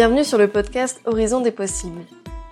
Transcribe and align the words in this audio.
Bienvenue 0.00 0.24
sur 0.24 0.38
le 0.38 0.48
podcast 0.48 0.98
Horizon 1.04 1.42
des 1.42 1.50
possibles. 1.50 2.06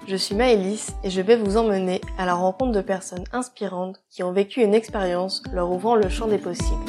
Je 0.06 0.16
suis 0.16 0.34
Maëlys 0.34 0.90
et 1.02 1.08
je 1.08 1.22
vais 1.22 1.34
vous 1.34 1.56
emmener 1.56 2.02
à 2.18 2.26
la 2.26 2.34
rencontre 2.34 2.72
de 2.72 2.82
personnes 2.82 3.24
inspirantes 3.32 4.02
qui 4.10 4.22
ont 4.22 4.32
vécu 4.32 4.60
une 4.60 4.74
expérience 4.74 5.42
leur 5.54 5.70
ouvrant 5.70 5.96
le 5.96 6.10
champ 6.10 6.26
des 6.26 6.36
possibles. 6.36 6.84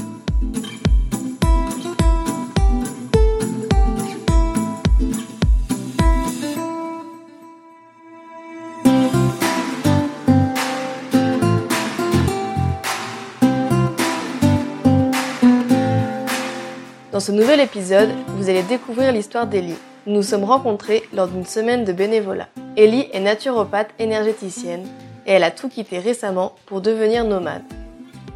Dans 17.14 17.22
ce 17.22 17.32
nouvel 17.32 17.62
épisode, 17.62 18.10
vous 18.36 18.50
allez 18.50 18.64
découvrir 18.64 19.14
l'histoire 19.14 19.48
d'Elie. 19.48 19.78
Nous 20.08 20.24
sommes 20.24 20.46
rencontrés 20.46 21.04
lors 21.14 21.28
d'une 21.28 21.46
semaine 21.46 21.84
de 21.84 21.92
bénévolat. 21.92 22.48
Ellie 22.78 23.10
est 23.12 23.20
naturopathe 23.20 23.90
énergéticienne 24.00 24.88
et 25.26 25.34
elle 25.34 25.44
a 25.44 25.52
tout 25.52 25.68
quitté 25.68 26.00
récemment 26.00 26.56
pour 26.68 26.80
devenir 26.80 27.26
nomade. 27.26 27.64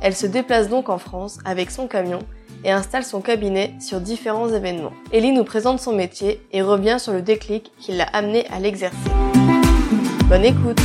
Elle 0.01 0.13
se 0.13 0.25
déplace 0.25 0.67
donc 0.67 0.89
en 0.89 0.97
France 0.97 1.39
avec 1.45 1.71
son 1.71 1.87
camion 1.87 2.19
et 2.65 2.71
installe 2.71 3.05
son 3.05 3.21
cabinet 3.21 3.73
sur 3.79 4.01
différents 4.01 4.49
événements. 4.49 4.91
Ellie 5.13 5.31
nous 5.31 5.45
présente 5.45 5.79
son 5.79 5.93
métier 5.93 6.41
et 6.51 6.61
revient 6.61 6.97
sur 6.99 7.13
le 7.13 7.21
déclic 7.21 7.71
qui 7.79 7.93
l'a 7.93 8.07
amenée 8.11 8.45
à 8.51 8.59
l'exercer. 8.59 8.97
Bonne 10.27 10.43
écoute 10.43 10.81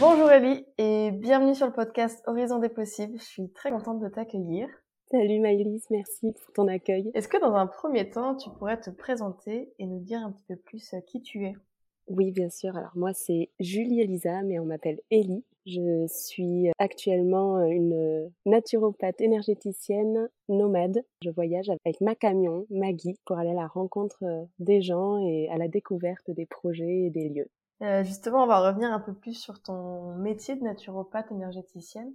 Bonjour 0.00 0.30
Ellie 0.30 0.64
et 0.78 1.10
bienvenue 1.10 1.54
sur 1.54 1.66
le 1.66 1.72
podcast 1.72 2.22
Horizon 2.26 2.58
des 2.58 2.70
possibles. 2.70 3.18
Je 3.18 3.24
suis 3.24 3.52
très 3.52 3.70
contente 3.70 4.00
de 4.00 4.08
t'accueillir. 4.08 4.68
Salut 5.08 5.38
Maëlys, 5.38 5.84
merci 5.90 6.32
pour 6.32 6.52
ton 6.52 6.66
accueil. 6.66 7.12
Est-ce 7.14 7.28
que 7.28 7.40
dans 7.40 7.54
un 7.54 7.68
premier 7.68 8.10
temps, 8.10 8.34
tu 8.34 8.50
pourrais 8.50 8.80
te 8.80 8.90
présenter 8.90 9.72
et 9.78 9.86
nous 9.86 10.00
dire 10.00 10.18
un 10.18 10.32
petit 10.32 10.42
peu 10.48 10.56
plus 10.56 10.94
euh, 10.94 11.00
qui 11.00 11.22
tu 11.22 11.44
es? 11.44 11.54
Oui, 12.08 12.32
bien 12.32 12.50
sûr. 12.50 12.76
Alors 12.76 12.90
moi, 12.96 13.12
c'est 13.12 13.50
Julie 13.60 14.00
Elisa, 14.00 14.42
mais 14.42 14.58
on 14.58 14.64
m'appelle 14.64 15.00
Ellie. 15.12 15.44
Je 15.64 16.06
suis 16.08 16.70
actuellement 16.78 17.60
une 17.62 18.32
naturopathe 18.46 19.20
énergéticienne 19.20 20.28
nomade. 20.48 21.04
Je 21.22 21.30
voyage 21.30 21.70
avec 21.70 22.00
ma 22.00 22.16
camion, 22.16 22.66
Maggie, 22.70 23.16
pour 23.26 23.38
aller 23.38 23.50
à 23.50 23.54
la 23.54 23.68
rencontre 23.68 24.24
euh, 24.24 24.44
des 24.58 24.82
gens 24.82 25.18
et 25.24 25.48
à 25.50 25.56
la 25.56 25.68
découverte 25.68 26.32
des 26.32 26.46
projets 26.46 27.04
et 27.06 27.10
des 27.10 27.28
lieux. 27.28 27.50
Euh, 27.82 28.02
justement, 28.02 28.42
on 28.42 28.46
va 28.48 28.58
revenir 28.58 28.92
un 28.92 29.00
peu 29.00 29.14
plus 29.14 29.34
sur 29.34 29.62
ton 29.62 30.16
métier 30.16 30.56
de 30.56 30.64
naturopathe 30.64 31.30
énergéticienne. 31.30 32.12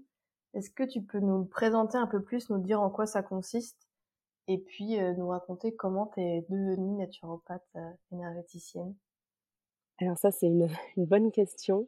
Est-ce 0.54 0.70
que 0.70 0.84
tu 0.84 1.02
peux 1.02 1.20
nous 1.20 1.46
présenter 1.46 1.98
un 1.98 2.08
peu 2.08 2.22
plus, 2.22 2.50
nous 2.50 2.60
dire 2.60 2.82
en 2.82 2.90
quoi 2.90 3.06
ça 3.06 3.24
consiste 3.24 3.88
et 4.48 4.58
puis 4.58 5.00
euh, 5.00 5.14
nous 5.14 5.30
raconter 5.30 5.74
comment 5.74 6.08
tu 6.08 6.22
es 6.22 6.46
devenue 6.50 6.98
naturopathe 6.98 7.68
euh, 7.78 7.92
énergéticienne? 8.12 8.94
Alors 10.00 10.18
ça, 10.18 10.32
c'est 10.32 10.48
une, 10.48 10.68
bonne 10.98 11.32
question. 11.32 11.88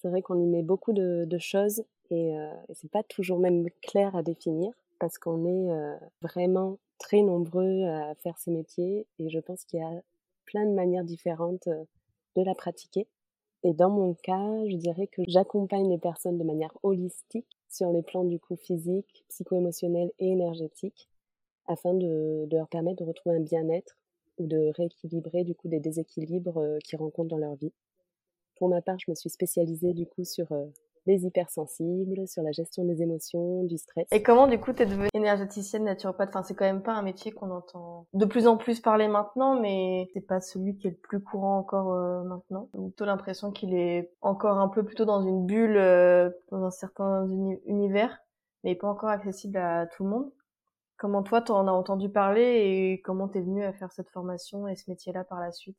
C'est 0.00 0.08
vrai 0.08 0.22
qu'on 0.22 0.40
y 0.40 0.46
met 0.46 0.62
beaucoup 0.62 0.92
de, 0.92 1.38
choses 1.38 1.84
et, 2.10 2.36
euh, 2.36 2.52
et 2.68 2.74
c'est 2.74 2.90
pas 2.90 3.04
toujours 3.04 3.38
même 3.38 3.68
clair 3.82 4.16
à 4.16 4.22
définir 4.22 4.72
parce 4.98 5.16
qu'on 5.18 5.46
est 5.46 5.98
vraiment 6.20 6.78
très 6.98 7.22
nombreux 7.22 7.84
à 7.84 8.14
faire 8.16 8.38
ce 8.38 8.50
métier 8.50 9.06
et 9.18 9.30
je 9.30 9.38
pense 9.38 9.64
qu'il 9.64 9.80
y 9.80 9.82
a 9.82 10.02
plein 10.44 10.66
de 10.66 10.74
manières 10.74 11.04
différentes 11.04 11.68
de 11.68 12.42
la 12.42 12.54
pratiquer. 12.54 13.06
Et 13.62 13.72
dans 13.72 13.88
mon 13.88 14.12
cas, 14.14 14.66
je 14.68 14.76
dirais 14.76 15.06
que 15.06 15.22
j'accompagne 15.26 15.88
les 15.88 15.98
personnes 15.98 16.36
de 16.36 16.44
manière 16.44 16.76
holistique 16.82 17.59
sur 17.70 17.92
les 17.92 18.02
plans 18.02 18.24
du 18.24 18.38
coup 18.38 18.56
physique, 18.56 19.24
psycho-émotionnel 19.28 20.10
et 20.18 20.28
énergétique 20.28 21.08
afin 21.66 21.94
de, 21.94 22.48
leur 22.50 22.68
permettre 22.68 23.02
de 23.02 23.08
retrouver 23.08 23.36
un 23.36 23.40
bien-être 23.40 23.96
ou 24.38 24.46
de 24.46 24.72
rééquilibrer 24.76 25.44
du 25.44 25.54
coup 25.54 25.68
des 25.68 25.78
déséquilibres 25.78 26.58
euh, 26.58 26.78
qu'ils 26.78 26.98
rencontrent 26.98 27.28
dans 27.28 27.38
leur 27.38 27.54
vie. 27.54 27.72
Pour 28.56 28.68
ma 28.68 28.82
part, 28.82 28.98
je 28.98 29.10
me 29.10 29.14
suis 29.14 29.30
spécialisée 29.30 29.94
du 29.94 30.04
coup 30.04 30.24
sur 30.24 30.50
euh, 30.52 30.66
les 31.10 31.26
hypersensibles, 31.26 32.26
sur 32.26 32.42
la 32.42 32.52
gestion 32.52 32.84
des 32.84 33.02
émotions, 33.02 33.64
du 33.64 33.76
stress. 33.78 34.06
Et 34.10 34.22
comment 34.22 34.46
du 34.46 34.58
coup 34.58 34.72
t'es 34.72 34.86
devenue 34.86 35.08
énergéticienne 35.14 35.84
naturopathe? 35.84 36.30
Enfin, 36.30 36.42
c'est 36.42 36.54
quand 36.54 36.64
même 36.64 36.82
pas 36.82 36.92
un 36.92 37.02
métier 37.02 37.32
qu'on 37.32 37.50
entend 37.50 38.06
de 38.12 38.24
plus 38.24 38.46
en 38.46 38.56
plus 38.56 38.80
parler 38.80 39.08
maintenant, 39.08 39.60
mais 39.60 40.08
c'est 40.12 40.20
pas 40.20 40.40
celui 40.40 40.76
qui 40.76 40.86
est 40.86 40.90
le 40.90 40.96
plus 40.96 41.20
courant 41.20 41.58
encore 41.58 41.92
euh, 41.92 42.22
maintenant? 42.22 42.68
J'ai 42.74 42.80
plutôt 42.80 43.04
l'impression 43.04 43.50
qu'il 43.50 43.74
est 43.74 44.12
encore 44.20 44.58
un 44.58 44.68
peu 44.68 44.84
plutôt 44.84 45.04
dans 45.04 45.22
une 45.22 45.46
bulle, 45.46 45.76
euh, 45.76 46.30
dans 46.50 46.64
un 46.64 46.70
certain 46.70 47.28
univers, 47.66 48.18
mais 48.64 48.74
pas 48.74 48.88
encore 48.88 49.10
accessible 49.10 49.58
à 49.58 49.86
tout 49.86 50.04
le 50.04 50.10
monde? 50.10 50.32
Comment 50.96 51.22
toi 51.22 51.40
t'en 51.40 51.66
as 51.66 51.72
entendu 51.72 52.10
parler 52.10 52.42
et 52.42 53.00
comment 53.02 53.26
t'es 53.26 53.40
venue 53.40 53.64
à 53.64 53.72
faire 53.72 53.90
cette 53.90 54.10
formation 54.10 54.68
et 54.68 54.76
ce 54.76 54.90
métier-là 54.90 55.24
par 55.24 55.40
la 55.40 55.50
suite? 55.50 55.78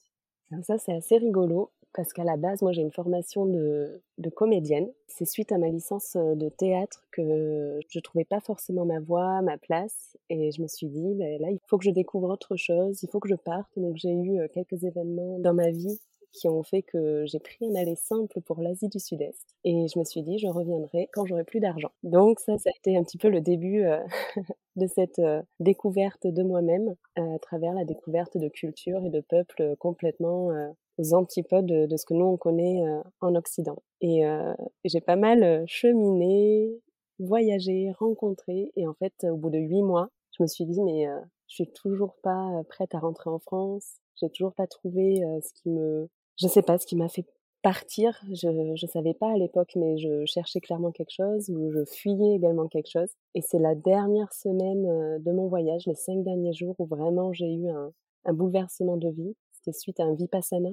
Ça, 0.64 0.78
c'est 0.78 0.94
assez 0.94 1.18
rigolo 1.18 1.72
parce 1.94 2.14
qu'à 2.14 2.24
la 2.24 2.38
base, 2.38 2.62
moi, 2.62 2.72
j'ai 2.72 2.82
une 2.82 2.92
formation 2.92 3.46
de, 3.46 4.02
comédienne. 4.36 4.88
C'est 5.08 5.26
suite 5.26 5.52
à 5.52 5.58
ma 5.58 5.68
licence 5.68 6.16
euh, 6.16 6.36
de 6.36 6.48
théâtre 6.48 7.06
que 7.12 7.80
je 7.90 8.00
trouvais 8.00 8.24
pas 8.24 8.40
forcément 8.40 8.86
ma 8.86 9.00
voix, 9.00 9.42
ma 9.42 9.58
place, 9.58 10.18
et 10.30 10.52
je 10.52 10.62
me 10.62 10.68
suis 10.68 10.88
dit, 10.88 11.14
ben, 11.16 11.42
là, 11.42 11.50
il 11.50 11.60
faut 11.68 11.78
que 11.78 11.84
je 11.84 11.92
découvre 11.92 12.30
autre 12.30 12.56
chose, 12.56 13.02
il 13.04 13.10
faut 13.10 13.20
que 13.20 13.28
je 13.28 13.36
parte. 13.36 13.70
Donc, 13.76 13.98
j'ai 13.98 14.14
eu 14.14 14.40
euh, 14.40 14.48
quelques 14.54 14.84
événements 14.84 15.40
dans 15.40 15.54
ma 15.54 15.72
vie 15.72 16.00
qui 16.34 16.48
ont 16.48 16.64
fait 16.64 16.82
que 16.82 17.26
j'ai 17.26 17.40
pris 17.40 17.66
un 17.66 17.76
aller 17.76 17.96
simple 17.96 18.42
pour 18.42 18.62
l'Asie 18.62 18.90
du 18.90 19.00
Sud-Est. 19.00 19.56
Et 19.64 19.88
je 19.88 20.00
me 20.00 20.04
suis 20.04 20.24
dit, 20.24 20.40
je 20.40 20.48
reviendrai 20.48 21.10
quand 21.14 21.26
j'aurai 21.26 21.44
plus 21.44 21.60
d'argent. 21.60 21.92
Donc 22.04 22.40
ça, 22.40 22.58
ça 22.58 22.70
a 22.70 22.78
été 22.78 22.98
un 22.98 23.04
petit 23.04 23.18
peu 23.18 23.30
le 23.30 23.42
début 23.42 23.84
euh, 23.84 24.00
de 24.76 24.88
cette 24.88 25.22
découverte 25.60 26.28
de 26.28 26.44
moi-même 26.44 26.96
à 27.16 27.40
travers 27.40 27.74
la 27.74 27.86
découverte 27.86 28.38
de 28.38 28.48
cultures 28.48 29.06
et 29.06 29.10
de 29.10 29.22
peuples 29.22 29.76
complètement 29.78 30.50
aux 30.98 31.14
antipodes 31.14 31.66
de, 31.66 31.98
ce 31.98 32.06
que 32.06 32.14
nous 32.14 32.26
on 32.26 32.38
connaît 32.38 32.84
euh, 32.84 33.02
en 33.22 33.36
Occident. 33.36 33.82
Et 34.02 34.26
euh, 34.26 34.54
j'ai 34.86 35.02
pas 35.02 35.16
mal 35.16 35.44
euh, 35.44 35.64
cheminé, 35.68 36.70
voyagé, 37.20 37.92
rencontré, 38.00 38.72
et 38.76 38.88
en 38.88 38.94
fait, 38.94 39.14
au 39.24 39.36
bout 39.38 39.50
de 39.50 39.60
huit 39.60 39.84
mois, 39.84 40.10
je 40.38 40.44
me 40.44 40.48
suis 40.48 40.66
dit 40.66 40.82
mais 40.82 41.06
je 41.48 41.56
suis 41.56 41.72
toujours 41.72 42.16
pas 42.24 42.50
prête 42.70 42.96
à 42.96 43.00
rentrer 43.00 43.30
en 43.30 43.40
France. 43.40 43.98
J'ai 44.16 44.30
toujours 44.30 44.54
pas 44.54 44.66
trouvé 44.66 45.22
ce 45.42 45.54
qui 45.54 45.70
me, 45.70 46.10
je 46.42 46.48
sais 46.48 46.62
pas, 46.62 46.78
ce 46.78 46.86
qui 46.86 46.96
m'a 46.96 47.10
fait 47.10 47.26
partir. 47.62 48.20
Je 48.32 48.74
je 48.76 48.86
savais 48.88 49.14
pas 49.14 49.32
à 49.32 49.38
l'époque, 49.38 49.74
mais 49.76 49.98
je 49.98 50.26
cherchais 50.26 50.60
clairement 50.62 50.92
quelque 50.92 51.12
chose 51.12 51.50
ou 51.50 51.72
je 51.72 51.86
fuyais 51.86 52.36
également 52.36 52.68
quelque 52.68 52.90
chose. 52.90 53.10
Et 53.36 53.42
c'est 53.42 53.60
la 53.60 53.76
dernière 53.76 54.34
semaine 54.34 54.84
de 55.22 55.32
mon 55.32 55.48
voyage, 55.48 55.86
les 55.88 55.96
cinq 55.96 56.24
derniers 56.24 56.54
jours, 56.54 56.76
où 56.80 56.86
vraiment 56.86 57.34
j'ai 57.34 57.54
eu 57.54 57.70
un, 57.70 57.94
un 58.26 58.34
bouleversement 58.34 58.98
de 58.98 59.10
vie. 59.10 59.36
C'était 59.52 59.78
suite 59.78 60.00
à 60.00 60.04
un 60.06 60.14
vipassana, 60.16 60.70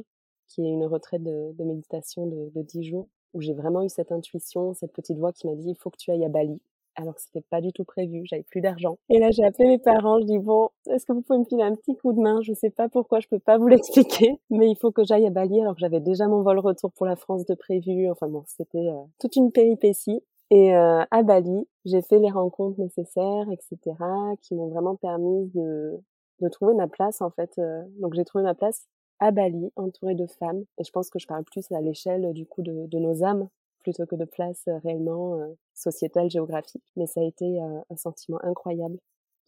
qui 0.49 0.63
est 0.63 0.71
une 0.71 0.87
retraite 0.87 1.23
de, 1.23 1.53
de 1.53 1.65
méditation 1.65 2.27
de, 2.27 2.51
de 2.55 2.63
10 2.63 2.85
jours, 2.85 3.09
où 3.35 3.41
j'ai 3.43 3.53
vraiment 3.55 3.83
eu 3.83 3.89
cette 3.91 4.13
intuition, 4.13 4.73
cette 4.75 4.93
petite 4.93 5.19
voix 5.19 5.33
qui 5.33 5.47
m'a 5.47 5.55
dit 5.55 5.71
il 5.71 5.77
faut 5.77 5.91
que 5.91 5.99
tu 5.99 6.11
ailles 6.11 6.25
à 6.25 6.29
Bali. 6.31 6.61
Alors 6.99 7.15
que 7.15 7.23
c'était 7.23 7.45
pas 7.49 7.61
du 7.61 7.73
tout 7.73 7.85
prévu, 7.85 8.23
j'avais 8.25 8.43
plus 8.43 8.61
d'argent. 8.61 8.99
Et 9.09 9.21
là, 9.21 9.31
j'ai 9.31 9.45
appelé 9.45 9.69
mes 9.69 9.79
parents, 9.79 10.19
je 10.21 10.25
dis 10.25 10.39
bon, 10.39 10.71
est-ce 10.91 11.07
que 11.07 11.13
vous 11.13 11.23
pouvez 11.23 11.39
me 11.39 11.45
filer 11.45 11.63
un 11.63 11.77
petit 11.77 11.97
coup 11.97 12.13
de 12.13 12.21
main? 12.21 12.41
Je 12.43 12.53
sais 12.55 12.71
pas 12.71 12.89
pourquoi, 12.89 13.21
je 13.21 13.29
peux 13.29 13.39
pas 13.39 13.57
vous 13.57 13.69
l'expliquer, 13.69 14.41
mais 14.51 14.69
il 14.69 14.77
faut 14.77 14.91
que 14.91 15.05
j'aille 15.05 15.27
à 15.27 15.31
Bali 15.31 15.61
alors 15.61 15.75
que 15.75 15.81
j'avais 15.81 16.01
déjà 16.01 16.27
mon 16.27 16.43
vol 16.43 16.59
retour 16.59 16.91
pour 16.93 17.07
la 17.07 17.15
France 17.15 17.47
de 17.47 17.55
prévu. 17.55 18.11
Enfin 18.11 18.27
bon, 18.27 18.43
c'était 18.47 18.89
euh, 18.89 19.01
toute 19.21 19.37
une 19.37 19.53
péripétie. 19.53 20.21
Et 20.51 20.75
euh, 20.75 21.05
à 21.11 21.23
Bali, 21.23 21.69
j'ai 21.85 22.03
fait 22.03 22.19
les 22.19 22.31
rencontres 22.31 22.81
nécessaires, 22.81 23.47
etc., 23.53 23.97
qui 24.41 24.55
m'ont 24.55 24.69
vraiment 24.69 24.97
permis 24.97 25.47
de, 25.55 26.01
de 26.41 26.49
trouver 26.49 26.75
ma 26.75 26.89
place 26.89 27.21
en 27.21 27.31
fait. 27.31 27.53
Euh, 27.59 27.83
donc 28.01 28.15
j'ai 28.15 28.25
trouvé 28.25 28.43
ma 28.43 28.55
place 28.55 28.89
à 29.21 29.31
Bali, 29.31 29.71
entourée 29.77 30.15
de 30.15 30.27
femmes. 30.27 30.65
Et 30.79 30.85
je 30.85 30.91
pense 30.91 31.11
que 31.11 31.19
je 31.19 31.27
parle 31.27 31.45
plus 31.45 31.71
à 31.73 31.81
l'échelle 31.81 32.33
du 32.33 32.47
coup 32.47 32.63
de, 32.63 32.87
de, 32.87 32.99
nos 32.99 33.25
âmes 33.25 33.49
plutôt 33.83 34.07
que 34.07 34.17
de 34.17 34.25
place 34.25 34.65
euh, 34.69 34.79
réellement 34.79 35.35
euh, 35.35 35.47
sociétale, 35.75 36.31
géographique. 36.31 36.85
Mais 36.97 37.07
ça 37.07 37.21
a 37.21 37.25
été 37.25 37.61
euh, 37.61 37.81
un 37.91 37.97
sentiment 37.97 38.39
incroyable 38.43 38.99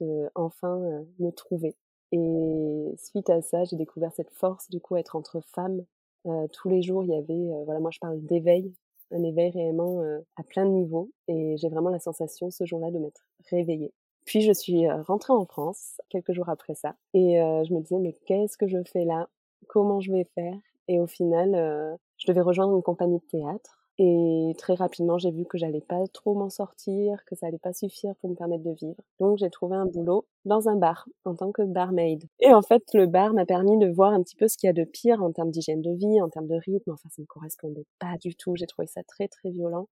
de 0.01 0.31
enfin 0.35 1.05
me 1.19 1.31
trouver. 1.31 1.77
Et 2.13 2.95
suite 2.97 3.29
à 3.29 3.43
ça, 3.43 3.65
j'ai 3.65 3.77
découvert 3.77 4.13
cette 4.15 4.31
force 4.31 4.71
du 4.71 4.81
coup 4.81 4.97
être 4.97 5.15
entre 5.15 5.41
femmes. 5.43 5.85
tous 6.53 6.71
les 6.71 6.81
jours, 6.81 7.05
il 7.05 7.11
y 7.11 7.15
avait, 7.15 7.65
voilà, 7.67 7.81
moi 7.81 7.91
je 7.91 7.99
parle 7.99 8.19
d'éveil, 8.23 8.73
un 9.11 9.23
éveil 9.23 9.51
réellement 9.51 10.03
à 10.37 10.43
plein 10.43 10.65
de 10.65 10.71
niveaux. 10.71 11.11
Et 11.29 11.59
j'ai 11.59 11.69
vraiment 11.69 11.91
la 11.91 11.99
sensation 11.99 12.51
ce 12.51 12.65
jour-là 12.65 12.91
de 12.91 12.99
m'être 12.99 13.29
réveillée. 13.51 13.93
Puis 14.25 14.41
je 14.41 14.53
suis 14.53 14.91
rentrée 14.91 15.35
en 15.35 15.45
France 15.45 16.01
quelques 16.09 16.33
jours 16.33 16.49
après 16.49 16.75
ça 16.75 16.95
et 17.13 17.35
je 17.37 17.75
me 17.75 17.81
disais 17.81 17.99
mais 17.99 18.15
qu'est-ce 18.25 18.57
que 18.57 18.69
je 18.69 18.79
fais 18.91 19.05
là? 19.05 19.29
Comment 19.69 20.01
je 20.01 20.13
vais 20.13 20.25
faire? 20.35 20.57
Et 20.89 20.99
au 20.99 21.07
final, 21.07 21.99
je 22.17 22.27
devais 22.27 22.41
rejoindre 22.41 22.75
une 22.75 22.83
compagnie 22.83 23.19
de 23.19 23.27
théâtre. 23.27 23.80
Et 24.03 24.55
très 24.57 24.75
rapidement, 24.75 25.19
j'ai 25.19 25.31
vu 25.31 25.45
que 25.45 25.59
j'allais 25.59 25.83
pas 25.83 26.03
trop 26.15 26.35
m'en 26.35 26.49
sortir, 26.49 27.23
que 27.27 27.35
ça 27.37 27.47
allait 27.47 27.59
pas 27.59 27.75
suffire 27.75 28.15
pour 28.17 28.31
me 28.31 28.35
permettre 28.35 28.65
de 28.65 28.73
vivre. 28.73 28.97
Donc, 29.21 29.37
j'ai 29.39 29.51
trouvé 29.51 29.77
un 29.77 29.85
boulot 29.87 30.27
dans 30.47 30.69
un 30.71 30.77
bar 30.77 31.07
en 31.27 31.35
tant 31.35 31.53
que 31.53 31.63
barmaid. 31.63 32.25
Et 32.41 32.53
en 32.55 32.63
fait, 32.63 32.83
le 32.95 33.07
bar 33.07 33.35
m'a 33.35 33.45
permis 33.45 33.77
de 33.79 33.89
voir 33.89 34.13
un 34.13 34.23
petit 34.23 34.37
peu 34.37 34.49
ce 34.49 34.57
qu'il 34.57 34.69
y 34.69 34.71
a 34.71 34.73
de 34.73 34.85
pire 34.85 35.23
en 35.23 35.33
termes 35.33 35.51
d'hygiène 35.51 35.83
de 35.83 35.93
vie, 35.93 36.21
en 36.23 36.31
termes 36.31 36.49
de 36.49 36.57
rythme. 36.57 36.93
Enfin, 36.93 37.11
ça 37.11 37.21
me 37.21 37.27
correspondait 37.27 37.85
pas 37.99 38.17
du 38.19 38.35
tout. 38.35 38.57
J'ai 38.57 38.67
trouvé 38.67 38.87
ça 38.87 39.03
très, 39.05 39.29
très 39.29 39.51
violent. 39.51 39.87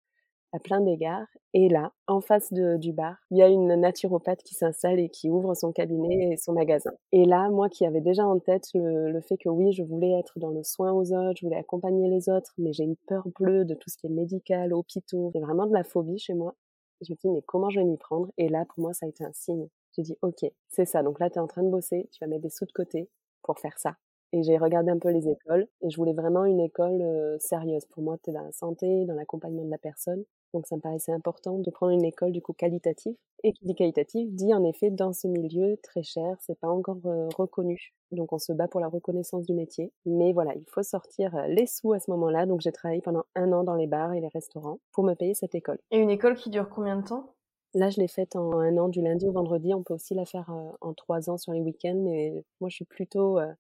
À 0.53 0.59
plein 0.59 0.81
d'égards. 0.81 1.27
Et 1.53 1.69
là, 1.69 1.91
en 2.07 2.21
face 2.21 2.51
du 2.53 2.93
bar, 2.93 3.15
il 3.31 3.37
y 3.37 3.41
a 3.41 3.47
une 3.47 3.75
naturopathe 3.75 4.43
qui 4.43 4.55
s'installe 4.55 4.99
et 4.99 5.09
qui 5.09 5.29
ouvre 5.29 5.55
son 5.55 5.71
cabinet 5.71 6.33
et 6.33 6.37
son 6.37 6.53
magasin. 6.53 6.91
Et 7.11 7.25
là, 7.25 7.49
moi 7.49 7.69
qui 7.69 7.85
avais 7.85 8.01
déjà 8.01 8.25
en 8.25 8.39
tête 8.39 8.67
le, 8.73 9.11
le, 9.11 9.21
fait 9.21 9.37
que 9.37 9.49
oui, 9.49 9.71
je 9.73 9.83
voulais 9.83 10.11
être 10.19 10.39
dans 10.39 10.51
le 10.51 10.63
soin 10.63 10.91
aux 10.91 11.13
autres, 11.13 11.39
je 11.39 11.45
voulais 11.45 11.57
accompagner 11.57 12.09
les 12.09 12.29
autres, 12.29 12.53
mais 12.57 12.73
j'ai 12.73 12.83
une 12.83 12.97
peur 13.07 13.27
bleue 13.39 13.65
de 13.65 13.73
tout 13.73 13.89
ce 13.89 13.97
qui 13.97 14.07
est 14.07 14.11
médical, 14.11 14.73
hôpitaux. 14.73 15.31
C'est 15.33 15.39
vraiment 15.39 15.65
de 15.65 15.73
la 15.73 15.83
phobie 15.83 16.19
chez 16.19 16.33
moi. 16.33 16.55
Je 17.01 17.11
me 17.11 17.17
dis, 17.17 17.29
mais 17.29 17.41
comment 17.43 17.69
je 17.69 17.79
vais 17.79 17.85
m'y 17.85 17.97
prendre? 17.97 18.29
Et 18.37 18.49
là, 18.49 18.65
pour 18.65 18.79
moi, 18.79 18.93
ça 18.93 19.05
a 19.05 19.09
été 19.09 19.23
un 19.23 19.33
signe. 19.33 19.67
J'ai 19.95 20.03
dit, 20.03 20.17
ok, 20.21 20.45
c'est 20.69 20.85
ça. 20.85 21.03
Donc 21.03 21.19
là, 21.19 21.29
tu 21.29 21.37
es 21.37 21.41
en 21.41 21.47
train 21.47 21.63
de 21.63 21.69
bosser, 21.69 22.07
tu 22.11 22.19
vas 22.21 22.27
mettre 22.27 22.43
des 22.43 22.49
sous 22.49 22.65
de 22.65 22.71
côté 22.71 23.09
pour 23.43 23.59
faire 23.59 23.77
ça. 23.77 23.95
Et 24.33 24.43
j'ai 24.43 24.57
regardé 24.57 24.91
un 24.91 24.99
peu 24.99 25.09
les 25.09 25.29
écoles 25.29 25.67
et 25.81 25.89
je 25.89 25.97
voulais 25.97 26.13
vraiment 26.13 26.43
une 26.45 26.59
école 26.59 27.01
euh, 27.01 27.37
sérieuse. 27.39 27.85
Pour 27.85 28.03
moi, 28.03 28.17
tu 28.21 28.29
es 28.29 28.33
dans 28.33 28.43
la 28.43 28.51
santé, 28.51 29.05
dans 29.05 29.15
l'accompagnement 29.15 29.63
de 29.63 29.71
la 29.71 29.77
personne. 29.77 30.23
Donc 30.53 30.67
ça 30.67 30.75
me 30.75 30.81
paraissait 30.81 31.11
important 31.11 31.59
de 31.59 31.69
prendre 31.69 31.93
une 31.93 32.05
école 32.05 32.31
du 32.31 32.41
coup 32.41 32.53
qualitative. 32.53 33.15
Et 33.43 33.53
qui 33.53 33.65
dit 33.65 33.75
qualitative 33.75 34.33
dit 34.33 34.53
en 34.53 34.63
effet 34.63 34.89
dans 34.89 35.13
ce 35.13 35.27
milieu 35.27 35.77
très 35.83 36.03
cher, 36.03 36.35
c'est 36.39 36.59
pas 36.59 36.69
encore 36.69 37.05
euh, 37.05 37.27
reconnu. 37.37 37.93
Donc 38.11 38.33
on 38.33 38.39
se 38.39 38.51
bat 38.53 38.67
pour 38.67 38.79
la 38.79 38.87
reconnaissance 38.87 39.45
du 39.45 39.53
métier. 39.53 39.91
Mais 40.05 40.33
voilà, 40.33 40.53
il 40.55 40.65
faut 40.69 40.83
sortir 40.83 41.35
euh, 41.35 41.47
les 41.47 41.67
sous 41.67 41.93
à 41.93 41.99
ce 41.99 42.09
moment-là. 42.11 42.45
Donc 42.45 42.61
j'ai 42.61 42.71
travaillé 42.71 43.01
pendant 43.01 43.25
un 43.35 43.51
an 43.51 43.63
dans 43.63 43.75
les 43.75 43.87
bars 43.87 44.13
et 44.13 44.21
les 44.21 44.29
restaurants 44.29 44.79
pour 44.91 45.03
me 45.03 45.13
payer 45.13 45.35
cette 45.35 45.55
école. 45.55 45.79
Et 45.91 45.99
une 45.99 46.09
école 46.09 46.35
qui 46.35 46.49
dure 46.49 46.69
combien 46.69 46.97
de 46.97 47.05
temps? 47.05 47.36
Là, 47.77 47.91
je 47.91 47.99
l'ai 48.01 48.07
faite 48.07 48.35
en 48.35 48.59
un 48.59 48.75
an, 48.77 48.89
du 48.89 49.03
lundi 49.03 49.27
au 49.27 49.31
vendredi. 49.31 49.71
On 49.71 49.83
peut 49.83 49.93
aussi 49.93 50.15
la 50.15 50.25
faire 50.25 50.49
euh, 50.49 50.75
en 50.81 50.95
trois 50.95 51.29
ans 51.29 51.37
sur 51.37 51.53
les 51.53 51.61
week-ends, 51.61 52.01
mais 52.03 52.43
moi, 52.59 52.69
je 52.69 52.75
suis 52.75 52.85
plutôt 52.85 53.37
euh, 53.37 53.53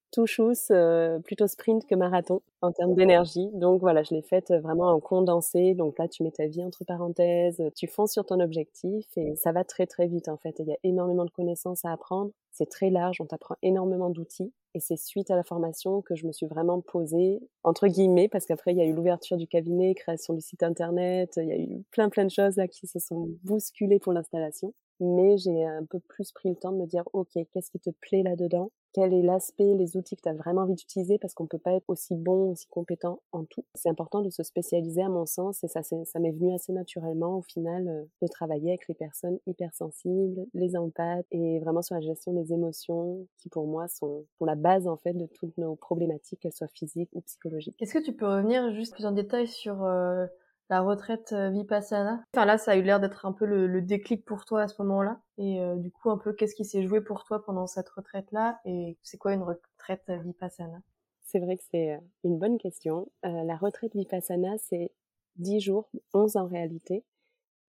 euh, 0.71 1.19
plutôt 1.19 1.45
sprint 1.45 1.85
que 1.85 1.93
marathon 1.93 2.41
en 2.63 2.71
termes 2.71 2.95
d'énergie. 2.95 3.47
Donc 3.53 3.79
voilà, 3.79 4.01
je 4.01 4.15
l'ai 4.15 4.23
faite 4.23 4.51
vraiment 4.51 4.87
en 4.87 4.99
condensé. 4.99 5.75
Donc 5.75 5.99
là, 5.99 6.07
tu 6.07 6.23
mets 6.23 6.31
ta 6.31 6.47
vie 6.47 6.63
entre 6.63 6.83
parenthèses, 6.83 7.61
tu 7.75 7.85
fonces 7.85 8.13
sur 8.13 8.25
ton 8.25 8.39
objectif 8.39 9.05
et 9.17 9.35
ça 9.35 9.51
va 9.51 9.63
très 9.63 9.85
très 9.85 10.07
vite 10.07 10.29
en 10.29 10.37
fait. 10.37 10.55
Il 10.57 10.67
y 10.67 10.73
a 10.73 10.77
énormément 10.83 11.25
de 11.25 11.29
connaissances 11.29 11.85
à 11.85 11.91
apprendre. 11.91 12.31
C'est 12.51 12.71
très 12.71 12.89
large, 12.89 13.21
on 13.21 13.27
t'apprend 13.27 13.55
énormément 13.61 14.09
d'outils. 14.09 14.51
Et 14.77 14.79
c'est 14.79 14.95
suite 14.95 15.31
à 15.31 15.35
la 15.35 15.41
formation 15.43 16.03
que 16.03 16.13
je 16.13 16.27
me 16.27 16.31
suis 16.31 16.45
vraiment 16.45 16.81
posée, 16.81 17.39
entre 17.63 17.87
guillemets, 17.87 18.27
parce 18.27 18.45
qu'après, 18.45 18.73
il 18.73 18.77
y 18.77 18.81
a 18.81 18.85
eu 18.85 18.93
l'ouverture 18.93 19.35
du 19.35 19.47
cabinet, 19.47 19.95
création 19.95 20.35
du 20.35 20.41
site 20.41 20.61
internet, 20.61 21.33
il 21.41 21.47
y 21.47 21.51
a 21.51 21.57
eu 21.57 21.83
plein 21.89 22.09
plein 22.09 22.25
de 22.25 22.29
choses 22.29 22.57
là 22.57 22.67
qui 22.67 22.85
se 22.85 22.99
sont 22.99 23.27
bousculées 23.43 23.97
pour 23.97 24.13
l'installation 24.13 24.75
mais 24.99 25.37
j'ai 25.37 25.65
un 25.65 25.85
peu 25.85 25.99
plus 25.99 26.31
pris 26.31 26.49
le 26.49 26.55
temps 26.55 26.71
de 26.71 26.77
me 26.77 26.85
dire, 26.85 27.03
OK, 27.13 27.29
qu'est-ce 27.33 27.71
qui 27.71 27.79
te 27.79 27.89
plaît 27.89 28.23
là-dedans? 28.23 28.71
Quel 28.93 29.13
est 29.13 29.21
l'aspect, 29.21 29.75
les 29.75 29.95
outils 29.95 30.15
que 30.15 30.21
tu 30.21 30.29
as 30.29 30.33
vraiment 30.33 30.61
envie 30.61 30.73
d'utiliser? 30.73 31.19
Parce 31.19 31.35
qu'on 31.35 31.43
ne 31.43 31.49
peut 31.49 31.59
pas 31.59 31.73
être 31.73 31.87
aussi 31.87 32.15
bon, 32.15 32.51
aussi 32.51 32.67
compétent 32.67 33.21
en 33.31 33.43
tout. 33.45 33.63
C'est 33.75 33.89
important 33.89 34.21
de 34.21 34.29
se 34.29 34.41
spécialiser 34.41 35.03
à 35.03 35.09
mon 35.09 35.27
sens 35.27 35.63
et 35.63 35.67
ça, 35.67 35.83
ça 35.83 36.19
m'est 36.19 36.31
venu 36.31 36.51
assez 36.53 36.73
naturellement 36.73 37.37
au 37.37 37.41
final 37.43 37.87
euh, 37.87 38.05
de 38.23 38.27
travailler 38.27 38.69
avec 38.69 38.87
les 38.87 38.95
personnes 38.95 39.37
hypersensibles, 39.45 40.47
les 40.55 40.75
empathes 40.75 41.27
et 41.31 41.59
vraiment 41.59 41.83
sur 41.83 41.93
la 41.93 42.01
gestion 42.01 42.33
des 42.33 42.53
émotions 42.53 43.27
qui 43.37 43.49
pour 43.49 43.67
moi 43.67 43.87
sont, 43.87 44.25
pour 44.37 44.47
la 44.47 44.55
base 44.55 44.87
en 44.87 44.97
fait 44.97 45.13
de 45.13 45.27
toutes 45.27 45.57
nos 45.59 45.75
problématiques, 45.75 46.39
qu'elles 46.39 46.53
soient 46.53 46.67
physiques 46.67 47.09
ou 47.13 47.21
psychologiques. 47.21 47.75
Est-ce 47.79 47.93
que 47.93 48.03
tu 48.03 48.13
peux 48.13 48.25
revenir 48.25 48.73
juste 48.73 48.93
plus 48.93 49.05
en 49.05 49.11
détail 49.11 49.47
sur... 49.47 49.83
Euh 49.83 50.25
la 50.69 50.81
retraite 50.81 51.31
euh, 51.33 51.49
Vipassana. 51.49 52.23
Enfin 52.33 52.45
là, 52.45 52.57
ça 52.57 52.71
a 52.71 52.75
eu 52.75 52.81
l'air 52.81 52.99
d'être 52.99 53.25
un 53.25 53.31
peu 53.31 53.45
le, 53.45 53.81
déclic 53.81 54.25
pour 54.25 54.45
toi 54.45 54.63
à 54.63 54.67
ce 54.67 54.81
moment-là. 54.81 55.19
Et 55.37 55.61
euh, 55.61 55.75
du 55.75 55.91
coup, 55.91 56.09
un 56.09 56.17
peu, 56.17 56.33
qu'est-ce 56.33 56.55
qui 56.55 56.65
s'est 56.65 56.83
joué 56.83 57.01
pour 57.01 57.23
toi 57.23 57.43
pendant 57.43 57.67
cette 57.67 57.89
retraite-là? 57.89 58.59
Et 58.65 58.97
c'est 59.03 59.17
quoi 59.17 59.33
une 59.33 59.43
retraite 59.43 60.09
Vipassana? 60.09 60.81
C'est 61.23 61.39
vrai 61.39 61.57
que 61.57 61.63
c'est 61.71 61.93
euh, 61.93 61.99
une 62.23 62.37
bonne 62.37 62.57
question. 62.57 63.09
la 63.23 63.55
retraite 63.55 63.95
Vipassana, 63.95 64.57
c'est 64.57 64.91
10 65.37 65.59
jours, 65.59 65.89
11 66.13 66.37
en 66.37 66.47
réalité, 66.47 67.03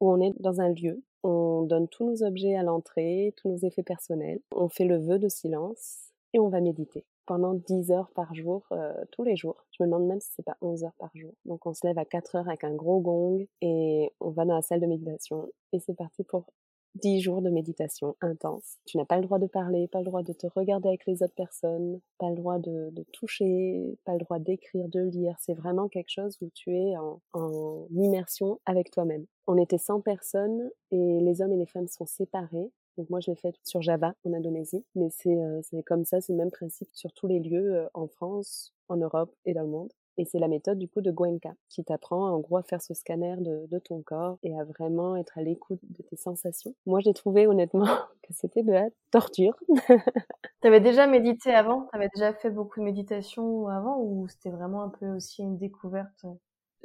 où 0.01 0.11
on 0.11 0.21
est 0.21 0.33
dans 0.41 0.61
un 0.61 0.71
lieu. 0.71 1.03
On 1.25 1.63
donne 1.63 1.89
tous 1.89 2.05
nos 2.05 2.23
objets 2.23 2.55
à 2.55 2.63
l'entrée, 2.63 3.35
tous 3.37 3.49
nos 3.49 3.59
effets 3.59 3.83
personnels. 3.83 4.41
On 4.55 4.69
fait 4.69 4.85
le 4.85 4.99
vœu 4.99 5.19
de 5.19 5.29
silence 5.29 6.13
et 6.33 6.39
on 6.39 6.49
va 6.49 6.61
méditer 6.61 7.05
pendant 7.29 7.53
10 7.53 7.91
heures 7.91 8.11
par 8.15 8.35
jour, 8.35 8.67
euh, 8.73 9.05
tous 9.13 9.23
les 9.23 9.37
jours. 9.37 9.67
Je 9.71 9.83
me 9.83 9.89
demande 9.89 10.07
même 10.07 10.21
si 10.21 10.31
c'est 10.35 10.43
pas 10.43 10.57
11 10.63 10.85
heures 10.85 10.97
par 10.99 11.11
jour. 11.15 11.35
Donc 11.45 11.67
on 11.67 11.75
se 11.75 11.87
lève 11.87 11.99
à 11.99 12.07
4 12.07 12.37
heures 12.37 12.49
avec 12.49 12.65
un 12.65 12.75
gros 12.75 13.01
gong 13.01 13.47
et 13.61 14.11
on 14.19 14.31
va 14.31 14.47
dans 14.47 14.55
la 14.55 14.63
salle 14.63 14.81
de 14.81 14.87
méditation 14.87 15.47
et 15.75 15.79
c'est 15.79 15.95
parti 15.95 16.25
pour 16.25 16.47
10 16.95 17.21
jours 17.21 17.43
de 17.43 17.51
méditation 17.51 18.17
intense. 18.23 18.79
Tu 18.87 18.97
n'as 18.97 19.05
pas 19.05 19.19
le 19.19 19.25
droit 19.25 19.39
de 19.39 19.47
parler, 19.47 19.89
pas 19.89 19.99
le 19.99 20.07
droit 20.07 20.23
de 20.23 20.33
te 20.33 20.47
regarder 20.47 20.89
avec 20.89 21.05
les 21.05 21.23
autres 21.23 21.35
personnes, 21.35 22.01
pas 22.17 22.31
le 22.31 22.37
droit 22.37 22.59
de, 22.59 22.91
toucher, 23.13 23.99
pas 24.07 24.15
le 24.15 24.21
droit 24.21 24.39
d'écrire, 24.39 24.89
de 24.89 25.01
lire. 25.01 25.37
C'est 25.39 25.53
vraiment 25.53 25.89
quelque 25.89 26.11
chose 26.11 26.39
où 26.41 26.49
tu 26.55 26.75
es 26.75 26.97
en, 26.97 27.21
en 27.35 27.87
immersion 27.91 28.59
avec 28.65 28.91
toi-même. 28.91 29.27
On 29.47 29.59
était 29.59 29.77
100 29.77 30.01
personnes 30.01 30.71
et 30.93 31.21
les 31.21 31.43
hommes 31.43 31.53
et 31.53 31.59
les 31.59 31.67
femmes 31.67 31.89
sont 31.89 32.07
séparés. 32.07 32.73
Donc 32.99 33.09
moi, 33.11 33.21
je 33.21 33.31
l'ai 33.31 33.37
fait 33.37 33.55
sur 33.63 33.81
Java, 33.81 34.13
en 34.27 34.33
Indonésie. 34.33 34.85
Mais 34.97 35.09
euh, 35.27 35.61
c'est 35.63 35.83
comme 35.85 36.05
ça, 36.05 36.21
c'est 36.21 36.33
le 36.33 36.39
même 36.39 36.51
principe 36.51 36.89
sur 36.93 37.13
tous 37.13 37.29
les 37.29 37.39
lieux 37.39 37.77
euh, 37.77 37.87
en 37.95 38.09
France, 38.09 38.75
en 38.89 38.97
Europe 38.97 39.33
et 39.47 39.55
dans 39.55 39.63
le 39.63 39.69
monde. 39.69 39.93
Et 40.21 40.25
c'est 40.25 40.41
la 40.41 40.49
méthode 40.49 40.79
du 40.79 40.89
coup 40.89 41.01
de 41.01 41.13
Gwenka 41.13 41.55
qui 41.69 41.85
t'apprend 41.85 42.29
en 42.29 42.41
gros 42.41 42.57
à 42.57 42.65
faire 42.65 42.83
ce 42.83 42.93
scanner 42.93 43.37
de, 43.39 43.69
de 43.71 43.79
ton 43.79 44.03
corps 44.03 44.37
et 44.43 44.59
à 44.59 44.65
vraiment 44.65 45.15
être 45.15 45.39
à 45.39 45.43
l'écoute 45.43 45.79
de 45.85 46.03
tes 46.03 46.17
sensations. 46.17 46.75
Moi, 46.87 46.99
j'ai 46.99 47.15
trouvé 47.15 47.47
honnêtement 47.47 47.87
que 48.23 48.33
c'était 48.33 48.65
de 48.65 48.73
la 48.73 48.89
torture. 49.13 49.55
T'avais 50.61 50.81
déjà 50.81 51.07
médité 51.07 51.55
avant? 51.55 51.87
T'avais 51.93 52.09
déjà 52.13 52.35
fait 52.35 52.51
beaucoup 52.51 52.81
de 52.81 52.85
méditation 52.85 53.69
avant 53.69 54.01
ou 54.01 54.27
c'était 54.27 54.51
vraiment 54.51 54.83
un 54.83 54.89
peu 54.89 55.07
aussi 55.15 55.43
une 55.43 55.57
découverte 55.57 56.27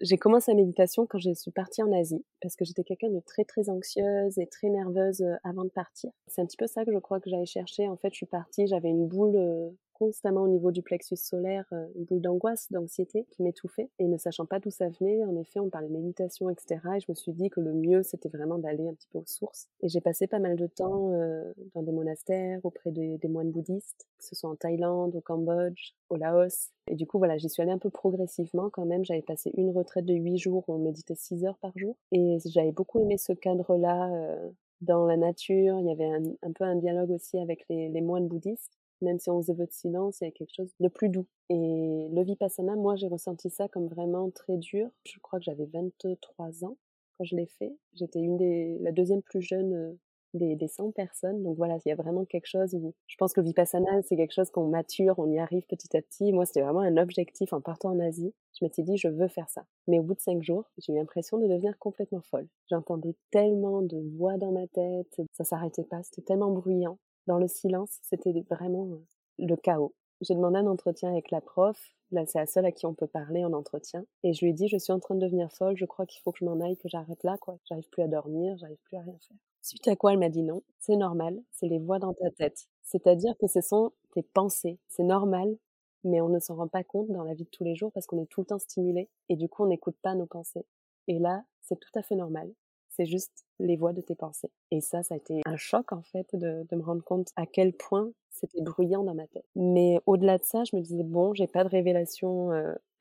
j'ai 0.03 0.17
commencé 0.17 0.51
la 0.51 0.57
méditation 0.57 1.07
quand 1.07 1.17
je 1.17 1.33
suis 1.33 1.51
partie 1.51 1.81
en 1.81 1.91
Asie, 1.93 2.23
parce 2.41 2.55
que 2.55 2.65
j'étais 2.65 2.83
quelqu'un 2.83 3.09
de 3.09 3.21
très 3.21 3.45
très 3.45 3.69
anxieuse 3.69 4.37
et 4.37 4.47
très 4.47 4.69
nerveuse 4.69 5.21
euh, 5.21 5.35
avant 5.43 5.63
de 5.63 5.69
partir. 5.69 6.11
C'est 6.27 6.41
un 6.41 6.45
petit 6.45 6.57
peu 6.57 6.67
ça 6.67 6.83
que 6.83 6.91
je 6.91 6.97
crois 6.99 7.21
que 7.21 7.29
j'allais 7.29 7.45
chercher. 7.45 7.87
En 7.87 7.95
fait, 7.95 8.09
je 8.11 8.17
suis 8.17 8.25
partie, 8.25 8.67
j'avais 8.67 8.89
une 8.89 9.07
boule 9.07 9.35
euh, 9.35 9.69
constamment 9.93 10.43
au 10.43 10.47
niveau 10.47 10.71
du 10.71 10.81
plexus 10.81 11.17
solaire 11.17 11.65
euh, 11.71 11.87
une 11.95 12.05
boule 12.05 12.21
d'angoisse, 12.21 12.71
d'anxiété 12.71 13.25
qui 13.31 13.43
m'étouffait. 13.43 13.89
Et 13.99 14.07
ne 14.07 14.17
sachant 14.17 14.45
pas 14.45 14.59
d'où 14.59 14.69
ça 14.69 14.89
venait, 14.89 15.23
en 15.23 15.35
effet, 15.37 15.59
on 15.59 15.69
parlait 15.69 15.89
méditation, 15.89 16.49
etc. 16.49 16.81
Et 16.95 16.99
je 16.99 17.05
me 17.09 17.15
suis 17.15 17.33
dit 17.33 17.49
que 17.49 17.59
le 17.59 17.73
mieux, 17.73 18.03
c'était 18.03 18.29
vraiment 18.29 18.57
d'aller 18.57 18.87
un 18.87 18.93
petit 18.93 19.07
peu 19.11 19.19
aux 19.19 19.25
sources. 19.25 19.67
Et 19.81 19.89
j'ai 19.89 20.01
passé 20.01 20.27
pas 20.27 20.39
mal 20.39 20.55
de 20.55 20.67
temps 20.67 21.11
euh, 21.13 21.53
dans 21.73 21.83
des 21.83 21.91
monastères, 21.91 22.59
auprès 22.63 22.91
des 22.91 23.19
moines 23.27 23.51
bouddhistes, 23.51 24.07
que 24.17 24.25
ce 24.25 24.35
soit 24.35 24.49
en 24.49 24.55
Thaïlande, 24.55 25.15
au 25.15 25.21
Cambodge, 25.21 25.93
au 26.09 26.15
Laos. 26.15 26.71
Et 26.87 26.95
du 26.95 27.07
coup, 27.07 27.17
voilà, 27.17 27.37
j'y 27.37 27.49
suis 27.49 27.61
allée 27.61 27.71
un 27.71 27.77
peu 27.77 27.89
progressivement 27.89 28.69
quand 28.69 28.85
même. 28.85 29.05
J'avais 29.05 29.21
passé 29.21 29.51
une 29.55 29.71
retraite 29.71 30.05
de 30.05 30.13
huit 30.13 30.37
jours 30.37 30.63
où 30.67 30.73
on 30.73 30.79
méditait 30.79 31.15
six 31.15 31.45
heures 31.45 31.57
par 31.57 31.71
jour. 31.77 31.95
Et 32.11 32.37
j'avais 32.45 32.71
beaucoup 32.71 32.99
aimé 32.99 33.17
ce 33.17 33.33
cadre-là. 33.33 34.11
Euh, 34.13 34.49
dans 34.81 35.05
la 35.05 35.15
nature, 35.15 35.79
il 35.79 35.85
y 35.85 35.91
avait 35.91 36.11
un, 36.41 36.51
peu 36.51 36.65
un 36.65 36.75
dialogue 36.75 37.11
aussi 37.11 37.37
avec 37.37 37.65
les 37.69 38.01
moines 38.01 38.27
bouddhistes 38.27 38.82
même 39.03 39.19
si 39.19 39.29
on 39.29 39.39
veut 39.39 39.65
de 39.65 39.71
silence, 39.71 40.21
il 40.21 40.25
y 40.25 40.27
a 40.27 40.31
quelque 40.31 40.53
chose 40.55 40.71
de 40.79 40.87
plus 40.87 41.09
doux. 41.09 41.27
Et 41.49 42.09
le 42.11 42.23
Vipassana, 42.23 42.75
moi, 42.75 42.95
j'ai 42.95 43.07
ressenti 43.07 43.49
ça 43.49 43.67
comme 43.67 43.87
vraiment 43.87 44.29
très 44.31 44.57
dur. 44.57 44.89
Je 45.05 45.19
crois 45.19 45.39
que 45.39 45.45
j'avais 45.45 45.65
23 45.65 46.65
ans 46.65 46.77
quand 47.17 47.23
je 47.23 47.35
l'ai 47.35 47.45
fait. 47.45 47.75
J'étais 47.93 48.19
une 48.19 48.37
des, 48.37 48.77
la 48.81 48.91
deuxième 48.91 49.21
plus 49.21 49.41
jeune 49.41 49.73
euh, 49.73 49.93
des, 50.33 50.55
des 50.55 50.67
100 50.67 50.91
personnes. 50.91 51.43
Donc 51.43 51.57
voilà, 51.57 51.77
il 51.85 51.89
y 51.89 51.91
a 51.91 51.95
vraiment 51.95 52.25
quelque 52.25 52.47
chose 52.47 52.73
où 52.73 52.93
je 53.07 53.15
pense 53.17 53.33
que 53.33 53.41
le 53.41 53.47
Vipassana, 53.47 54.01
c'est 54.03 54.15
quelque 54.15 54.33
chose 54.33 54.49
qu'on 54.49 54.67
mature, 54.67 55.15
on 55.19 55.29
y 55.31 55.39
arrive 55.39 55.65
petit 55.67 55.95
à 55.95 56.01
petit. 56.01 56.31
Moi, 56.31 56.45
c'était 56.45 56.61
vraiment 56.61 56.81
un 56.81 56.97
objectif 56.97 57.53
en 57.53 57.61
partant 57.61 57.89
en 57.89 57.99
Asie. 57.99 58.33
Je 58.59 58.65
m'étais 58.65 58.83
dit, 58.83 58.97
je 58.97 59.07
veux 59.07 59.27
faire 59.27 59.49
ça. 59.49 59.65
Mais 59.87 59.99
au 59.99 60.03
bout 60.03 60.15
de 60.15 60.19
cinq 60.19 60.41
jours, 60.43 60.65
j'ai 60.77 60.93
eu 60.93 60.95
l'impression 60.95 61.37
de 61.37 61.47
devenir 61.47 61.77
complètement 61.79 62.21
folle. 62.21 62.47
J'entendais 62.69 63.15
tellement 63.31 63.81
de 63.81 63.97
voix 64.17 64.37
dans 64.37 64.51
ma 64.51 64.67
tête, 64.67 65.21
ça 65.33 65.43
s'arrêtait 65.43 65.83
pas, 65.83 66.03
c'était 66.03 66.21
tellement 66.21 66.51
bruyant. 66.51 66.97
Dans 67.27 67.37
le 67.37 67.47
silence, 67.47 67.99
c'était 68.01 68.33
vraiment 68.49 68.87
euh, 68.91 69.05
le 69.39 69.55
chaos. 69.55 69.93
J'ai 70.21 70.35
demandé 70.35 70.57
un 70.59 70.67
entretien 70.67 71.09
avec 71.09 71.31
la 71.31 71.41
prof. 71.41 71.77
Là, 72.11 72.25
c'est 72.25 72.37
la 72.37 72.45
seule 72.45 72.65
à 72.65 72.71
qui 72.71 72.85
on 72.85 72.93
peut 72.93 73.07
parler 73.07 73.43
en 73.43 73.53
entretien. 73.53 74.05
Et 74.23 74.33
je 74.33 74.45
lui 74.45 74.51
ai 74.51 74.53
dit, 74.53 74.67
je 74.67 74.77
suis 74.77 74.93
en 74.93 74.99
train 74.99 75.15
de 75.15 75.19
devenir 75.21 75.51
folle, 75.51 75.75
je 75.75 75.85
crois 75.85 76.05
qu'il 76.05 76.21
faut 76.21 76.31
que 76.31 76.39
je 76.39 76.45
m'en 76.45 76.59
aille, 76.61 76.77
que 76.77 76.87
j'arrête 76.87 77.23
là, 77.23 77.37
quoi. 77.39 77.57
J'arrive 77.65 77.89
plus 77.89 78.03
à 78.03 78.07
dormir, 78.07 78.55
j'arrive 78.57 78.77
plus 78.83 78.97
à 78.97 79.01
rien 79.01 79.17
faire. 79.27 79.37
Suite 79.61 79.87
à 79.87 79.95
quoi, 79.95 80.11
elle 80.13 80.19
m'a 80.19 80.29
dit 80.29 80.43
non, 80.43 80.61
c'est 80.79 80.95
normal, 80.97 81.41
c'est 81.51 81.67
les 81.67 81.79
voix 81.79 81.99
dans 81.99 82.13
ta 82.13 82.29
tête. 82.31 82.67
C'est-à-dire 82.83 83.35
que 83.37 83.47
ce 83.47 83.61
sont 83.61 83.91
tes 84.13 84.23
pensées. 84.23 84.77
C'est 84.89 85.03
normal, 85.03 85.57
mais 86.03 86.21
on 86.21 86.29
ne 86.29 86.39
s'en 86.39 86.55
rend 86.55 86.67
pas 86.67 86.83
compte 86.83 87.07
dans 87.09 87.23
la 87.23 87.33
vie 87.33 87.45
de 87.45 87.49
tous 87.49 87.63
les 87.63 87.75
jours 87.75 87.91
parce 87.93 88.05
qu'on 88.05 88.21
est 88.21 88.27
tout 88.27 88.41
le 88.41 88.45
temps 88.47 88.59
stimulé 88.59 89.09
et 89.29 89.35
du 89.37 89.47
coup, 89.49 89.63
on 89.63 89.67
n'écoute 89.67 89.95
pas 90.01 90.15
nos 90.15 90.25
pensées. 90.25 90.65
Et 91.07 91.19
là, 91.19 91.43
c'est 91.61 91.79
tout 91.79 91.91
à 91.95 92.03
fait 92.03 92.15
normal. 92.15 92.51
C'est 92.95 93.05
juste 93.05 93.45
les 93.59 93.75
voix 93.75 93.93
de 93.93 94.01
tes 94.01 94.15
pensées. 94.15 94.51
Et 94.71 94.81
ça, 94.81 95.03
ça 95.03 95.15
a 95.15 95.17
été 95.17 95.41
un 95.45 95.57
choc 95.57 95.91
en 95.91 96.03
fait 96.03 96.27
de, 96.33 96.65
de 96.69 96.75
me 96.75 96.83
rendre 96.83 97.03
compte 97.03 97.29
à 97.35 97.45
quel 97.45 97.73
point 97.73 98.11
c'était 98.33 98.61
bruyant 98.61 99.03
dans 99.03 99.15
ma 99.15 99.27
tête. 99.27 99.45
Mais 99.55 99.99
au-delà 100.05 100.37
de 100.37 100.43
ça, 100.43 100.63
je 100.63 100.75
me 100.75 100.81
disais 100.81 101.03
bon, 101.03 101.33
j'ai 101.33 101.47
pas 101.47 101.63
de 101.63 101.69
révélation 101.69 102.51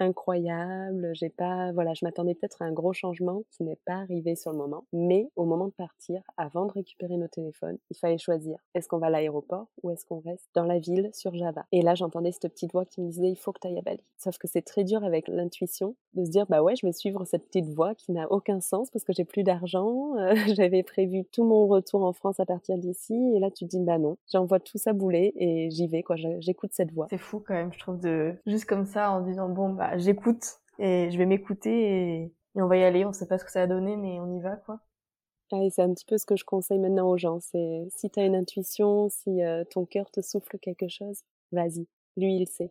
incroyable, 0.02 1.10
j'ai 1.14 1.28
pas 1.28 1.72
voilà, 1.72 1.94
je 1.94 2.04
m'attendais 2.04 2.34
peut-être 2.34 2.62
à 2.62 2.64
un 2.64 2.72
gros 2.72 2.92
changement 2.92 3.42
qui 3.50 3.62
n'est 3.62 3.78
pas 3.86 3.94
arrivé 3.94 4.34
sur 4.34 4.52
le 4.52 4.58
moment, 4.58 4.84
mais 4.92 5.28
au 5.36 5.44
moment 5.44 5.66
de 5.66 5.72
partir, 5.72 6.22
avant 6.36 6.66
de 6.66 6.72
récupérer 6.72 7.16
nos 7.16 7.28
téléphones, 7.28 7.78
il 7.90 7.96
fallait 7.96 8.18
choisir 8.18 8.58
est-ce 8.74 8.88
qu'on 8.88 8.98
va 8.98 9.06
à 9.06 9.10
l'aéroport 9.10 9.68
ou 9.82 9.90
est-ce 9.90 10.04
qu'on 10.04 10.20
reste 10.20 10.48
dans 10.54 10.64
la 10.64 10.78
ville 10.78 11.10
sur 11.12 11.34
Java? 11.34 11.64
Et 11.72 11.82
là, 11.82 11.94
j'entendais 11.94 12.32
cette 12.32 12.52
petite 12.52 12.72
voix 12.72 12.84
qui 12.84 13.00
me 13.00 13.08
disait 13.08 13.30
il 13.30 13.36
faut 13.36 13.52
que 13.52 13.60
tu 13.60 13.68
ailles 13.68 13.78
à 13.78 13.82
Bali. 13.82 14.02
Sauf 14.18 14.38
que 14.38 14.48
c'est 14.48 14.62
très 14.62 14.84
dur 14.84 15.04
avec 15.04 15.28
l'intuition 15.28 15.94
de 16.14 16.24
se 16.24 16.30
dire 16.30 16.46
bah 16.46 16.62
ouais, 16.62 16.76
je 16.76 16.86
vais 16.86 16.92
suivre 16.92 17.24
cette 17.24 17.46
petite 17.46 17.68
voix 17.68 17.94
qui 17.94 18.12
n'a 18.12 18.30
aucun 18.30 18.60
sens 18.60 18.90
parce 18.90 19.04
que 19.04 19.12
j'ai 19.12 19.24
plus 19.24 19.42
d'argent, 19.42 20.14
j'avais 20.56 20.82
prévu 20.82 21.24
tout 21.24 21.44
mon 21.44 21.66
retour 21.66 22.04
en 22.04 22.12
France 22.12 22.40
à 22.40 22.46
partir 22.46 22.78
d'ici 22.78 23.14
et 23.34 23.38
là 23.38 23.50
tu 23.50 23.64
dis 23.64 23.80
bah 23.80 23.98
non, 23.98 24.16
j'envoie 24.32 24.60
tout 24.60 24.78
ça 24.78 24.92
bouler 24.92 25.21
et 25.36 25.70
j'y 25.70 25.86
vais 25.86 26.02
quoi, 26.02 26.16
j'écoute 26.38 26.70
cette 26.72 26.92
voix. 26.92 27.06
C'est 27.10 27.18
fou 27.18 27.42
quand 27.46 27.54
même, 27.54 27.72
je 27.72 27.78
trouve 27.78 28.00
de 28.00 28.34
juste 28.46 28.64
comme 28.64 28.86
ça 28.86 29.10
en 29.10 29.20
disant 29.20 29.48
bon 29.48 29.70
bah 29.70 29.96
j'écoute 29.98 30.60
et 30.78 31.10
je 31.10 31.18
vais 31.18 31.26
m'écouter 31.26 32.22
et... 32.22 32.32
on 32.56 32.66
va 32.66 32.76
y 32.76 32.84
aller, 32.84 33.04
on 33.04 33.12
sait 33.12 33.26
pas 33.26 33.38
ce 33.38 33.44
que 33.44 33.50
ça 33.50 33.60
va 33.60 33.66
donner 33.66 33.96
mais 33.96 34.18
on 34.20 34.34
y 34.36 34.40
va 34.40 34.56
quoi. 34.56 34.80
Ah, 35.52 35.60
c'est 35.70 35.82
un 35.82 35.92
petit 35.92 36.06
peu 36.06 36.16
ce 36.16 36.24
que 36.24 36.36
je 36.36 36.44
conseille 36.44 36.78
maintenant 36.78 37.08
aux 37.10 37.18
gens, 37.18 37.38
c'est 37.40 37.86
si 37.90 38.10
tu 38.10 38.20
as 38.20 38.24
une 38.24 38.36
intuition, 38.36 39.08
si 39.10 39.42
euh, 39.42 39.64
ton 39.70 39.84
cœur 39.84 40.10
te 40.10 40.22
souffle 40.22 40.58
quelque 40.58 40.88
chose, 40.88 41.20
vas-y, 41.52 41.86
lui 42.16 42.36
il 42.36 42.46
sait. 42.46 42.70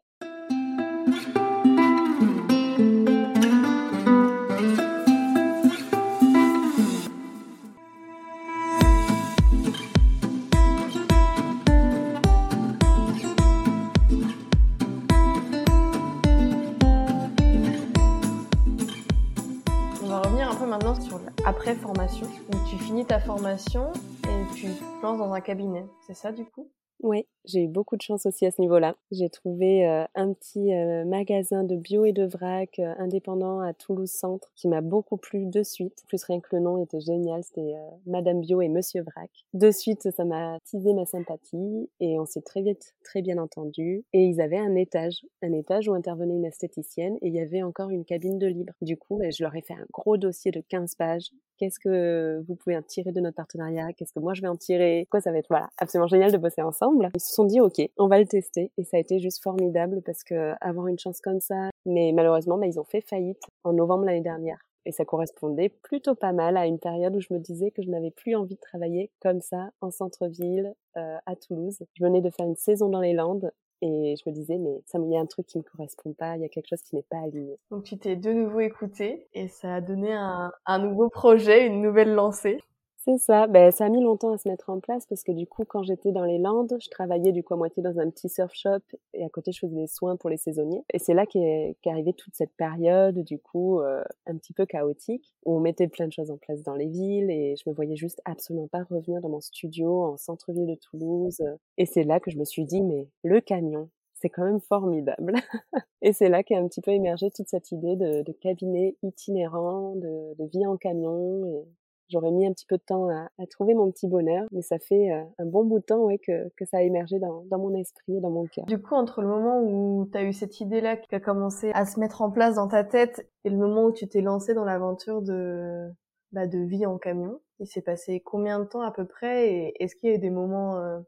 Après 21.62 21.76
formation. 21.76 22.26
Donc 22.50 22.66
tu 22.68 22.76
finis 22.78 23.06
ta 23.06 23.20
formation 23.20 23.94
et 24.24 24.56
tu 24.56 24.66
te 24.66 25.04
lances 25.04 25.20
dans 25.20 25.32
un 25.32 25.42
cabinet. 25.42 25.86
C'est 26.08 26.16
ça 26.16 26.32
du 26.32 26.44
coup? 26.44 26.72
Oui, 27.04 27.26
j'ai 27.46 27.64
eu 27.64 27.68
beaucoup 27.68 27.98
de 27.98 28.02
chance 28.04 28.28
aussi 28.28 28.46
à 28.46 28.52
ce 28.52 28.62
niveau-là. 28.62 28.96
J'ai 29.12 29.30
trouvé 29.30 29.88
euh, 29.88 30.06
un 30.14 30.34
petit 30.34 30.72
euh, 30.72 31.04
magasin 31.04 31.64
de 31.64 31.76
bio 31.76 32.06
et 32.06 32.14
de 32.14 32.26
vrac 32.26 32.78
euh, 32.78 32.94
indépendant 33.00 33.60
à 33.60 33.74
Toulouse 33.74 34.12
Centre 34.12 34.52
qui 34.56 34.68
m'a 34.68 34.82
beaucoup 34.82 35.18
plu 35.18 35.48
de 35.48 35.64
suite. 35.64 36.04
Plus 36.08 36.24
rien 36.24 36.40
que 36.40 36.56
le 36.56 36.62
nom 36.62 36.78
était 36.78 37.00
génial, 37.00 37.44
c'était 37.44 37.74
Madame 38.06 38.42
Bio 38.42 38.62
et 38.62 38.70
Monsieur 38.70 39.02
Vrac. 39.02 39.32
De 39.54 39.72
suite, 39.72 40.12
ça 40.12 40.26
m'a 40.26 40.60
teasé 40.70 40.94
ma 40.94 41.06
sympathie 41.06 41.90
et 42.00 42.20
on 42.20 42.26
s'est 42.26 42.42
très 42.42 42.62
vite 42.62 42.94
très 43.04 43.24
bien 43.24 43.40
entendu. 43.40 44.06
Et 44.14 44.24
ils 44.26 44.40
avaient 44.40 44.60
un 44.60 44.76
étage, 44.76 45.26
un 45.42 45.54
étage 45.54 45.88
où 45.88 45.94
intervenait 45.94 46.36
une 46.36 46.46
esthéticienne 46.46 47.16
et 47.24 47.30
il 47.30 47.34
y 47.34 47.40
avait 47.40 47.64
encore 47.64 47.90
une 47.90 48.06
cabine 48.06 48.38
de 48.38 48.48
libre. 48.48 48.74
Du 48.82 48.96
coup, 48.96 49.18
ben, 49.18 49.32
je 49.32 49.44
leur 49.44 49.56
ai 49.56 49.62
fait 49.62 49.74
un 49.74 49.88
gros 49.92 50.18
dossier 50.18 50.52
de 50.52 50.62
15 50.62 50.96
pages 50.96 51.32
qu'est-ce 51.62 51.80
que 51.80 52.44
vous 52.48 52.56
pouvez 52.56 52.76
en 52.76 52.82
tirer 52.82 53.12
de 53.12 53.22
notre 53.22 53.36
partenariat, 53.36 53.94
qu'est-ce 53.94 54.14
que 54.14 54.20
moi 54.20 54.34
je 54.34 54.42
vais 54.42 54.48
en 54.48 54.56
tirer, 54.56 55.08
quoi 55.12 55.22
ça 55.22 55.32
va 55.32 55.38
être 55.38 55.48
voilà 55.48 55.70
absolument 55.78 56.08
génial 56.08 56.32
de 56.32 56.38
bosser 56.38 56.64
ensemble. 56.64 57.12
Ils 57.14 57.22
se 57.22 57.36
sont 57.36 57.46
dit 57.46 57.62
ok, 57.62 57.80
on 57.98 58.08
va 58.08 58.18
le 58.18 58.26
tester 58.26 58.72
et 58.80 58.84
ça 58.84 58.98
a 58.98 59.00
été 59.00 59.20
juste 59.20 59.44
formidable 59.44 60.02
parce 60.04 60.24
que 60.24 60.54
avoir 60.60 60.88
une 60.88 60.98
chance 60.98 61.22
comme 61.22 61.40
ça, 61.40 61.70
mais 61.86 62.14
malheureusement 62.16 62.58
bah, 62.58 62.66
ils 62.66 62.80
ont 62.80 62.84
fait 62.84 63.02
faillite 63.02 63.44
en 63.64 63.74
novembre 63.74 64.06
l'année 64.06 64.22
dernière. 64.22 64.58
Et 64.88 64.92
ça 64.92 65.06
correspondait 65.06 65.70
plutôt 65.70 66.16
pas 66.16 66.34
mal 66.34 66.58
à 66.58 66.66
une 66.66 66.80
période 66.80 67.16
où 67.16 67.22
je 67.22 67.32
me 67.32 67.38
disais 67.38 67.70
que 67.70 67.84
je 67.84 67.90
n'avais 67.90 68.10
plus 68.10 68.36
envie 68.36 68.56
de 68.56 68.60
travailler 68.60 69.12
comme 69.22 69.40
ça 69.40 69.70
en 69.82 69.92
centre-ville 69.92 70.74
euh, 70.98 71.18
à 71.28 71.36
Toulouse. 71.36 71.78
Je 71.94 72.04
venais 72.04 72.22
de 72.22 72.32
faire 72.32 72.48
une 72.48 72.56
saison 72.56 72.90
dans 72.90 73.02
les 73.02 73.14
Landes 73.14 73.52
et 73.82 74.16
je 74.16 74.30
me 74.30 74.34
disais, 74.34 74.58
mais 74.58 74.82
ça, 74.86 75.00
il 75.00 75.12
y 75.12 75.18
a 75.18 75.20
un 75.20 75.26
truc 75.26 75.48
qui 75.48 75.58
me 75.58 75.64
correspond 75.64 76.14
pas, 76.14 76.36
il 76.36 76.42
y 76.42 76.46
a 76.46 76.50
quelque 76.50 76.68
chose 76.68 76.82
qui 76.82 76.96
n'est 76.96 77.04
pas 77.04 77.20
aligné. 77.20 77.58
Donc 77.72 77.84
tu 77.84 77.98
t'es 77.98 78.16
de 78.16 78.32
nouveau 78.32 78.60
écouté 78.60 79.28
et 79.34 79.48
ça 79.48 79.76
a 79.76 79.82
donné 79.82 80.14
un, 80.14 80.52
un 80.66 80.80
nouveau 80.80 81.10
projet, 81.10 81.66
une 81.66 81.82
nouvelle 81.82 82.14
lancée. 82.14 82.60
C'est 83.04 83.18
ça. 83.18 83.48
Ben, 83.48 83.72
ça 83.72 83.86
a 83.86 83.90
mis 83.90 84.00
longtemps 84.04 84.32
à 84.32 84.38
se 84.38 84.48
mettre 84.48 84.70
en 84.70 84.80
place 84.80 85.08
parce 85.08 85.24
que 85.24 85.32
du 85.32 85.48
coup, 85.48 85.64
quand 85.66 85.82
j'étais 85.82 86.12
dans 86.12 86.24
les 86.24 86.38
Landes, 86.38 86.78
je 86.80 86.88
travaillais 86.90 87.32
du 87.32 87.44
coup 87.44 87.56
à 87.56 87.58
moitié 87.58 87.82
dans 87.82 87.98
un 87.98 88.08
petit 88.12 88.30
surf 88.30 88.54
shop 88.54 88.82
et 89.16 89.26
à 89.26 89.30
côté, 89.30 89.52
je 89.52 89.60
faisais 89.60 89.76
des 89.76 89.88
soins 89.88 90.18
pour 90.18 90.30
les 90.30 90.38
saisonniers. 90.38 90.84
Et 90.94 91.00
c'est 91.00 91.16
là 91.16 91.26
qu'est 91.26 91.78
qu 91.82 91.90
arrivée 91.90 92.14
toute 92.14 92.36
cette 92.36 92.54
période, 92.56 93.18
du 93.24 93.40
coup, 93.40 93.80
euh, 93.80 94.04
un 94.28 94.38
petit 94.38 94.54
peu 94.54 94.68
chaotique, 94.68 95.34
où 95.46 95.56
on 95.56 95.60
mettait 95.60 95.88
plein 95.88 96.06
de 96.06 96.14
choses 96.14 96.30
en 96.30 96.38
place 96.38 96.62
dans 96.62 96.76
les 96.76 96.86
villes 96.86 97.32
et 97.32 97.56
je 97.56 97.68
me 97.68 97.74
voyais 97.74 97.96
juste 97.96 98.22
absolument 98.24 98.68
pas 98.68 98.84
revenir 98.84 99.20
dans 99.20 99.30
mon 99.30 99.42
studio 99.42 100.04
en 100.04 100.18
centre-ville 100.18 100.68
de 100.68 100.76
Toulouse. 100.76 101.42
Et 101.80 101.88
c'est 101.88 102.04
là 102.04 102.20
que 102.20 102.30
je 102.30 102.38
me 102.38 102.46
suis 102.46 102.66
dit, 102.66 102.84
mais 102.84 103.08
le 103.24 103.42
camion, 103.42 103.90
c'est 104.14 104.30
quand 104.30 104.44
même 104.44 104.62
formidable. 104.62 105.34
et 106.04 106.14
c'est 106.14 106.30
là 106.30 106.44
qu'est 106.44 106.56
un 106.56 106.68
petit 106.68 106.82
peu 106.82 106.92
émergé 106.92 107.32
toute 107.32 107.48
cette 107.48 107.72
idée 107.72 107.96
de, 107.96 108.22
de 108.22 108.32
cabinet 108.32 108.96
itinérant, 109.02 109.96
de, 109.96 110.36
de 110.38 110.46
vie 110.46 110.68
en 110.68 110.78
camion 110.78 111.66
J'aurais 112.12 112.32
mis 112.32 112.46
un 112.46 112.52
petit 112.52 112.66
peu 112.66 112.78
de 112.78 112.84
temps 112.84 113.08
à, 113.10 113.48
trouver 113.48 113.74
mon 113.74 113.90
petit 113.90 114.08
bonheur, 114.08 114.46
mais 114.52 114.62
ça 114.62 114.80
fait 114.80 115.12
euh, 115.12 115.24
un 115.40 115.46
bon 115.46 115.64
bout 115.64 115.80
de 115.80 115.86
temps 115.86 116.00
ouais, 116.00 116.20
que, 116.20 116.52
ça 116.66 116.78
a 116.78 116.82
émergé 116.82 117.20
dans, 117.20 117.44
dans 117.46 117.58
mon 117.58 117.74
esprit 117.74 118.18
et 118.18 118.20
dans 118.20 118.30
mon 118.30 118.46
cœur. 118.46 118.66
Du 118.66 118.82
coup, 118.82 118.96
entre 118.96 119.22
le 119.22 119.28
moment 119.28 119.62
où 119.62 120.08
tu 120.12 120.18
as 120.18 120.24
eu 120.24 120.34
cette 120.34 120.60
idée-là 120.60 120.98
qui 120.98 121.14
a 121.16 121.20
commencé 121.20 121.72
à 121.74 121.86
se 121.86 122.00
mettre 122.00 122.22
en 122.22 122.32
place 122.32 122.56
dans 122.56 122.68
ta 122.68 122.84
tête 122.84 123.28
et 123.46 123.50
le 123.50 123.58
moment 123.58 123.86
où 123.86 123.92
tu 123.92 124.08
t'es 124.08 124.22
lancé 124.22 124.54
dans 124.54 124.66
l'aventure 124.66 125.22
de, 125.22 125.90
bah, 126.32 126.48
de 126.48 126.60
vie 126.60 126.86
en 126.86 126.98
camion, 126.98 127.40
il 127.60 127.68
s'est 127.68 127.82
passé 127.82 128.20
combien 128.20 128.60
de 128.60 128.66
temps 128.66 128.82
à 128.82 128.92
peu 128.92 129.06
près 129.06 129.50
et 129.50 129.84
est-ce 129.84 129.96
qu'il 129.96 130.10
y 130.10 130.12
a 130.12 130.16
eu 130.16 130.20
des 130.20 130.30
moments, 130.30 130.78
euh, 130.78 131.00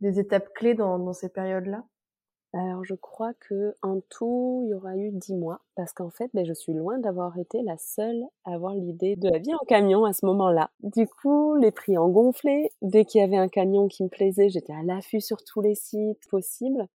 des 0.00 0.18
étapes 0.20 0.52
clés 0.54 0.74
dans, 0.74 0.98
dans 0.98 1.14
ces 1.14 1.30
périodes-là? 1.30 1.84
Alors 2.58 2.84
je 2.84 2.94
crois 2.94 3.34
que 3.34 3.74
en 3.82 4.00
tout, 4.10 4.62
il 4.64 4.70
y 4.70 4.74
aura 4.74 4.96
eu 4.96 5.10
dix 5.10 5.34
mois, 5.34 5.60
parce 5.74 5.92
qu'en 5.92 6.10
fait, 6.10 6.30
ben, 6.34 6.44
je 6.44 6.52
suis 6.52 6.72
loin 6.72 6.98
d'avoir 6.98 7.36
été 7.38 7.62
la 7.62 7.76
seule 7.78 8.22
à 8.44 8.54
avoir 8.54 8.74
l'idée 8.74 9.16
de 9.16 9.28
la 9.28 9.38
vie 9.38 9.54
en 9.54 9.64
camion 9.66 10.04
à 10.04 10.12
ce 10.12 10.24
moment-là. 10.26 10.70
Du 10.82 11.06
coup, 11.08 11.56
les 11.56 11.72
prix 11.72 11.98
ont 11.98 12.08
gonflé. 12.08 12.70
Dès 12.82 13.04
qu'il 13.04 13.20
y 13.20 13.24
avait 13.24 13.36
un 13.36 13.48
camion 13.48 13.88
qui 13.88 14.04
me 14.04 14.08
plaisait, 14.08 14.48
j'étais 14.50 14.72
à 14.72 14.82
l'affût 14.84 15.20
sur 15.20 15.42
tous 15.42 15.60
les 15.60 15.74
sites 15.74 16.28
possibles. 16.30 16.86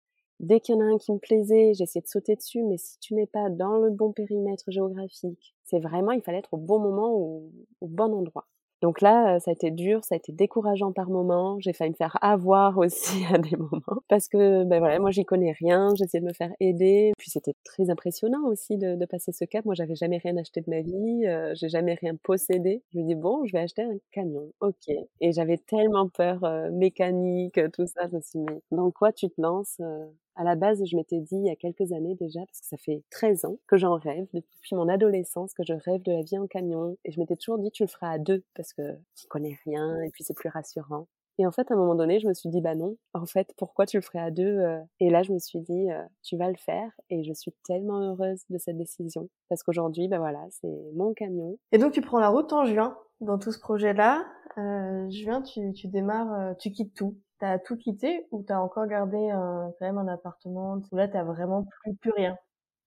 Dès 0.40 0.60
qu'il 0.60 0.76
y 0.76 0.78
en 0.78 0.80
a 0.80 0.84
un 0.84 0.98
qui 0.98 1.12
me 1.12 1.18
plaisait, 1.18 1.72
j'essayais 1.74 2.02
de 2.02 2.08
sauter 2.08 2.36
dessus, 2.36 2.62
mais 2.62 2.78
si 2.78 2.98
tu 3.00 3.14
n'es 3.14 3.26
pas 3.26 3.50
dans 3.50 3.78
le 3.78 3.90
bon 3.90 4.12
périmètre 4.12 4.70
géographique, 4.70 5.56
c'est 5.64 5.80
vraiment, 5.80 6.12
il 6.12 6.22
fallait 6.22 6.38
être 6.38 6.54
au 6.54 6.58
bon 6.58 6.78
moment, 6.78 7.12
au 7.12 7.50
bon 7.82 8.14
endroit. 8.14 8.46
Donc 8.80 9.00
là, 9.00 9.36
euh, 9.36 9.38
ça 9.40 9.50
a 9.50 9.54
été 9.54 9.70
dur, 9.70 10.04
ça 10.04 10.14
a 10.14 10.18
été 10.18 10.32
décourageant 10.32 10.92
par 10.92 11.10
moments. 11.10 11.58
J'ai 11.60 11.72
failli 11.72 11.90
me 11.90 11.96
faire 11.96 12.16
avoir 12.22 12.78
aussi 12.78 13.24
à 13.32 13.38
des 13.38 13.56
moments 13.56 14.02
parce 14.08 14.28
que 14.28 14.64
ben 14.64 14.78
voilà, 14.78 14.98
moi 15.00 15.10
j'y 15.10 15.24
connais 15.24 15.52
rien, 15.52 15.88
j'essayais 15.96 16.20
de 16.20 16.26
me 16.26 16.32
faire 16.32 16.52
aider. 16.60 17.12
Puis 17.18 17.30
c'était 17.30 17.54
très 17.64 17.90
impressionnant 17.90 18.46
aussi 18.46 18.76
de, 18.76 18.94
de, 18.94 19.06
passer 19.06 19.32
ce 19.32 19.44
cap. 19.44 19.64
Moi, 19.64 19.74
j'avais 19.74 19.96
jamais 19.96 20.18
rien 20.18 20.36
acheté 20.36 20.60
de 20.60 20.70
ma 20.70 20.80
vie, 20.80 21.26
euh, 21.26 21.54
j'ai 21.54 21.68
jamais 21.68 21.94
rien 21.94 22.14
possédé. 22.22 22.82
Je 22.92 22.98
me 22.98 23.04
dis 23.04 23.14
bon, 23.14 23.44
je 23.46 23.52
vais 23.52 23.60
acheter 23.60 23.82
un 23.82 23.96
camion, 24.12 24.52
ok. 24.60 24.88
Et 25.20 25.32
j'avais 25.32 25.58
tellement 25.58 26.08
peur 26.08 26.44
euh, 26.44 26.70
mécanique, 26.70 27.60
tout 27.72 27.86
ça. 27.86 28.06
Je 28.08 28.16
me 28.16 28.20
suis 28.20 28.38
dit 28.40 28.54
dans 28.70 28.90
quoi 28.90 29.12
tu 29.12 29.28
te 29.28 29.40
lances 29.40 29.80
à 30.38 30.44
la 30.44 30.54
base, 30.54 30.82
je 30.84 30.96
m'étais 30.96 31.20
dit 31.20 31.36
il 31.36 31.46
y 31.46 31.50
a 31.50 31.56
quelques 31.56 31.92
années 31.92 32.14
déjà, 32.14 32.40
parce 32.40 32.60
que 32.60 32.66
ça 32.66 32.76
fait 32.76 33.02
13 33.10 33.44
ans 33.44 33.58
que 33.66 33.76
j'en 33.76 33.96
rêve, 33.96 34.26
depuis 34.32 34.76
mon 34.76 34.88
adolescence, 34.88 35.52
que 35.52 35.64
je 35.64 35.74
rêve 35.74 36.00
de 36.02 36.12
la 36.12 36.22
vie 36.22 36.38
en 36.38 36.46
camion. 36.46 36.96
Et 37.04 37.10
je 37.10 37.20
m'étais 37.20 37.36
toujours 37.36 37.58
dit, 37.58 37.70
tu 37.72 37.82
le 37.82 37.88
feras 37.88 38.12
à 38.12 38.18
deux, 38.18 38.44
parce 38.54 38.72
que 38.72 38.96
tu 39.16 39.26
connais 39.26 39.58
rien, 39.64 40.00
et 40.02 40.10
puis 40.10 40.22
c'est 40.22 40.34
plus 40.34 40.48
rassurant. 40.48 41.08
Et 41.40 41.46
en 41.46 41.52
fait, 41.52 41.70
à 41.70 41.74
un 41.74 41.76
moment 41.76 41.94
donné, 41.94 42.18
je 42.18 42.26
me 42.26 42.34
suis 42.34 42.48
dit, 42.48 42.60
bah 42.60 42.74
non, 42.74 42.96
en 43.14 43.26
fait, 43.26 43.52
pourquoi 43.56 43.86
tu 43.86 43.96
le 43.96 44.02
ferais 44.02 44.18
à 44.18 44.30
deux 44.30 44.58
euh? 44.58 44.80
Et 44.98 45.08
là, 45.08 45.22
je 45.22 45.32
me 45.32 45.38
suis 45.38 45.60
dit, 45.60 45.90
euh, 45.90 46.02
tu 46.22 46.36
vas 46.36 46.48
le 46.48 46.56
faire. 46.56 46.90
Et 47.10 47.22
je 47.22 47.32
suis 47.32 47.52
tellement 47.64 48.00
heureuse 48.00 48.42
de 48.50 48.58
cette 48.58 48.76
décision. 48.76 49.28
Parce 49.48 49.62
qu'aujourd'hui, 49.62 50.08
bah 50.08 50.18
voilà, 50.18 50.44
c'est 50.50 50.76
mon 50.94 51.14
camion. 51.14 51.56
Et 51.70 51.78
donc, 51.78 51.92
tu 51.92 52.00
prends 52.00 52.18
la 52.18 52.28
route 52.28 52.52
en 52.52 52.64
juin 52.64 52.98
dans 53.20 53.38
tout 53.38 53.52
ce 53.52 53.60
projet-là. 53.60 54.26
Euh, 54.58 55.08
juin, 55.10 55.42
tu, 55.42 55.72
tu 55.74 55.86
démarres, 55.86 56.32
euh, 56.32 56.54
tu 56.58 56.72
quittes 56.72 56.94
tout. 56.94 57.16
T'as 57.38 57.58
tout 57.58 57.76
quitté 57.76 58.26
ou 58.32 58.42
t'as 58.42 58.58
encore 58.58 58.86
gardé 58.86 59.16
quand 59.78 59.86
même 59.86 59.98
un 59.98 60.08
appartement 60.08 60.80
là 60.92 61.08
t'as 61.08 61.24
vraiment 61.24 61.64
plus 62.00 62.10
rien? 62.10 62.36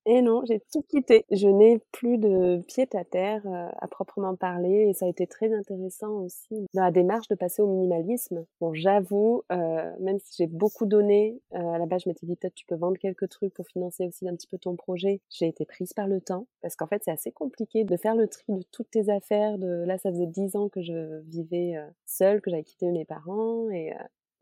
Et 0.08 0.24
non, 0.24 0.42
j'ai 0.48 0.60
tout 0.72 0.82
quitté. 0.82 1.26
Je 1.30 1.48
n'ai 1.48 1.80
plus 1.92 2.18
de 2.18 2.60
pied 2.68 2.88
à 2.96 3.04
terre 3.06 3.44
euh, 3.46 3.68
à 3.78 3.88
proprement 3.88 4.36
parler 4.36 4.88
et 4.90 4.94
ça 4.94 5.06
a 5.06 5.10
été 5.10 5.28
très 5.28 5.54
intéressant 5.54 6.10
aussi 6.24 6.66
dans 6.74 6.82
la 6.82 6.90
démarche 6.92 7.28
de 7.28 7.36
passer 7.36 7.62
au 7.62 7.68
minimalisme. 7.68 8.44
Bon, 8.60 8.74
j'avoue, 8.74 9.44
euh, 9.52 9.92
même 10.00 10.18
si 10.18 10.38
j'ai 10.40 10.48
beaucoup 10.48 10.88
donné, 10.88 11.40
euh, 11.54 11.74
à 11.74 11.78
la 11.78 11.86
base 11.86 12.02
je 12.06 12.10
m'étais 12.10 12.26
dit 12.26 12.36
peut-être 12.36 12.56
tu 12.56 12.66
peux 12.66 12.76
vendre 12.76 12.98
quelques 12.98 13.30
trucs 13.30 13.54
pour 13.54 13.68
financer 13.68 14.08
aussi 14.08 14.28
un 14.28 14.36
petit 14.36 14.48
peu 14.48 14.58
ton 14.58 14.76
projet. 14.76 15.22
J'ai 15.30 15.48
été 15.48 15.66
prise 15.66 15.94
par 15.94 16.08
le 16.08 16.20
temps 16.20 16.48
parce 16.64 16.76
qu'en 16.76 16.88
fait 16.88 17.04
c'est 17.06 17.12
assez 17.12 17.32
compliqué 17.32 17.84
de 17.84 17.96
faire 17.96 18.16
le 18.16 18.28
tri 18.28 18.44
de 18.50 18.64
toutes 18.72 18.90
tes 18.90 19.10
affaires. 19.10 19.56
Là 19.60 20.00
ça 20.00 20.10
faisait 20.10 20.26
dix 20.26 20.56
ans 20.56 20.68
que 20.68 20.82
je 20.82 21.20
vivais 21.28 21.76
seule, 22.08 22.42
que 22.42 22.50
j'avais 22.50 22.64
quitté 22.64 22.88
mes 22.88 23.06
parents 23.06 23.70
et 23.70 23.94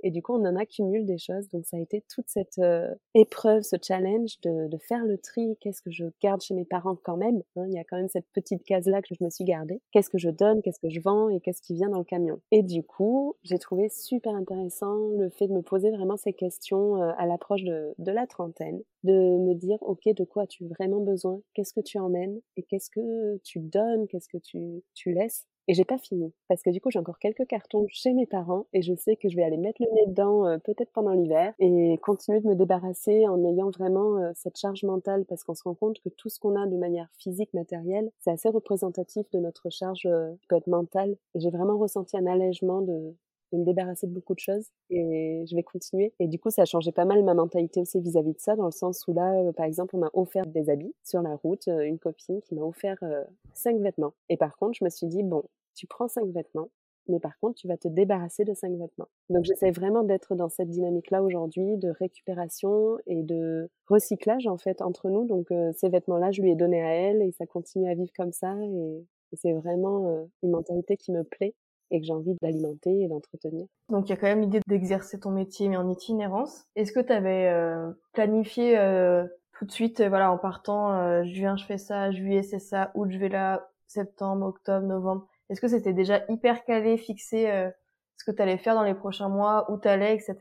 Et 0.04 0.12
du 0.12 0.22
coup, 0.22 0.34
on 0.34 0.46
en 0.46 0.56
accumule 0.56 1.06
des 1.06 1.18
choses. 1.18 1.50
Donc, 1.50 1.66
ça 1.66 1.78
a 1.78 1.80
été 1.80 2.04
toute 2.14 2.28
cette 2.28 2.60
euh, 2.60 2.94
épreuve, 3.14 3.64
ce 3.64 3.76
challenge 3.82 4.40
de, 4.42 4.70
faire 4.88 5.04
le 5.06 5.18
tri. 5.18 5.58
Qu'est-ce 5.60 5.82
que 5.82 5.92
je 5.92 6.06
garde 6.22 6.42
chez 6.42 6.54
mes 6.54 6.66
parents 6.66 6.98
quand 7.04 7.18
même 7.18 7.42
hein? 7.58 7.66
Il 7.68 7.74
y 7.74 7.78
a 7.80 7.84
quand 7.84 7.98
même 7.98 8.08
cette 8.08 8.28
petite 8.34 8.64
case-là 8.64 9.02
que 9.02 9.14
je 9.14 9.24
me 9.24 9.30
suis 9.30 9.44
gardée. 9.44 9.82
Qu'est-ce 9.92 10.10
que 10.10 10.18
je 10.18 10.30
donne 10.30 10.62
Qu'est-ce 10.62 10.80
que 10.80 10.90
je 10.90 11.02
vends 11.02 11.30
Et 11.30 11.42
qu'est-ce 11.42 11.62
qui 11.62 11.74
vient 11.74 11.90
dans 11.90 11.98
le 11.98 12.06
camion? 12.06 12.40
Et 12.52 12.64
du 12.64 12.84
coup, 12.84 13.36
j'ai 13.44 13.60
trouvé 13.60 13.90
super 13.90 14.34
intéressant 14.34 14.96
le 15.18 15.30
fait 15.30 15.48
de 15.48 15.54
me 15.54 15.62
poser 15.62 15.92
vraiment 15.92 16.18
ces 16.18 16.34
questions 16.34 17.02
euh, 17.02 17.12
à 17.18 17.26
l'approche 17.26 17.64
de, 17.64 17.94
la 18.00 18.26
trentaine, 18.26 18.82
de 19.04 19.14
me 19.14 19.54
dire, 19.54 19.78
OK, 19.82 20.04
de 20.06 20.24
quoi 20.24 20.44
as-tu 20.44 20.66
vraiment 20.66 21.02
besoin? 21.02 21.42
Qu'est-ce 21.54 21.74
que 21.74 21.82
tu 21.82 22.00
emmènes? 22.00 22.40
Et 22.58 22.64
qu'est-ce 22.64 22.90
que 22.90 23.38
tu 23.44 23.60
donnes? 23.60 24.08
Qu'est-ce 24.08 24.30
que 24.30 24.38
tu 24.38 25.14
laisses? 25.14 25.46
Et 25.70 25.76
j'ai 25.76 25.86
pas 25.86 26.00
fini 26.00 26.34
parce 26.48 26.64
que 26.64 26.72
du 26.72 26.82
coup 26.82 26.90
j'ai 26.90 26.98
encore 26.98 27.20
quelques 27.20 27.46
cartons 27.46 27.86
chez 27.90 28.12
mes 28.14 28.26
parents 28.26 28.66
et 28.74 28.82
je 28.82 28.96
sais 28.96 29.16
que 29.16 29.30
je 29.30 29.36
vais 29.36 29.44
aller 29.44 29.58
mettre 29.58 29.80
le 29.84 29.94
nez 29.94 30.08
dedans 30.08 30.48
euh, 30.48 30.58
peut-être 30.58 30.92
pendant 30.92 31.12
l'hiver 31.12 31.54
et 31.60 32.00
continuer 32.02 32.42
de 32.42 32.48
me 32.48 32.56
débarrasser 32.56 33.28
en 33.28 33.46
ayant 33.46 33.70
vraiment 33.70 34.18
euh, 34.18 34.32
cette 34.34 34.58
charge 34.58 34.84
mentale 34.84 35.26
parce 35.26 35.44
qu'on 35.44 35.54
se 35.54 35.62
rend 35.64 35.76
compte 35.76 36.00
que 36.02 36.10
tout 36.10 36.28
ce 36.28 36.40
qu'on 36.40 36.56
a 36.56 36.66
de 36.66 36.76
manière 36.76 37.08
physique 37.20 37.54
matérielle 37.54 38.10
c'est 38.18 38.32
assez 38.32 38.50
représentatif 38.50 39.30
de 39.30 39.38
notre 39.38 39.70
charge 39.70 40.08
euh, 40.08 40.32
peut 40.48 40.56
être 40.56 40.66
mentale 40.66 41.16
et 41.36 41.40
j'ai 41.40 41.52
vraiment 41.52 41.78
ressenti 41.78 42.18
un 42.18 42.26
allègement 42.26 42.82
de 42.82 43.14
de 43.52 43.58
me 43.58 43.66
débarrasser 43.66 44.08
de 44.08 44.14
beaucoup 44.14 44.34
de 44.34 44.40
choses 44.40 44.68
et 44.90 45.44
je 45.50 45.56
vais 45.56 45.64
continuer. 45.64 46.14
Et 46.20 46.28
du 46.28 46.40
coup, 46.40 46.50
ça 46.50 46.64
a 46.64 46.66
changé 46.66 46.92
pas 46.92 47.06
mal 47.06 47.24
ma 47.24 47.34
mentalité 47.34 47.82
aussi 47.82 48.00
vis-à-vis 48.00 48.34
de 48.34 48.40
ça, 48.40 48.56
dans 48.56 48.66
le 48.66 48.72
sens 48.72 49.08
où 49.08 49.14
là, 49.14 49.52
par 49.54 49.66
exemple, 49.66 49.96
on 49.96 50.00
m'a 50.00 50.12
offert 50.14 50.46
des 50.46 50.70
habits 50.70 50.94
sur 51.04 51.22
la 51.22 51.36
route, 51.36 51.68
une 51.68 52.00
copine 52.00 52.42
qui 52.42 52.56
m'a 52.56 52.62
offert 52.62 52.98
euh, 53.04 53.24
cinq 53.54 53.80
vêtements. 53.80 54.14
Et 54.30 54.38
par 54.38 54.56
contre, 54.58 54.78
je 54.80 54.84
me 54.84 54.90
suis 54.90 55.08
dit, 55.08 55.24
bon, 55.24 55.44
tu 55.80 55.88
prends 55.88 56.08
cinq 56.08 56.28
vêtements, 56.28 56.70
mais 57.08 57.20
par 57.20 57.40
contre, 57.40 57.56
tu 57.56 57.68
vas 57.68 57.78
te 57.78 57.88
débarrasser 57.88 58.44
de 58.44 58.54
cinq 58.54 58.72
vêtements. 58.74 59.08
Donc, 59.30 59.46
j'essaie 59.46 59.72
vraiment 59.72 60.04
d'être 60.04 60.36
dans 60.36 60.50
cette 60.50 60.70
dynamique-là 60.70 61.24
aujourd'hui 61.24 61.78
de 61.78 61.90
récupération 61.90 62.98
et 63.08 63.24
de 63.24 63.70
recyclage, 63.88 64.46
en 64.48 64.58
fait, 64.58 64.82
entre 64.82 65.10
nous. 65.10 65.26
Donc, 65.26 65.48
ces 65.76 65.90
vêtements-là, 65.90 66.32
je 66.32 66.42
lui 66.42 66.52
ai 66.52 66.56
donné 66.56 66.82
à 66.84 66.94
elle 66.94 67.22
et 67.22 67.32
ça 67.32 67.46
continue 67.46 67.90
à 67.90 67.96
vivre 67.96 68.12
comme 68.16 68.34
ça. 68.34 68.54
Et, 68.62 69.06
c'est 69.34 69.54
vraiment 69.54 70.28
une 70.42 70.50
mentalité 70.50 70.98
qui 70.98 71.12
me 71.12 71.24
plaît 71.24 71.54
et 71.92 72.00
que 72.00 72.06
j'ai 72.06 72.14
envie 72.14 72.36
d'alimenter 72.42 73.04
et 73.04 73.08
d'entretenir. 73.08 73.68
Donc 73.90 74.08
il 74.08 74.10
y 74.10 74.14
a 74.14 74.18
quand 74.18 74.28
même 74.28 74.42
l'idée 74.42 74.60
d'exercer 74.68 75.20
ton 75.20 75.30
métier 75.30 75.68
mais 75.70 75.78
en 75.78 75.88
itinérance. 75.88 76.66
Est-ce 76.76 76.92
que 76.92 77.00
tu 77.00 77.14
avais 77.14 77.48
euh, 77.48 77.92
planifié 78.14 78.78
euh, 78.78 79.26
tout 79.60 79.66
de 79.66 79.72
suite, 79.72 80.00
euh, 80.00 80.08
voilà, 80.08 80.32
en 80.32 80.38
partant, 80.38 80.94
euh, 80.94 81.26
juin 81.26 81.58
je 81.58 81.66
fais 81.66 81.78
ça, 81.78 82.12
juillet 82.12 82.44
c'est 82.44 82.60
ça, 82.60 82.92
août 82.96 83.10
je 83.12 83.18
vais 83.18 83.28
là, 83.28 83.70
septembre, 83.88 84.46
octobre, 84.46 84.88
novembre. 84.88 85.28
Est-ce 85.50 85.62
que 85.62 85.68
c'était 85.68 85.94
déjà 85.94 86.24
hyper 86.30 86.64
calé, 86.66 86.98
fixé 86.98 87.50
euh, 87.50 87.70
ce 88.18 88.30
que 88.30 88.36
tu 88.36 88.42
allais 88.42 88.58
faire 88.58 88.76
dans 88.76 88.84
les 88.84 88.94
prochains 88.94 89.30
mois, 89.30 89.72
où 89.72 89.80
tu 89.80 89.88
allais, 89.88 90.16
etc. 90.16 90.36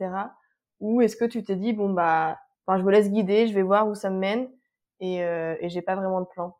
Ou 0.80 1.00
est-ce 1.00 1.16
que 1.16 1.24
tu 1.24 1.42
t'es 1.42 1.56
dit 1.56 1.72
bon 1.72 1.90
bah, 1.90 2.38
enfin 2.66 2.78
je 2.78 2.84
me 2.84 2.92
laisse 2.92 3.10
guider, 3.10 3.46
je 3.48 3.54
vais 3.54 3.62
voir 3.62 3.88
où 3.88 3.94
ça 3.94 4.10
me 4.10 4.18
mène 4.18 4.50
et, 5.00 5.18
et 5.18 5.68
j'ai 5.68 5.82
pas 5.82 5.96
vraiment 5.96 6.20
de 6.20 6.26
plan? 6.26 6.56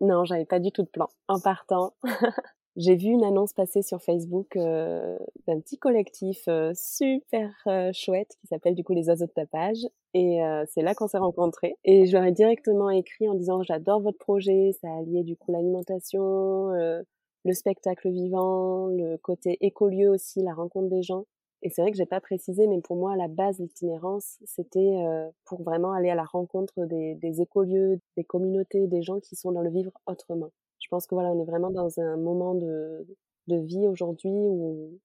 Non, 0.00 0.24
j'avais 0.24 0.44
pas 0.44 0.58
du 0.58 0.72
tout 0.72 0.82
de 0.82 0.88
plan. 0.88 1.08
En 1.28 1.40
partant, 1.40 1.94
j'ai 2.76 2.96
vu 2.96 3.08
une 3.08 3.24
annonce 3.24 3.52
passer 3.52 3.82
sur 3.82 4.02
Facebook 4.02 4.56
euh, 4.56 5.16
d'un 5.46 5.60
petit 5.60 5.78
collectif 5.78 6.42
euh, 6.48 6.72
super 6.74 7.50
euh, 7.66 7.92
chouette 7.92 8.36
qui 8.40 8.48
s'appelle 8.48 8.74
du 8.74 8.82
coup 8.82 8.94
les 8.94 9.08
oiseaux 9.08 9.26
de 9.26 9.32
tapage 9.32 9.78
et 10.16 10.38
c'est 10.68 10.82
là 10.82 10.94
qu'on 10.94 11.08
s'est 11.08 11.18
rencontrés 11.18 11.74
et 11.84 12.06
je 12.06 12.12
leur 12.12 12.22
ai 12.22 12.30
directement 12.30 12.88
écrit 12.88 13.28
en 13.28 13.34
disant 13.34 13.64
j'adore 13.64 14.00
votre 14.00 14.18
projet 14.18 14.70
ça 14.80 14.86
alliait 14.96 15.24
du 15.24 15.36
coup 15.36 15.50
l'alimentation 15.50 16.70
le 17.44 17.52
spectacle 17.54 18.10
vivant 18.10 18.86
le 18.88 19.16
côté 19.18 19.58
écolieu 19.60 20.10
aussi 20.10 20.42
la 20.42 20.54
rencontre 20.54 20.88
des 20.88 21.02
gens. 21.02 21.26
Et 21.62 21.70
c'est 21.70 21.80
vrai 21.82 21.90
que 21.90 21.96
j'ai 21.96 22.06
pas 22.06 22.20
précisé 22.20 22.66
mais 22.66 22.80
pour 22.80 22.96
moi 22.96 23.12
à 23.12 23.16
la 23.16 23.28
base 23.28 23.58
l'itinérance 23.58 24.38
c'était 24.44 24.96
pour 25.44 25.62
vraiment 25.62 25.92
aller 25.92 26.10
à 26.10 26.14
la 26.14 26.24
rencontre 26.24 26.84
des, 26.84 27.14
des 27.14 27.40
écolieux 27.40 28.00
des 28.16 28.24
communautés 28.24 28.86
des 28.86 29.02
gens 29.02 29.20
qui 29.20 29.36
sont 29.36 29.52
dans 29.52 29.62
le 29.62 29.70
vivre 29.70 29.92
autrement. 30.06 30.50
Je 30.84 30.88
pense 30.90 31.06
que 31.06 31.14
voilà, 31.14 31.30
on 31.30 31.40
est 31.40 31.46
vraiment 31.46 31.70
dans 31.70 31.98
un 31.98 32.16
moment 32.18 32.54
de, 32.54 33.06
de 33.46 33.56
vie 33.56 33.86
aujourd'hui 33.88 34.30
où, 34.30 35.00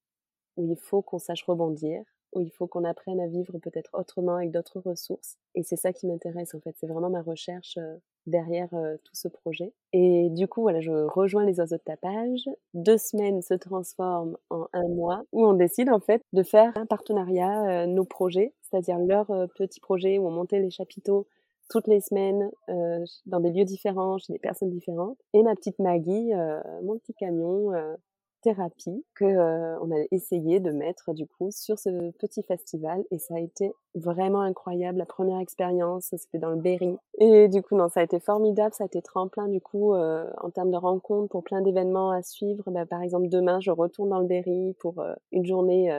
où 0.57 0.65
il 0.65 0.75
faut 0.75 1.01
qu'on 1.01 1.19
sache 1.19 1.43
rebondir, 1.43 2.03
où 2.33 2.41
il 2.41 2.51
faut 2.51 2.67
qu'on 2.67 2.83
apprenne 2.83 3.21
à 3.21 3.27
vivre 3.27 3.57
peut-être 3.59 3.89
autrement 3.93 4.35
avec 4.35 4.51
d'autres 4.51 4.81
ressources. 4.81 5.37
Et 5.55 5.63
c'est 5.63 5.77
ça 5.77 5.93
qui 5.93 6.05
m'intéresse 6.05 6.53
en 6.53 6.59
fait, 6.59 6.75
c'est 6.77 6.87
vraiment 6.87 7.09
ma 7.09 7.21
recherche 7.21 7.77
euh, 7.77 7.95
derrière 8.29 8.69
euh, 8.73 8.97
tout 9.03 9.15
ce 9.15 9.27
projet. 9.27 9.73
Et 9.93 10.29
du 10.29 10.47
coup, 10.47 10.61
voilà, 10.61 10.81
je 10.81 10.91
rejoins 10.91 11.45
les 11.45 11.59
oiseaux 11.59 11.77
de 11.77 11.81
tapage. 11.81 12.49
Deux 12.73 12.97
semaines 12.97 13.41
se 13.41 13.53
transforment 13.53 14.37
en 14.49 14.67
un 14.73 14.87
mois 14.87 15.23
où 15.31 15.45
on 15.45 15.53
décide 15.53 15.89
en 15.89 15.99
fait 15.99 16.21
de 16.33 16.43
faire 16.43 16.71
un 16.75 16.85
partenariat, 16.85 17.83
euh, 17.83 17.85
nos 17.85 18.05
projets, 18.05 18.53
c'est-à-dire 18.61 18.99
leurs 18.99 19.31
petits 19.55 19.79
projets 19.79 20.17
où 20.17 20.27
on 20.27 20.31
montait 20.31 20.59
les 20.59 20.71
chapiteaux 20.71 21.27
toutes 21.69 21.87
les 21.87 22.01
semaines 22.01 22.49
euh, 22.69 23.05
dans 23.27 23.39
des 23.39 23.51
lieux 23.51 23.63
différents, 23.63 24.17
chez 24.17 24.33
des 24.33 24.39
personnes 24.39 24.71
différentes. 24.71 25.17
Et 25.33 25.43
ma 25.43 25.55
petite 25.55 25.79
Maggie, 25.79 26.33
euh, 26.33 26.59
mon 26.83 26.97
petit 26.97 27.13
camion 27.13 27.71
euh, 27.73 27.95
thérapie 28.41 29.05
que 29.15 29.25
euh, 29.25 29.79
on 29.81 29.91
a 29.91 30.03
essayé 30.11 30.59
de 30.59 30.71
mettre 30.71 31.13
du 31.13 31.27
coup 31.27 31.49
sur 31.51 31.77
ce 31.77 32.11
petit 32.11 32.43
festival 32.43 33.03
et 33.11 33.19
ça 33.19 33.35
a 33.35 33.39
été 33.39 33.71
vraiment 33.95 34.41
incroyable 34.41 34.97
la 34.97 35.05
première 35.05 35.39
expérience 35.39 36.09
c'était 36.11 36.37
dans 36.37 36.51
le 36.51 36.61
Berry 36.61 36.95
et 37.17 37.47
du 37.47 37.61
coup 37.61 37.75
non 37.75 37.89
ça 37.89 37.99
a 38.01 38.03
été 38.03 38.19
formidable 38.19 38.73
ça 38.73 38.83
a 38.83 38.87
été 38.87 39.01
tremplin 39.01 39.47
du 39.47 39.61
coup 39.61 39.93
euh, 39.93 40.29
en 40.41 40.49
termes 40.49 40.71
de 40.71 40.77
rencontres 40.77 41.29
pour 41.29 41.43
plein 41.43 41.61
d'événements 41.61 42.11
à 42.11 42.21
suivre 42.21 42.63
bah, 42.67 42.85
par 42.85 43.01
exemple 43.01 43.29
demain 43.29 43.59
je 43.59 43.71
retourne 43.71 44.09
dans 44.09 44.19
le 44.19 44.27
Berry 44.27 44.75
pour 44.79 45.03
une 45.31 45.45
journée 45.45 45.91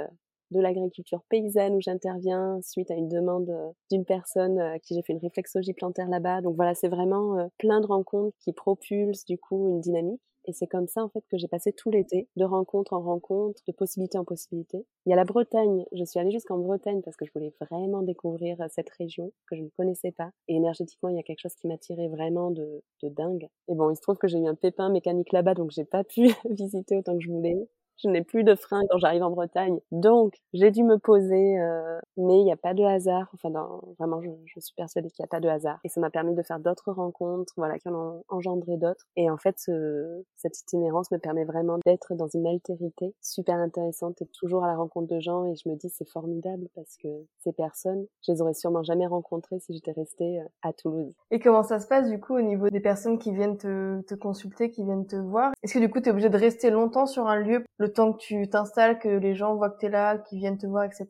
de 0.50 0.60
l'agriculture 0.60 1.22
paysanne 1.28 1.74
où 1.74 1.80
j'interviens 1.80 2.60
suite 2.62 2.90
à 2.90 2.94
une 2.94 3.08
demande 3.08 3.52
d'une 3.90 4.04
personne 4.04 4.58
à 4.58 4.78
qui 4.78 4.94
j'ai 4.94 5.02
fait 5.02 5.12
une 5.12 5.20
réflexologie 5.20 5.74
plantaire 5.74 6.08
là-bas. 6.08 6.40
Donc 6.40 6.56
voilà, 6.56 6.74
c'est 6.74 6.88
vraiment 6.88 7.48
plein 7.58 7.80
de 7.80 7.86
rencontres 7.86 8.36
qui 8.40 8.52
propulsent 8.52 9.24
du 9.24 9.38
coup 9.38 9.68
une 9.68 9.80
dynamique. 9.80 10.20
Et 10.46 10.52
c'est 10.52 10.66
comme 10.66 10.86
ça 10.88 11.04
en 11.04 11.08
fait 11.08 11.24
que 11.30 11.36
j'ai 11.38 11.48
passé 11.48 11.72
tout 11.72 11.90
l'été, 11.90 12.28
de 12.36 12.44
rencontre 12.44 12.92
en 12.92 13.00
rencontre, 13.00 13.60
de 13.66 13.72
possibilité 13.72 14.18
en 14.18 14.24
possibilité. 14.24 14.84
Il 15.06 15.10
y 15.10 15.12
a 15.12 15.16
la 15.16 15.24
Bretagne, 15.24 15.84
je 15.92 16.04
suis 16.04 16.18
allée 16.18 16.30
jusqu'en 16.30 16.58
Bretagne 16.58 17.02
parce 17.02 17.16
que 17.16 17.24
je 17.24 17.32
voulais 17.34 17.52
vraiment 17.60 18.02
découvrir 18.02 18.56
cette 18.70 18.90
région 18.90 19.32
que 19.48 19.56
je 19.56 19.62
ne 19.62 19.68
connaissais 19.76 20.12
pas. 20.12 20.30
Et 20.48 20.56
énergétiquement, 20.56 21.08
il 21.08 21.16
y 21.16 21.20
a 21.20 21.22
quelque 21.22 21.40
chose 21.40 21.54
qui 21.54 21.68
m'attirait 21.68 22.08
vraiment 22.08 22.50
de, 22.50 22.82
de 23.02 23.08
dingue. 23.08 23.48
Et 23.68 23.74
bon, 23.74 23.90
il 23.90 23.96
se 23.96 24.00
trouve 24.00 24.18
que 24.18 24.28
j'ai 24.28 24.38
eu 24.38 24.46
un 24.46 24.54
pépin 24.54 24.90
mécanique 24.90 25.32
là-bas, 25.32 25.54
donc 25.54 25.70
j'ai 25.70 25.84
pas 25.84 26.04
pu 26.04 26.28
visiter 26.50 26.96
autant 26.96 27.16
que 27.16 27.22
je 27.22 27.30
voulais 27.30 27.68
je 28.02 28.08
n'ai 28.08 28.22
plus 28.22 28.44
de 28.44 28.54
frein 28.54 28.80
quand 28.90 28.98
j'arrive 28.98 29.22
en 29.22 29.30
Bretagne. 29.30 29.78
Donc, 29.92 30.34
j'ai 30.52 30.70
dû 30.70 30.82
me 30.82 30.98
poser, 30.98 31.58
euh, 31.58 31.98
mais 32.16 32.38
il 32.40 32.44
n'y 32.44 32.52
a 32.52 32.56
pas 32.56 32.74
de 32.74 32.82
hasard. 32.82 33.30
Enfin, 33.34 33.50
vraiment, 33.98 34.20
je, 34.22 34.60
suis 34.60 34.74
persuadée 34.74 35.10
qu'il 35.10 35.22
n'y 35.22 35.26
a 35.26 35.28
pas 35.28 35.40
de 35.40 35.48
hasard. 35.48 35.78
Et 35.84 35.88
ça 35.88 36.00
m'a 36.00 36.10
permis 36.10 36.34
de 36.34 36.42
faire 36.42 36.58
d'autres 36.58 36.92
rencontres, 36.92 37.52
voilà, 37.56 37.78
qui 37.78 37.88
en 37.88 37.94
ont 37.94 38.24
engendré 38.28 38.76
d'autres. 38.76 39.06
Et 39.16 39.30
en 39.30 39.36
fait, 39.36 39.58
ce, 39.58 40.22
cette 40.36 40.58
itinérance 40.58 41.10
me 41.10 41.18
permet 41.18 41.44
vraiment 41.44 41.78
d'être 41.84 42.14
dans 42.14 42.28
une 42.28 42.46
altérité 42.46 43.14
super 43.20 43.56
intéressante 43.56 44.20
et 44.22 44.26
toujours 44.26 44.64
à 44.64 44.68
la 44.68 44.76
rencontre 44.76 45.14
de 45.14 45.20
gens. 45.20 45.46
Et 45.46 45.54
je 45.54 45.68
me 45.68 45.76
dis, 45.76 45.90
c'est 45.90 46.08
formidable 46.08 46.68
parce 46.74 46.96
que 46.96 47.08
ces 47.38 47.52
personnes, 47.52 48.06
je 48.26 48.32
les 48.32 48.42
aurais 48.42 48.54
sûrement 48.54 48.82
jamais 48.82 49.06
rencontrées 49.06 49.60
si 49.60 49.74
j'étais 49.74 49.92
restée 49.92 50.40
euh, 50.40 50.44
à 50.62 50.72
Toulouse. 50.72 51.14
Et 51.30 51.40
comment 51.40 51.62
ça 51.62 51.80
se 51.80 51.86
passe, 51.86 52.08
du 52.08 52.20
coup, 52.20 52.36
au 52.36 52.42
niveau 52.42 52.68
des 52.70 52.80
personnes 52.80 53.18
qui 53.18 53.32
viennent 53.32 53.56
te, 53.56 54.00
te 54.02 54.14
consulter, 54.14 54.70
qui 54.70 54.84
viennent 54.84 55.06
te 55.06 55.16
voir? 55.16 55.52
Est-ce 55.62 55.74
que, 55.74 55.78
du 55.78 55.90
coup, 55.90 56.00
tu 56.00 56.08
es 56.08 56.12
obligé 56.12 56.28
de 56.28 56.36
rester 56.36 56.70
longtemps 56.70 57.06
sur 57.06 57.26
un 57.26 57.36
lieu, 57.36 57.64
que 57.92 58.18
tu 58.18 58.48
t'installes, 58.48 58.98
que 58.98 59.08
les 59.08 59.34
gens 59.34 59.54
voient 59.54 59.70
que 59.70 59.78
tu 59.78 59.86
es 59.86 59.90
là, 59.90 60.18
qu'ils 60.18 60.38
viennent 60.38 60.58
te 60.58 60.66
voir, 60.66 60.84
etc. 60.84 61.06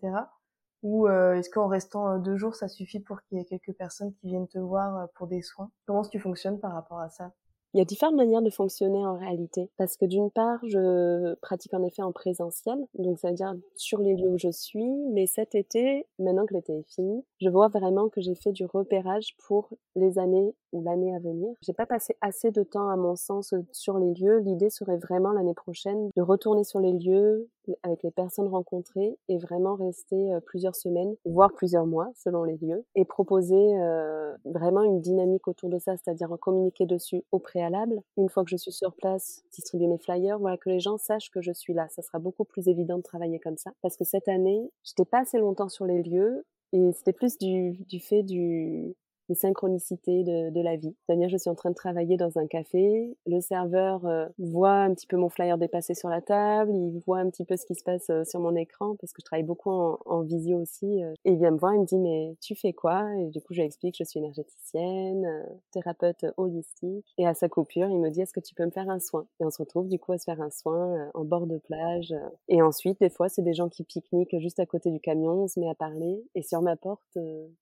Ou 0.83 1.07
euh, 1.07 1.35
est-ce 1.35 1.51
qu'en 1.51 1.69
restant 1.69 2.09
euh, 2.09 2.19
deux 2.19 2.37
jours, 2.37 2.55
ça 2.55 2.69
suffit 2.69 3.01
pour 3.01 3.23
qu'il 3.23 3.39
y 3.39 3.41
ait 3.41 3.45
quelques 3.45 3.77
personnes 3.77 4.13
qui 4.15 4.29
viennent 4.29 4.49
te 4.49 4.59
voir 4.59 4.97
euh, 4.97 5.07
pour 5.15 5.27
des 5.27 5.43
soins? 5.43 5.71
Comment 5.87 6.03
tu 6.03 6.19
fonctionnes 6.19 6.59
par 6.59 6.73
rapport 6.73 7.01
à 7.01 7.11
ça? 7.11 7.33
Il 7.73 7.79
y 7.79 7.81
a 7.81 7.85
différentes 7.85 8.17
manières 8.17 8.43
de 8.43 8.51
fonctionner 8.51 9.07
en 9.07 9.17
réalité. 9.17 9.71
Parce 9.77 9.97
que 9.97 10.05
d'une 10.05 10.31
part, 10.31 10.59
je 10.67 11.35
pratique 11.37 11.73
en 11.73 11.85
effet 11.85 12.03
en 12.03 12.11
présentiel, 12.11 12.79
donc 12.95 13.19
ça 13.19 13.29
veut 13.29 13.35
dire 13.35 13.55
sur 13.77 14.01
les 14.01 14.17
lieux 14.17 14.31
où 14.31 14.39
je 14.39 14.51
suis. 14.51 14.91
Mais 15.13 15.27
cet 15.27 15.55
été, 15.55 16.07
maintenant 16.19 16.47
que 16.47 16.55
l'été 16.55 16.73
est 16.73 16.93
fini, 16.93 17.25
je 17.41 17.49
vois 17.49 17.69
vraiment 17.69 18.09
que 18.09 18.21
j'ai 18.21 18.35
fait 18.35 18.51
du 18.51 18.65
repérage 18.65 19.37
pour 19.47 19.71
les 19.95 20.19
années 20.19 20.53
ou 20.73 20.83
l'année 20.83 21.15
à 21.15 21.19
venir. 21.19 21.55
J'ai 21.63 21.73
pas 21.73 21.87
passé 21.87 22.17
assez 22.21 22.51
de 22.51 22.63
temps, 22.63 22.89
à 22.89 22.97
mon 22.97 23.17
sens, 23.17 23.55
sur 23.73 23.99
les 23.99 24.15
lieux. 24.15 24.39
L'idée 24.39 24.71
serait 24.71 24.97
vraiment 24.97 25.33
l'année 25.33 25.55
prochaine 25.55 26.11
de 26.17 26.23
retourner 26.23 26.65
sur 26.65 26.81
les 26.81 26.93
lieux 26.93 27.49
avec 27.83 28.03
les 28.03 28.11
personnes 28.11 28.49
rencontrées 28.49 29.17
et 29.29 29.39
vraiment 29.39 29.75
rester 29.75 30.33
euh, 30.33 30.41
plusieurs 30.41 30.75
semaines, 30.75 31.15
voire 31.25 31.53
plusieurs 31.53 31.87
mois 31.87 32.11
selon 32.17 32.45
les 32.45 32.57
lieux, 32.57 32.85
et 32.95 33.05
proposer 33.05 33.79
euh, 33.79 34.35
vraiment 34.45 34.83
une 34.83 35.01
dynamique 35.01 35.47
autour 35.47 35.69
de 35.69 35.79
ça, 35.79 35.97
c'est-à-dire 35.97 36.37
communiquer 36.41 36.87
dessus 36.87 37.23
au 37.33 37.39
préalable. 37.39 38.01
Une 38.17 38.29
fois 38.29 38.45
que 38.45 38.51
je 38.51 38.57
suis 38.57 38.73
sur 38.73 38.95
place, 38.95 39.43
distribuer 39.53 39.87
mes 39.87 39.99
flyers, 39.99 40.39
voilà 40.39 40.57
que 40.57 40.69
les 40.69 40.81
gens 40.81 40.99
sachent 40.99 41.31
que 41.31 41.43
je 41.43 41.53
suis 41.53 41.75
là. 41.75 41.87
Ça 41.91 42.03
sera 42.03 42.19
beaucoup 42.19 42.45
plus 42.45 42.69
évident 42.69 42.99
de 42.99 43.03
travailler 43.03 43.39
comme 43.39 43.57
ça, 43.57 43.73
parce 43.83 43.97
que 43.97 44.05
cette 44.05 44.29
année, 44.29 44.71
j'étais 44.83 45.05
pas 45.05 45.21
assez 45.21 45.39
longtemps 45.39 45.69
sur 45.69 45.87
les 45.87 46.03
lieux 46.03 46.45
et 46.73 46.93
c'était 46.93 47.13
plus 47.13 47.37
du, 47.39 47.73
du 47.89 48.01
fait 48.01 48.23
du 48.23 48.95
les 49.31 49.37
synchronicités 49.37 50.25
de, 50.25 50.61
la 50.61 50.77
vie. 50.77 50.95
C'est-à-dire, 51.07 51.29
je 51.29 51.39
suis 51.39 51.49
en 51.49 51.55
train 51.55 51.71
de 51.71 51.75
travailler 51.75 52.17
dans 52.17 52.37
un 52.37 52.47
café, 52.47 53.17
le 53.27 53.41
serveur 53.41 54.05
euh, 54.05 54.27
voit 54.39 54.83
un 54.83 54.93
petit 54.93 55.07
peu 55.07 55.17
mon 55.17 55.31
flyer 55.31 55.57
dépasser 55.57 55.95
sur 55.95 56.09
la 56.09 56.21
table, 56.21 56.73
il 56.75 57.01
voit 57.07 57.21
un 57.21 57.31
petit 57.31 57.45
peu 57.45 57.57
ce 57.57 57.65
qui 57.65 57.75
se 57.75 57.85
passe 57.85 58.11
euh, 58.11 58.25
sur 58.25 58.41
mon 58.41 58.55
écran, 58.57 58.97
parce 59.01 59.13
que 59.13 59.23
je 59.23 59.25
travaille 59.25 59.47
beaucoup 59.47 59.71
en, 59.71 59.99
en 60.05 60.21
visio 60.23 60.59
aussi, 60.59 61.03
euh, 61.03 61.15
et 61.25 61.33
il 61.33 61.39
vient 61.39 61.53
me 61.53 61.59
voir, 61.59 61.75
il 61.75 61.81
me 61.81 61.87
dit, 61.87 61.97
mais 61.97 62.37
tu 62.41 62.55
fais 62.57 62.73
quoi? 62.73 63.07
Et 63.21 63.29
du 63.29 63.41
coup, 63.41 63.55
je 63.55 63.61
lui 63.61 63.67
explique, 63.67 63.97
je 63.97 64.05
suis 64.05 64.19
énergéticienne, 64.19 65.47
thérapeute 65.71 66.27
holistique, 66.37 67.07
et 67.17 67.27
à 67.27 67.35
sa 67.35 67.49
coupure, 67.49 67.89
il 67.89 68.01
me 68.01 68.11
dit, 68.11 68.21
est-ce 68.21 68.33
que 68.33 68.41
tu 68.41 68.55
peux 68.55 68.67
me 68.67 68.71
faire 68.71 68.91
un 68.91 69.01
soin? 69.01 69.27
Et 69.41 69.45
on 69.45 69.51
se 69.51 69.59
retrouve 69.59 69.89
du 69.89 69.99
coup 69.99 70.13
à 70.13 70.19
se 70.19 70.25
faire 70.25 70.43
un 70.43 70.51
soin 70.51 71.09
en 71.15 71.25
bord 71.25 71.47
de 71.47 71.59
plage. 71.59 72.15
Et 72.49 72.61
ensuite, 72.63 73.01
des 73.01 73.11
fois, 73.11 73.29
c'est 73.29 73.43
des 73.43 73.55
gens 73.55 73.69
qui 73.69 73.85
pique-niquent 73.85 74.39
juste 74.41 74.59
à 74.59 74.67
côté 74.67 74.91
du 74.91 75.01
camion, 75.01 75.45
on 75.45 75.49
se 75.49 75.61
met 75.61 75.69
à 75.69 75.75
parler, 75.75 76.23
et 76.35 76.43
sur 76.43 76.61
ma 76.63 76.77
porte, 76.77 77.17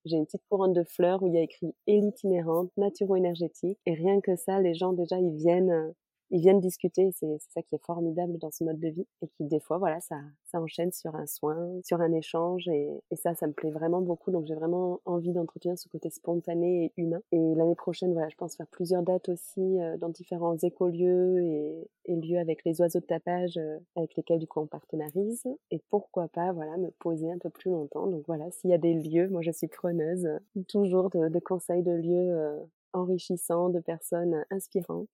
j'ai 0.04 0.16
une 0.16 0.24
petite 0.24 0.42
couronne 0.48 0.72
de 0.72 0.82
fleurs 0.82 1.22
où 1.22 1.26
il 1.26 1.34
y 1.34 1.38
a 1.38 1.42
écrit 1.42 1.57
Élie 1.86 2.08
itinérante, 2.08 2.70
naturo-énergétique. 2.76 3.78
Et 3.86 3.94
rien 3.94 4.20
que 4.20 4.36
ça, 4.36 4.60
les 4.60 4.74
gens 4.74 4.92
déjà, 4.92 5.18
ils 5.18 5.36
viennent 5.36 5.94
ils 6.30 6.40
viennent 6.40 6.60
discuter. 6.60 7.10
C'est 7.12 7.38
ça 7.48 7.62
qui 7.62 7.74
est 7.74 7.84
formidable 7.84 8.38
dans 8.38 8.50
ce 8.50 8.64
mode 8.64 8.78
de 8.78 8.88
vie 8.88 9.06
et 9.22 9.28
qui 9.28 9.44
des 9.44 9.60
fois, 9.60 9.78
voilà, 9.78 10.00
ça, 10.00 10.16
ça 10.44 10.60
enchaîne 10.60 10.92
sur 10.92 11.14
un 11.14 11.26
soin, 11.26 11.80
sur 11.84 12.00
un 12.00 12.12
échange 12.12 12.68
et, 12.68 12.88
et 13.10 13.16
ça, 13.16 13.34
ça 13.34 13.46
me 13.46 13.52
plaît 13.52 13.70
vraiment 13.70 14.00
beaucoup. 14.00 14.30
Donc 14.30 14.46
j'ai 14.46 14.54
vraiment 14.54 15.00
envie 15.04 15.32
d'entretenir 15.32 15.78
ce 15.78 15.88
côté 15.88 16.10
spontané 16.10 16.86
et 16.86 17.00
humain. 17.00 17.20
Et 17.32 17.54
l'année 17.54 17.74
prochaine, 17.74 18.12
voilà, 18.12 18.28
je 18.28 18.36
pense 18.36 18.56
faire 18.56 18.66
plusieurs 18.66 19.02
dates 19.02 19.28
aussi 19.28 19.80
euh, 19.80 19.96
dans 19.96 20.08
différents 20.08 20.56
écolieux 20.56 21.42
et, 21.42 21.88
et, 22.06 22.16
lieux 22.16 22.38
avec 22.38 22.64
les 22.64 22.80
oiseaux 22.80 23.00
de 23.00 23.06
tapage 23.06 23.56
euh, 23.56 23.78
avec 23.96 24.16
lesquels 24.16 24.38
du 24.38 24.46
coup 24.46 24.60
on 24.60 24.66
partenarise. 24.66 25.44
Et 25.70 25.80
pourquoi 25.90 26.28
pas, 26.28 26.52
voilà, 26.52 26.76
me 26.76 26.90
poser 26.98 27.30
un 27.30 27.38
peu 27.38 27.50
plus 27.50 27.70
longtemps. 27.70 28.06
Donc 28.06 28.24
voilà, 28.26 28.50
s'il 28.50 28.70
y 28.70 28.74
a 28.74 28.78
des 28.78 28.94
lieux, 28.94 29.28
moi 29.28 29.42
je 29.42 29.50
suis 29.50 29.68
preneuse 29.68 30.26
euh, 30.26 30.62
toujours 30.68 31.10
de, 31.10 31.28
de 31.28 31.38
conseils 31.38 31.82
de 31.82 31.92
lieux 31.92 32.58
enrichissants, 32.92 33.68
de 33.68 33.80
personnes 33.80 34.44
inspirantes. 34.50 35.08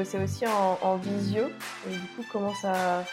Bossais 0.00 0.22
aussi 0.22 0.44
en, 0.46 0.96
visio. 0.96 1.44
Et 1.86 1.90
du 1.90 2.06
coup, 2.16 2.22
comment 2.32 2.54
ça. 2.54 3.04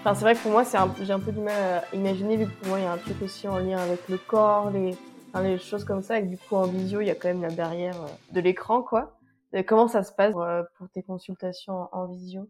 Enfin, 0.00 0.14
c'est 0.14 0.22
vrai 0.22 0.34
que 0.34 0.40
pour 0.40 0.52
moi, 0.52 0.64
c'est 0.64 0.78
j'ai 1.02 1.12
un 1.12 1.18
peu 1.18 1.32
du 1.32 1.40
mal 1.40 1.54
à 1.54 1.94
imaginer, 1.94 2.36
vu 2.36 2.46
que 2.46 2.60
pour 2.60 2.68
moi, 2.68 2.78
il 2.78 2.84
y 2.84 2.86
a 2.86 2.92
un 2.92 2.98
truc 2.98 3.20
aussi 3.22 3.48
en 3.48 3.58
lien 3.58 3.78
avec 3.78 4.08
le 4.08 4.16
corps, 4.18 4.70
les, 4.70 4.96
choses 5.58 5.84
comme 5.84 6.02
ça. 6.02 6.20
Et 6.20 6.22
du 6.22 6.38
coup, 6.38 6.54
en 6.54 6.66
visio, 6.66 7.00
il 7.00 7.08
y 7.08 7.10
a 7.10 7.14
quand 7.14 7.28
même 7.28 7.42
la 7.42 7.50
barrière 7.50 8.00
euh, 8.00 8.08
de 8.32 8.40
l'écran, 8.40 8.82
quoi. 8.82 9.18
Comment 9.66 9.88
ça 9.88 10.02
se 10.02 10.12
passe 10.12 10.34
euh, 10.36 10.62
pour 10.76 10.88
tes 10.90 11.02
consultations 11.02 11.88
en 11.92 12.06
visio? 12.06 12.48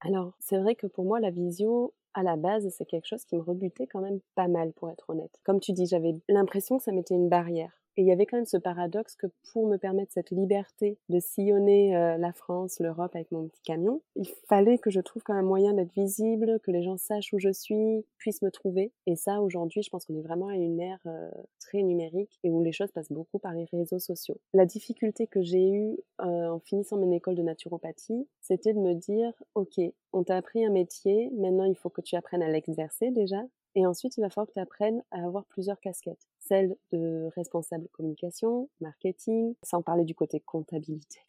Alors, 0.00 0.32
c'est 0.38 0.58
vrai 0.58 0.74
que 0.74 0.86
pour 0.86 1.04
moi, 1.04 1.20
la 1.20 1.30
visio, 1.30 1.94
à 2.14 2.22
la 2.22 2.36
base, 2.36 2.68
c'est 2.70 2.84
quelque 2.84 3.06
chose 3.06 3.24
qui 3.24 3.36
me 3.36 3.42
rebutait 3.42 3.86
quand 3.86 4.00
même 4.00 4.20
pas 4.34 4.48
mal, 4.48 4.72
pour 4.72 4.90
être 4.90 5.10
honnête. 5.10 5.32
Comme 5.44 5.60
tu 5.60 5.72
dis, 5.72 5.86
j'avais 5.86 6.14
l'impression 6.28 6.78
que 6.78 6.84
ça 6.84 6.92
mettait 6.92 7.14
une 7.14 7.28
barrière. 7.28 7.79
Et 8.00 8.02
il 8.02 8.06
y 8.06 8.12
avait 8.12 8.24
quand 8.24 8.38
même 8.38 8.46
ce 8.46 8.56
paradoxe 8.56 9.14
que 9.14 9.26
pour 9.52 9.66
me 9.66 9.76
permettre 9.76 10.10
cette 10.10 10.30
liberté 10.30 10.96
de 11.10 11.20
sillonner 11.20 11.94
euh, 11.94 12.16
la 12.16 12.32
France, 12.32 12.80
l'Europe 12.80 13.14
avec 13.14 13.30
mon 13.30 13.46
petit 13.46 13.60
camion, 13.60 14.00
il 14.16 14.26
fallait 14.48 14.78
que 14.78 14.90
je 14.90 15.00
trouve 15.00 15.22
quand 15.22 15.34
même 15.34 15.44
moyen 15.44 15.74
d'être 15.74 15.92
visible, 15.92 16.60
que 16.60 16.70
les 16.70 16.82
gens 16.82 16.96
sachent 16.96 17.34
où 17.34 17.38
je 17.38 17.52
suis, 17.52 18.06
puissent 18.16 18.40
me 18.40 18.50
trouver. 18.50 18.90
Et 19.06 19.16
ça, 19.16 19.42
aujourd'hui, 19.42 19.82
je 19.82 19.90
pense 19.90 20.06
qu'on 20.06 20.16
est 20.16 20.22
vraiment 20.22 20.48
à 20.48 20.54
une 20.54 20.80
ère 20.80 21.02
euh, 21.04 21.30
très 21.58 21.82
numérique 21.82 22.38
et 22.42 22.48
où 22.48 22.62
les 22.62 22.72
choses 22.72 22.90
passent 22.90 23.12
beaucoup 23.12 23.38
par 23.38 23.52
les 23.52 23.66
réseaux 23.70 23.98
sociaux. 23.98 24.38
La 24.54 24.64
difficulté 24.64 25.26
que 25.26 25.42
j'ai 25.42 25.68
eue 25.68 25.98
euh, 26.22 26.48
en 26.48 26.58
finissant 26.58 26.96
mon 26.96 27.12
école 27.12 27.34
de 27.34 27.42
naturopathie, 27.42 28.26
c'était 28.40 28.72
de 28.72 28.78
me 28.78 28.94
dire, 28.94 29.34
OK, 29.54 29.78
on 30.14 30.24
t'a 30.24 30.38
appris 30.38 30.64
un 30.64 30.70
métier, 30.70 31.28
maintenant 31.36 31.64
il 31.64 31.76
faut 31.76 31.90
que 31.90 32.00
tu 32.00 32.16
apprennes 32.16 32.42
à 32.42 32.48
l'exercer 32.48 33.10
déjà, 33.10 33.42
et 33.76 33.86
ensuite, 33.86 34.16
il 34.16 34.20
va 34.20 34.30
falloir 34.30 34.48
que 34.48 34.54
tu 34.54 34.60
apprennes 34.60 35.02
à 35.10 35.24
avoir 35.24 35.44
plusieurs 35.44 35.78
casquettes. 35.80 36.26
Celle 36.50 36.74
de 36.90 37.30
responsable 37.36 37.86
communication, 37.92 38.68
marketing, 38.80 39.54
sans 39.62 39.82
parler 39.82 40.04
du 40.04 40.16
côté 40.16 40.40
comptabilité, 40.40 41.20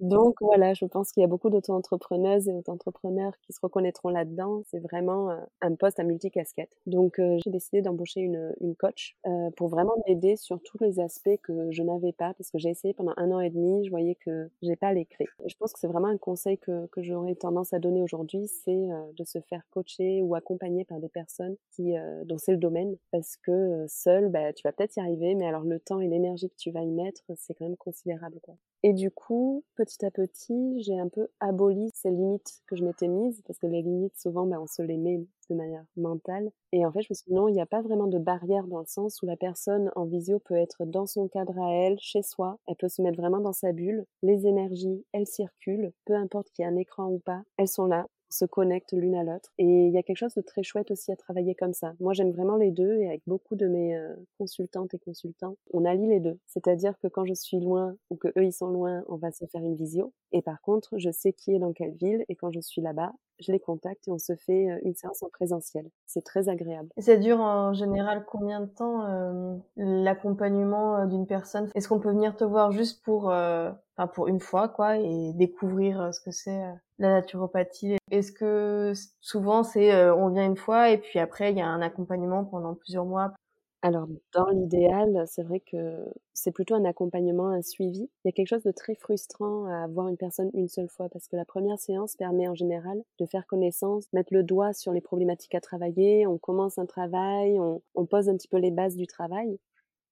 donc 0.00 0.36
voilà, 0.40 0.74
je 0.74 0.84
pense 0.84 1.12
qu'il 1.12 1.20
y 1.20 1.24
a 1.24 1.26
beaucoup 1.26 1.50
d'auto-entrepreneuses 1.50 2.48
et 2.48 2.52
d'auto-entrepreneurs 2.52 3.32
qui 3.42 3.52
se 3.52 3.60
reconnaîtront 3.62 4.08
là-dedans. 4.08 4.62
C'est 4.66 4.78
vraiment 4.78 5.30
euh, 5.30 5.36
un 5.60 5.74
poste 5.74 6.00
à 6.00 6.04
multicasquette. 6.04 6.70
Donc 6.86 7.18
euh, 7.18 7.38
j'ai 7.44 7.50
décidé 7.50 7.82
d'embaucher 7.82 8.20
une, 8.20 8.54
coach 8.78 9.16
euh, 9.26 9.50
pour 9.56 9.68
vraiment 9.68 9.94
m'aider 10.06 10.36
sur 10.36 10.60
tous 10.62 10.78
les 10.80 11.00
aspects 11.00 11.36
que 11.42 11.70
je 11.70 11.82
n'avais 11.82 12.12
pas 12.12 12.34
parce 12.34 12.50
que 12.50 12.58
j'ai 12.58 12.70
essayé 12.70 12.94
pendant 12.94 13.12
un 13.16 13.30
an 13.32 13.40
et 13.40 13.50
demi, 13.50 13.84
je 13.84 13.90
voyais 13.90 14.14
que 14.14 14.48
j'ai 14.62 14.76
pas 14.76 14.92
les 14.92 15.04
clés. 15.04 15.26
je 15.44 15.54
pense 15.56 15.72
que 15.72 15.80
c'est 15.80 15.88
vraiment 15.88 16.08
un 16.08 16.16
conseil 16.16 16.56
que, 16.58 16.88
j'aurais 16.98 17.34
tendance 17.34 17.72
à 17.72 17.78
donner 17.78 18.02
aujourd'hui, 18.02 18.46
c'est 18.46 18.88
de 19.16 19.24
se 19.24 19.40
faire 19.40 19.62
coacher 19.70 20.22
ou 20.22 20.34
accompagner 20.34 20.84
par 20.84 21.00
des 21.00 21.08
personnes 21.08 21.56
qui 21.72 21.94
dont 22.26 22.38
c'est 22.38 22.52
le 22.52 22.58
domaine 22.58 22.96
parce 23.10 23.36
que 23.36 23.84
seul, 23.88 24.28
bah, 24.28 24.52
tu 24.52 24.62
vas 24.64 24.72
peut-être 24.72 24.96
y 24.96 25.00
arriver, 25.00 25.34
mais 25.34 25.46
alors 25.46 25.64
le 25.64 25.80
temps 25.80 26.00
et 26.00 26.08
l'énergie 26.08 26.48
que 26.48 26.56
tu 26.56 26.70
vas 26.70 26.82
y 26.82 26.90
mettre, 26.90 27.22
c'est 27.36 27.54
quand 27.54 27.64
même 27.64 27.76
considérable. 27.76 28.40
Et 28.82 28.92
du 28.94 29.10
coup, 29.10 29.62
petit 29.76 30.04
à 30.06 30.10
petit, 30.10 30.82
j'ai 30.82 30.98
un 30.98 31.08
peu 31.08 31.28
aboli 31.40 31.90
ces 31.94 32.10
limites 32.10 32.62
que 32.66 32.76
je 32.76 32.84
m'étais 32.84 33.08
mises, 33.08 33.42
parce 33.46 33.58
que 33.58 33.66
les 33.66 33.82
limites, 33.82 34.18
souvent, 34.18 34.46
ben, 34.46 34.58
on 34.60 34.66
se 34.66 34.80
les 34.82 34.96
met 34.96 35.18
de 35.50 35.54
manière 35.54 35.84
mentale. 35.96 36.50
Et 36.72 36.86
en 36.86 36.92
fait, 36.92 37.02
je 37.02 37.08
me 37.10 37.14
suis 37.14 37.24
dit, 37.28 37.34
non, 37.34 37.48
il 37.48 37.52
n'y 37.52 37.60
a 37.60 37.66
pas 37.66 37.82
vraiment 37.82 38.06
de 38.06 38.18
barrière 38.18 38.66
dans 38.66 38.78
le 38.78 38.86
sens 38.86 39.20
où 39.22 39.26
la 39.26 39.36
personne 39.36 39.90
en 39.96 40.06
visio 40.06 40.38
peut 40.38 40.54
être 40.54 40.84
dans 40.86 41.06
son 41.06 41.28
cadre 41.28 41.58
à 41.58 41.72
elle, 41.72 41.98
chez 42.00 42.22
soi, 42.22 42.58
elle 42.66 42.76
peut 42.76 42.88
se 42.88 43.02
mettre 43.02 43.18
vraiment 43.20 43.40
dans 43.40 43.52
sa 43.52 43.72
bulle. 43.72 44.06
Les 44.22 44.46
énergies, 44.46 45.04
elles 45.12 45.26
circulent, 45.26 45.92
peu 46.06 46.14
importe 46.14 46.48
qu'il 46.50 46.64
y 46.64 46.68
ait 46.68 46.70
un 46.70 46.76
écran 46.76 47.06
ou 47.08 47.18
pas, 47.18 47.42
elles 47.58 47.68
sont 47.68 47.86
là 47.86 48.06
se 48.30 48.44
connectent 48.44 48.92
l'une 48.92 49.14
à 49.14 49.24
l'autre. 49.24 49.52
Et 49.58 49.64
il 49.64 49.92
y 49.92 49.98
a 49.98 50.02
quelque 50.02 50.18
chose 50.18 50.34
de 50.34 50.40
très 50.40 50.62
chouette 50.62 50.90
aussi 50.90 51.12
à 51.12 51.16
travailler 51.16 51.54
comme 51.54 51.74
ça. 51.74 51.94
Moi, 52.00 52.14
j'aime 52.14 52.30
vraiment 52.30 52.56
les 52.56 52.70
deux 52.70 52.96
et 52.98 53.08
avec 53.08 53.22
beaucoup 53.26 53.56
de 53.56 53.66
mes 53.66 53.96
euh, 53.96 54.14
consultantes 54.38 54.94
et 54.94 54.98
consultants, 54.98 55.56
on 55.72 55.84
allie 55.84 56.06
les 56.06 56.20
deux. 56.20 56.38
C'est-à-dire 56.46 56.98
que 56.98 57.08
quand 57.08 57.26
je 57.26 57.34
suis 57.34 57.60
loin 57.60 57.96
ou 58.10 58.16
que 58.16 58.28
eux 58.28 58.44
ils 58.44 58.52
sont 58.52 58.68
loin, 58.68 59.04
on 59.08 59.16
va 59.16 59.32
se 59.32 59.44
faire 59.46 59.62
une 59.62 59.74
visio. 59.74 60.12
Et 60.32 60.42
par 60.42 60.60
contre, 60.62 60.98
je 60.98 61.10
sais 61.10 61.32
qui 61.32 61.54
est 61.54 61.58
dans 61.58 61.72
quelle 61.72 61.94
ville 61.94 62.24
et 62.28 62.36
quand 62.36 62.50
je 62.50 62.60
suis 62.60 62.80
là-bas, 62.80 63.12
je 63.40 63.52
les 63.52 63.60
contacte 63.60 64.08
et 64.08 64.10
on 64.10 64.18
se 64.18 64.34
fait 64.36 64.70
euh, 64.70 64.78
une 64.82 64.94
séance 64.94 65.22
en 65.22 65.28
présentiel. 65.28 65.88
C'est 66.06 66.24
très 66.24 66.48
agréable. 66.48 66.88
Ça 66.98 67.16
dure 67.16 67.40
en 67.40 67.72
général 67.72 68.24
combien 68.26 68.60
de 68.60 68.66
temps 68.66 69.04
euh, 69.06 69.56
l'accompagnement 69.76 71.06
d'une 71.06 71.26
personne? 71.26 71.70
Est-ce 71.74 71.88
qu'on 71.88 72.00
peut 72.00 72.10
venir 72.10 72.36
te 72.36 72.44
voir 72.44 72.72
juste 72.72 73.02
pour, 73.04 73.26
enfin 73.26 74.06
pour 74.12 74.28
une 74.28 74.40
fois 74.40 74.68
quoi 74.68 74.98
et 74.98 75.32
découvrir 75.34 76.12
ce 76.12 76.20
que 76.20 76.30
c'est 76.30 76.60
la 77.00 77.12
naturopathie? 77.14 77.96
Est-ce 78.10 78.32
que 78.32 78.92
souvent 79.20 79.62
c'est 79.62 79.92
euh, 79.92 80.14
on 80.14 80.28
vient 80.28 80.46
une 80.46 80.56
fois 80.56 80.90
et 80.90 80.98
puis 80.98 81.18
après 81.18 81.50
il 81.50 81.58
y 81.58 81.60
a 81.60 81.66
un 81.66 81.80
accompagnement 81.80 82.44
pendant 82.44 82.74
plusieurs 82.74 83.06
mois? 83.06 83.32
Alors, 83.82 84.08
dans 84.34 84.48
l'idéal, 84.50 85.24
c'est 85.26 85.42
vrai 85.42 85.60
que 85.60 86.04
c'est 86.34 86.52
plutôt 86.52 86.74
un 86.74 86.84
accompagnement, 86.84 87.48
un 87.48 87.62
suivi. 87.62 88.10
Il 88.24 88.26
y 88.26 88.28
a 88.28 88.32
quelque 88.32 88.48
chose 88.48 88.62
de 88.62 88.72
très 88.72 88.94
frustrant 88.94 89.64
à 89.66 89.86
voir 89.86 90.08
une 90.08 90.18
personne 90.18 90.50
une 90.52 90.68
seule 90.68 90.88
fois 90.88 91.08
parce 91.08 91.28
que 91.28 91.36
la 91.36 91.46
première 91.46 91.78
séance 91.78 92.14
permet 92.14 92.46
en 92.46 92.54
général 92.54 93.02
de 93.18 93.24
faire 93.24 93.46
connaissance, 93.46 94.06
mettre 94.12 94.34
le 94.34 94.42
doigt 94.42 94.74
sur 94.74 94.92
les 94.92 95.00
problématiques 95.00 95.54
à 95.54 95.62
travailler, 95.62 96.26
on 96.26 96.36
commence 96.36 96.76
un 96.76 96.84
travail, 96.84 97.58
on, 97.58 98.06
pose 98.06 98.28
un 98.28 98.36
petit 98.36 98.48
peu 98.48 98.58
les 98.58 98.70
bases 98.70 98.96
du 98.96 99.06
travail. 99.06 99.58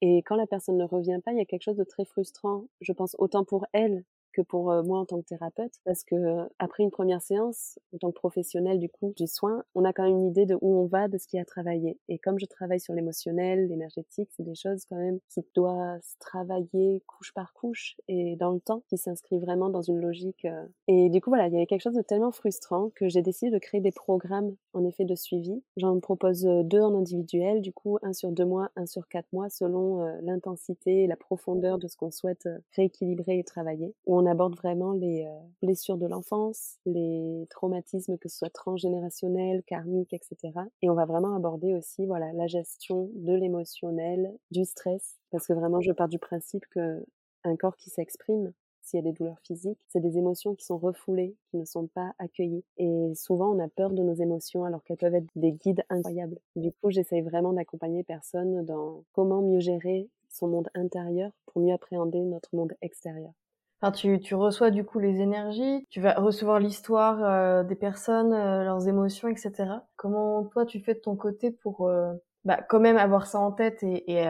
Et 0.00 0.22
quand 0.22 0.36
la 0.36 0.46
personne 0.46 0.78
ne 0.78 0.84
revient 0.84 1.20
pas, 1.22 1.32
il 1.32 1.38
y 1.38 1.42
a 1.42 1.44
quelque 1.44 1.62
chose 1.64 1.76
de 1.76 1.84
très 1.84 2.06
frustrant, 2.06 2.64
je 2.80 2.92
pense, 2.92 3.16
autant 3.18 3.44
pour 3.44 3.66
elle 3.72 4.04
que 4.38 4.42
pour 4.42 4.72
moi 4.84 5.00
en 5.00 5.04
tant 5.04 5.20
que 5.20 5.26
thérapeute 5.26 5.72
parce 5.84 6.04
que 6.04 6.48
après 6.60 6.84
une 6.84 6.90
première 6.90 7.20
séance 7.20 7.78
en 7.92 7.98
tant 7.98 8.10
que 8.10 8.14
professionnel 8.14 8.78
du 8.78 8.88
coup 8.88 9.12
du 9.16 9.26
soin 9.26 9.64
on 9.74 9.84
a 9.84 9.92
quand 9.92 10.04
même 10.04 10.18
une 10.18 10.26
idée 10.26 10.46
de 10.46 10.56
où 10.60 10.78
on 10.78 10.86
va 10.86 11.08
de 11.08 11.18
ce 11.18 11.26
qui 11.26 11.38
a 11.38 11.44
travaillé. 11.44 11.98
Et 12.08 12.18
comme 12.18 12.38
je 12.38 12.46
travaille 12.46 12.78
sur 12.78 12.94
l'émotionnel 12.94 13.66
l'énergétique 13.68 14.30
c'est 14.36 14.44
des 14.44 14.54
choses 14.54 14.84
quand 14.88 14.96
même 14.96 15.18
qui 15.28 15.44
doivent 15.54 16.00
se 16.02 16.16
travailler 16.20 17.02
couche 17.06 17.32
par 17.34 17.52
couche 17.52 17.96
et 18.06 18.36
dans 18.36 18.52
le 18.52 18.60
temps 18.60 18.82
qui 18.88 18.96
s'inscrit 18.96 19.38
vraiment 19.38 19.70
dans 19.70 19.82
une 19.82 20.00
logique 20.00 20.46
et 20.86 21.08
du 21.08 21.20
coup 21.20 21.30
voilà 21.30 21.48
il 21.48 21.54
y 21.54 21.56
avait 21.56 21.66
quelque 21.66 21.82
chose 21.82 21.96
de 21.96 22.02
tellement 22.02 22.30
frustrant 22.30 22.90
que 22.94 23.08
j'ai 23.08 23.22
décidé 23.22 23.50
de 23.50 23.58
créer 23.58 23.80
des 23.80 23.92
programmes 23.92 24.54
en 24.72 24.84
effet 24.84 25.04
de 25.04 25.16
suivi. 25.16 25.62
J'en 25.76 25.98
propose 25.98 26.42
deux 26.42 26.80
en 26.80 26.94
individuel 26.94 27.60
du 27.60 27.72
coup 27.72 27.98
un 28.02 28.12
sur 28.12 28.30
deux 28.30 28.44
mois 28.44 28.70
un 28.76 28.86
sur 28.86 29.08
quatre 29.08 29.32
mois 29.32 29.50
selon 29.50 29.98
l'intensité 30.22 31.04
et 31.04 31.06
la 31.08 31.16
profondeur 31.16 31.78
de 31.78 31.88
ce 31.88 31.96
qu'on 31.96 32.12
souhaite 32.12 32.48
rééquilibrer 32.76 33.38
et 33.38 33.44
travailler. 33.44 33.94
On 34.06 34.26
aborde 34.28 34.56
vraiment 34.56 34.92
les 34.92 35.26
euh, 35.26 35.38
blessures 35.62 35.98
de 35.98 36.06
l'enfance, 36.06 36.78
les 36.86 37.46
traumatismes 37.50 38.16
que 38.18 38.28
ce 38.28 38.38
soit 38.38 38.50
transgénérationnels, 38.50 39.62
karmiques, 39.64 40.12
etc. 40.12 40.52
Et 40.82 40.90
on 40.90 40.94
va 40.94 41.06
vraiment 41.06 41.34
aborder 41.34 41.74
aussi 41.74 42.06
voilà 42.06 42.32
la 42.32 42.46
gestion 42.46 43.10
de 43.14 43.34
l'émotionnel, 43.34 44.32
du 44.50 44.64
stress, 44.64 45.18
parce 45.30 45.46
que 45.46 45.52
vraiment 45.52 45.80
je 45.80 45.92
pars 45.92 46.08
du 46.08 46.18
principe 46.18 46.66
que 46.70 47.04
un 47.44 47.56
corps 47.56 47.76
qui 47.76 47.90
s'exprime, 47.90 48.52
s'il 48.82 48.98
y 48.98 49.00
a 49.00 49.10
des 49.10 49.12
douleurs 49.12 49.40
physiques, 49.40 49.78
c'est 49.88 50.00
des 50.00 50.16
émotions 50.16 50.54
qui 50.54 50.64
sont 50.64 50.78
refoulées, 50.78 51.36
qui 51.50 51.58
ne 51.58 51.64
sont 51.64 51.86
pas 51.88 52.14
accueillies. 52.18 52.64
Et 52.78 53.12
souvent, 53.14 53.54
on 53.54 53.58
a 53.62 53.68
peur 53.68 53.90
de 53.90 54.02
nos 54.02 54.14
émotions 54.14 54.64
alors 54.64 54.82
qu'elles 54.82 54.96
peuvent 54.96 55.14
être 55.14 55.28
des 55.36 55.52
guides 55.52 55.84
incroyables. 55.90 56.38
Du 56.56 56.72
coup, 56.72 56.90
j'essaye 56.90 57.20
vraiment 57.20 57.52
d'accompagner 57.52 58.02
personne 58.02 58.64
dans 58.64 59.04
comment 59.12 59.42
mieux 59.42 59.60
gérer 59.60 60.08
son 60.30 60.48
monde 60.48 60.68
intérieur 60.74 61.32
pour 61.46 61.60
mieux 61.60 61.72
appréhender 61.72 62.20
notre 62.20 62.54
monde 62.54 62.74
extérieur. 62.80 63.32
Enfin, 63.80 63.92
tu, 63.92 64.18
tu 64.20 64.34
reçois 64.34 64.70
du 64.70 64.84
coup 64.84 64.98
les 64.98 65.20
énergies, 65.20 65.86
tu 65.90 66.00
vas 66.00 66.14
recevoir 66.14 66.58
l'histoire 66.58 67.22
euh, 67.22 67.62
des 67.62 67.76
personnes, 67.76 68.32
euh, 68.32 68.64
leurs 68.64 68.88
émotions, 68.88 69.28
etc. 69.28 69.86
Comment 69.96 70.44
toi 70.46 70.66
tu 70.66 70.80
fais 70.80 70.94
de 70.94 70.98
ton 71.00 71.14
côté 71.16 71.52
pour 71.52 71.88
euh, 71.88 72.12
bah, 72.44 72.58
quand 72.68 72.80
même 72.80 72.96
avoir 72.96 73.26
ça 73.26 73.38
en 73.38 73.52
tête 73.52 73.82
et, 73.84 74.12
et 74.12 74.28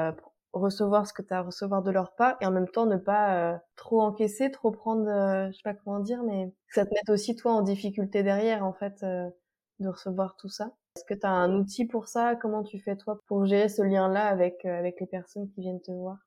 recevoir 0.53 1.07
ce 1.07 1.13
que 1.15 1.23
tu 1.23 1.33
as 1.33 1.39
à 1.39 1.43
recevoir 1.43 1.83
de 1.83 1.91
leur 1.91 2.15
part 2.15 2.37
et 2.41 2.47
en 2.47 2.51
même 2.51 2.69
temps 2.69 2.85
ne 2.87 2.97
pas 2.97 3.61
trop 3.77 4.01
encaisser, 4.03 4.51
trop 4.51 4.71
prendre, 4.71 5.05
je 5.51 5.57
sais 5.57 5.63
pas 5.63 5.75
comment 5.75 6.01
dire, 6.01 6.23
mais 6.25 6.53
ça 6.71 6.85
te 6.85 6.91
mette 6.95 7.09
aussi 7.11 7.35
toi 7.37 7.53
en 7.53 7.63
difficulté 7.63 8.23
derrière 8.23 8.65
en 8.67 8.73
fait 8.75 9.03
de 9.03 9.89
recevoir 9.89 10.37
tout 10.37 10.49
ça. 10.49 10.73
Est-ce 10.97 11.05
que 11.05 11.15
tu 11.15 11.27
as 11.27 11.31
un 11.31 11.55
outil 11.55 11.87
pour 11.87 12.09
ça? 12.09 12.35
Comment 12.37 12.63
tu 12.65 12.79
fais 12.81 12.97
toi 12.97 13.21
pour 13.27 13.45
gérer 13.47 13.69
ce 13.69 13.83
lien-là 13.83 14.27
avec 14.27 14.65
avec 14.65 15.01
les 15.01 15.07
personnes 15.07 15.49
qui 15.51 15.61
viennent 15.63 15.81
te 15.83 15.93
voir? 15.93 16.19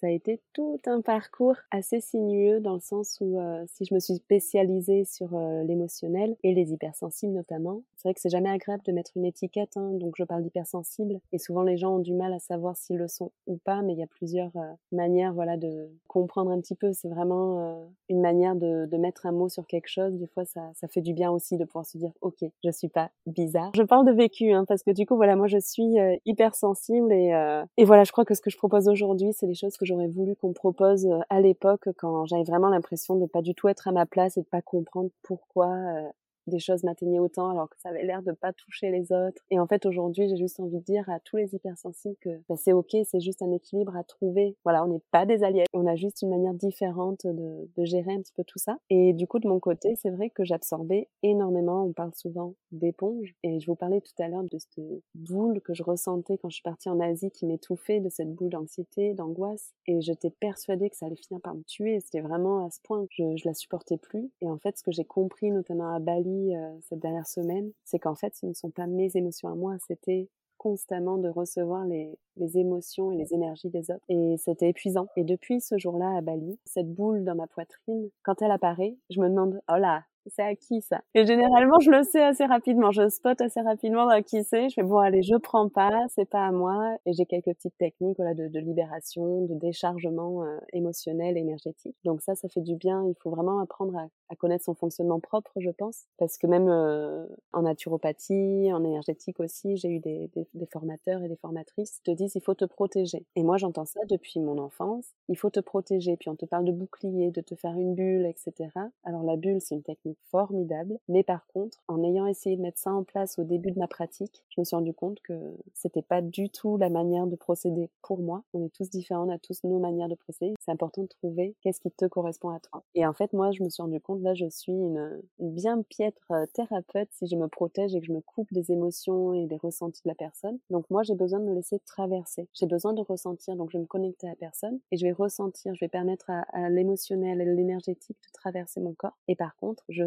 Ça 0.00 0.06
a 0.06 0.10
été 0.10 0.40
tout 0.52 0.80
un 0.86 1.00
parcours 1.00 1.56
assez 1.70 2.00
sinueux 2.00 2.60
dans 2.60 2.74
le 2.74 2.80
sens 2.80 3.18
où 3.20 3.40
euh, 3.40 3.64
si 3.66 3.84
je 3.84 3.92
me 3.94 3.98
suis 3.98 4.14
spécialisée 4.14 5.04
sur 5.04 5.34
euh, 5.34 5.64
l'émotionnel 5.64 6.36
et 6.44 6.54
les 6.54 6.72
hypersensibles 6.72 7.32
notamment, 7.32 7.82
c'est 7.96 8.08
vrai 8.08 8.14
que 8.14 8.20
c'est 8.20 8.28
jamais 8.28 8.50
agréable 8.50 8.82
de 8.84 8.92
mettre 8.92 9.12
une 9.16 9.24
étiquette, 9.24 9.76
hein, 9.76 9.90
donc 9.94 10.14
je 10.16 10.22
parle 10.22 10.42
d'hypersensible 10.42 11.18
et 11.32 11.38
souvent 11.38 11.62
les 11.62 11.76
gens 11.76 11.96
ont 11.96 11.98
du 11.98 12.14
mal 12.14 12.32
à 12.32 12.38
savoir 12.38 12.76
s'ils 12.76 12.96
le 12.96 13.08
sont 13.08 13.32
ou 13.48 13.56
pas, 13.56 13.82
mais 13.82 13.94
il 13.94 13.98
y 13.98 14.02
a 14.02 14.06
plusieurs 14.06 14.56
euh, 14.56 14.72
manières 14.92 15.34
voilà 15.34 15.56
de 15.56 15.90
comprendre 16.06 16.52
un 16.52 16.60
petit 16.60 16.76
peu. 16.76 16.92
C'est 16.92 17.08
vraiment 17.08 17.88
une 18.08 18.20
manière 18.20 18.54
de, 18.56 18.88
mettre 18.98 19.26
un 19.26 19.32
mot 19.32 19.48
sur 19.48 19.66
quelque 19.66 19.88
chose. 19.88 20.12
Des 20.14 20.26
fois 20.26 20.44
ça, 20.44 20.70
ça 20.74 20.88
fait 20.88 21.00
du 21.00 21.12
bien 21.12 21.30
aussi 21.30 21.56
de 21.56 21.64
pouvoir 21.64 21.86
se 21.86 21.98
dire 21.98 22.10
ok, 22.20 22.44
je 22.64 22.70
suis 22.70 22.88
pas 22.88 23.10
bizarre. 23.26 23.70
Je 23.74 23.82
parle 23.82 24.06
de 24.06 24.12
vécu 24.12 24.52
hein, 24.52 24.64
parce 24.66 24.82
que 24.82 24.90
du 24.90 25.06
coup 25.06 25.16
voilà 25.16 25.36
moi 25.36 25.46
je 25.46 25.58
suis 25.58 25.96
hypersensible 26.24 27.12
et, 27.12 27.32
et 27.76 27.84
voilà 27.84 28.04
je 28.04 28.12
crois 28.12 28.24
que 28.24 28.34
ce 28.34 28.40
que 28.40 28.50
je 28.50 28.56
propose 28.56 28.88
aujourd'hui 28.88 29.32
c'est 29.32 29.46
les 29.46 29.54
choses 29.54 29.76
que 29.76 29.87
j'aurais 29.88 30.08
voulu 30.08 30.36
qu'on 30.36 30.52
propose 30.52 31.06
euh, 31.06 31.18
à 31.30 31.40
l'époque 31.40 31.88
quand 31.98 32.26
j'avais 32.26 32.44
vraiment 32.44 32.68
l'impression 32.68 33.16
de 33.16 33.26
pas 33.26 33.42
du 33.42 33.54
tout 33.54 33.68
être 33.68 33.88
à 33.88 33.92
ma 33.92 34.06
place 34.06 34.36
et 34.36 34.42
de 34.42 34.46
pas 34.46 34.62
comprendre 34.62 35.10
pourquoi 35.22 35.68
euh, 35.68 36.08
des 36.48 36.58
choses 36.58 36.84
m'atteignaient 36.84 37.18
autant 37.18 37.50
alors 37.50 37.68
que 37.68 37.76
ça 37.78 37.90
avait 37.90 38.04
l'air 38.04 38.22
de 38.22 38.32
pas 38.32 38.52
toucher 38.52 38.90
les 38.90 39.12
autres. 39.12 39.42
Et 39.50 39.58
en 39.58 39.66
fait, 39.66 39.86
aujourd'hui, 39.86 40.28
j'ai 40.28 40.36
juste 40.36 40.60
envie 40.60 40.78
de 40.78 40.84
dire 40.84 41.08
à 41.08 41.20
tous 41.20 41.36
les 41.36 41.54
hypersensibles 41.54 42.16
que 42.20 42.40
bah, 42.48 42.56
c'est 42.56 42.72
ok, 42.72 42.96
c'est 43.04 43.20
juste 43.20 43.42
un 43.42 43.52
équilibre 43.52 43.96
à 43.96 44.04
trouver. 44.04 44.56
Voilà, 44.64 44.84
on 44.84 44.88
n'est 44.88 45.02
pas 45.10 45.26
des 45.26 45.42
alliés, 45.42 45.64
on 45.72 45.86
a 45.86 45.96
juste 45.96 46.22
une 46.22 46.30
manière 46.30 46.54
différente 46.54 47.26
de, 47.26 47.68
de, 47.76 47.84
gérer 47.84 48.12
un 48.12 48.20
petit 48.20 48.32
peu 48.34 48.44
tout 48.44 48.58
ça. 48.58 48.78
Et 48.90 49.12
du 49.12 49.26
coup, 49.26 49.38
de 49.38 49.48
mon 49.48 49.60
côté, 49.60 49.94
c'est 49.96 50.10
vrai 50.10 50.30
que 50.30 50.44
j'absorbais 50.44 51.08
énormément. 51.22 51.84
On 51.84 51.92
parle 51.92 52.14
souvent 52.14 52.54
d'éponge. 52.72 53.34
Et 53.42 53.60
je 53.60 53.66
vous 53.66 53.76
parlais 53.76 54.00
tout 54.00 54.22
à 54.22 54.28
l'heure 54.28 54.44
de 54.44 54.58
cette 54.58 54.84
boule 55.14 55.60
que 55.60 55.74
je 55.74 55.82
ressentais 55.82 56.38
quand 56.38 56.50
je 56.50 56.56
suis 56.56 56.62
partie 56.62 56.88
en 56.88 57.00
Asie 57.00 57.30
qui 57.30 57.46
m'étouffait, 57.46 58.00
de 58.00 58.08
cette 58.08 58.32
boule 58.34 58.50
d'anxiété, 58.50 59.14
d'angoisse. 59.14 59.72
Et 59.86 60.00
j'étais 60.00 60.30
persuadée 60.30 60.90
que 60.90 60.96
ça 60.96 61.06
allait 61.06 61.16
finir 61.16 61.40
par 61.40 61.54
me 61.54 61.62
tuer. 61.62 62.00
C'était 62.00 62.20
vraiment 62.20 62.66
à 62.66 62.70
ce 62.70 62.80
point 62.82 63.06
je, 63.10 63.36
je 63.36 63.46
la 63.46 63.54
supportais 63.54 63.96
plus. 63.96 64.30
Et 64.40 64.48
en 64.48 64.58
fait, 64.58 64.78
ce 64.78 64.82
que 64.82 64.92
j'ai 64.92 65.04
compris, 65.04 65.50
notamment 65.50 65.94
à 65.94 65.98
Bali, 65.98 66.37
euh, 66.56 66.78
cette 66.88 67.00
dernière 67.00 67.26
semaine, 67.26 67.70
c'est 67.84 67.98
qu'en 67.98 68.14
fait, 68.14 68.34
ce 68.34 68.46
ne 68.46 68.52
sont 68.52 68.70
pas 68.70 68.86
mes 68.86 69.10
émotions 69.16 69.48
à 69.48 69.54
moi, 69.54 69.76
c'était 69.86 70.28
constamment 70.56 71.18
de 71.18 71.28
recevoir 71.28 71.84
les, 71.84 72.18
les, 72.36 72.58
émotions 72.58 73.12
et 73.12 73.16
les 73.16 73.32
énergies 73.32 73.70
des 73.70 73.90
autres. 73.90 74.04
Et 74.08 74.36
c'était 74.38 74.68
épuisant. 74.68 75.06
Et 75.16 75.22
depuis 75.22 75.60
ce 75.60 75.78
jour-là 75.78 76.16
à 76.16 76.20
Bali, 76.20 76.58
cette 76.64 76.92
boule 76.92 77.24
dans 77.24 77.36
ma 77.36 77.46
poitrine, 77.46 78.10
quand 78.24 78.42
elle 78.42 78.50
apparaît, 78.50 78.96
je 79.08 79.20
me 79.20 79.28
demande, 79.28 79.60
oh 79.70 79.76
là, 79.76 80.02
c'est 80.30 80.42
à 80.42 80.54
qui 80.54 80.80
ça? 80.82 81.00
Et 81.14 81.26
généralement, 81.26 81.78
je 81.80 81.90
le 81.90 82.02
sais 82.02 82.22
assez 82.22 82.44
rapidement, 82.44 82.90
je 82.90 83.08
spot 83.08 83.40
assez 83.40 83.60
rapidement 83.60 84.08
à 84.08 84.22
qui 84.22 84.44
c'est. 84.44 84.68
Je 84.68 84.74
fais 84.74 84.82
bon, 84.82 84.98
allez, 84.98 85.22
je 85.22 85.36
prends 85.36 85.68
pas, 85.68 86.06
c'est 86.08 86.28
pas 86.28 86.46
à 86.46 86.52
moi. 86.52 86.96
Et 87.06 87.12
j'ai 87.12 87.26
quelques 87.26 87.54
petites 87.54 87.76
techniques 87.78 88.16
voilà, 88.18 88.34
de, 88.34 88.58
libération, 88.58 89.44
de 89.46 89.54
déchargement 89.54 90.44
euh, 90.44 90.58
émotionnel, 90.72 91.36
énergétique. 91.36 91.96
Donc 92.04 92.20
ça, 92.20 92.34
ça 92.34 92.48
fait 92.48 92.60
du 92.60 92.76
bien. 92.76 93.04
Il 93.08 93.14
faut 93.22 93.30
vraiment 93.30 93.60
apprendre 93.60 93.96
à, 93.96 94.36
connaître 94.36 94.64
son 94.64 94.74
fonctionnement 94.74 95.20
propre, 95.20 95.50
je 95.58 95.70
pense, 95.70 96.04
parce 96.18 96.38
que 96.38 96.46
même 96.46 96.68
euh, 96.68 97.26
en 97.52 97.62
naturopathie, 97.62 98.70
en 98.72 98.84
énergétique 98.84 99.40
aussi, 99.40 99.76
j'ai 99.76 99.88
eu 99.88 99.98
des, 100.00 100.30
des, 100.54 100.66
formateurs 100.66 101.22
et 101.22 101.28
des 101.28 101.36
formatrices 101.36 101.92
qui 101.92 102.02
te 102.02 102.10
disent 102.10 102.34
il 102.34 102.42
faut 102.42 102.54
te 102.54 102.66
protéger. 102.66 103.24
Et 103.36 103.42
moi, 103.42 103.56
j'entends 103.56 103.86
ça 103.86 104.00
depuis 104.08 104.40
mon 104.40 104.58
enfance. 104.58 105.06
Il 105.28 105.36
faut 105.36 105.50
te 105.50 105.60
protéger. 105.60 106.16
Puis 106.16 106.28
on 106.28 106.36
te 106.36 106.44
parle 106.44 106.64
de 106.64 106.72
bouclier, 106.72 107.30
de 107.30 107.40
te 107.40 107.54
faire 107.54 107.76
une 107.76 107.94
bulle, 107.94 108.26
etc. 108.26 108.70
Alors 109.04 109.22
la 109.22 109.36
bulle, 109.36 109.60
c'est 109.60 109.74
une 109.74 109.82
technique 109.82 110.17
formidable. 110.30 110.98
Mais 111.08 111.22
par 111.22 111.46
contre, 111.48 111.78
en 111.88 112.02
ayant 112.02 112.26
essayé 112.26 112.56
de 112.56 112.62
mettre 112.62 112.78
ça 112.78 112.92
en 112.92 113.04
place 113.04 113.38
au 113.38 113.44
début 113.44 113.70
de 113.70 113.78
ma 113.78 113.88
pratique, 113.88 114.44
je 114.50 114.60
me 114.60 114.64
suis 114.64 114.76
rendu 114.76 114.92
compte 114.92 115.20
que 115.20 115.34
c'était 115.74 116.02
pas 116.02 116.20
du 116.22 116.50
tout 116.50 116.76
la 116.76 116.90
manière 116.90 117.26
de 117.26 117.36
procéder 117.36 117.90
pour 118.02 118.18
moi. 118.18 118.42
On 118.54 118.64
est 118.64 118.72
tous 118.72 118.90
différents, 118.90 119.28
on 119.28 119.32
a 119.32 119.38
tous 119.38 119.64
nos 119.64 119.78
manières 119.78 120.08
de 120.08 120.14
procéder. 120.14 120.54
C'est 120.60 120.70
important 120.70 121.02
de 121.02 121.08
trouver 121.08 121.54
qu'est-ce 121.60 121.80
qui 121.80 121.90
te 121.90 122.04
correspond 122.06 122.50
à 122.50 122.60
toi. 122.60 122.82
Et 122.94 123.06
en 123.06 123.12
fait, 123.12 123.32
moi, 123.32 123.50
je 123.52 123.62
me 123.62 123.68
suis 123.68 123.82
rendu 123.82 124.00
compte, 124.00 124.20
là, 124.22 124.34
je 124.34 124.48
suis 124.48 124.72
une, 124.72 125.22
bien 125.38 125.82
piètre 125.82 126.30
euh, 126.30 126.46
thérapeute 126.52 127.08
si 127.12 127.26
je 127.26 127.36
me 127.36 127.48
protège 127.48 127.94
et 127.94 128.00
que 128.00 128.06
je 128.06 128.12
me 128.12 128.20
coupe 128.20 128.52
des 128.52 128.70
émotions 128.72 129.32
et 129.32 129.46
des 129.46 129.56
ressentis 129.56 130.02
de 130.04 130.08
la 130.08 130.14
personne. 130.14 130.58
Donc 130.70 130.88
moi, 130.90 131.02
j'ai 131.02 131.14
besoin 131.14 131.40
de 131.40 131.44
me 131.44 131.54
laisser 131.54 131.78
traverser. 131.80 132.48
J'ai 132.52 132.66
besoin 132.66 132.92
de 132.92 133.02
ressentir. 133.02 133.56
Donc 133.56 133.70
je 133.70 133.78
vais 133.78 133.82
me 133.82 133.86
connecter 133.86 134.26
à 134.26 134.30
la 134.30 134.36
personne 134.36 134.80
et 134.90 134.96
je 134.96 135.06
vais 135.06 135.12
ressentir, 135.12 135.74
je 135.74 135.80
vais 135.80 135.88
permettre 135.88 136.30
à, 136.30 136.42
à 136.52 136.68
l'émotionnel 136.68 137.40
et 137.40 137.44
l'énergétique 137.44 138.18
de 138.26 138.32
traverser 138.32 138.80
mon 138.80 138.94
corps. 138.94 139.16
Et 139.28 139.36
par 139.36 139.56
contre, 139.56 139.84
je 139.88 140.02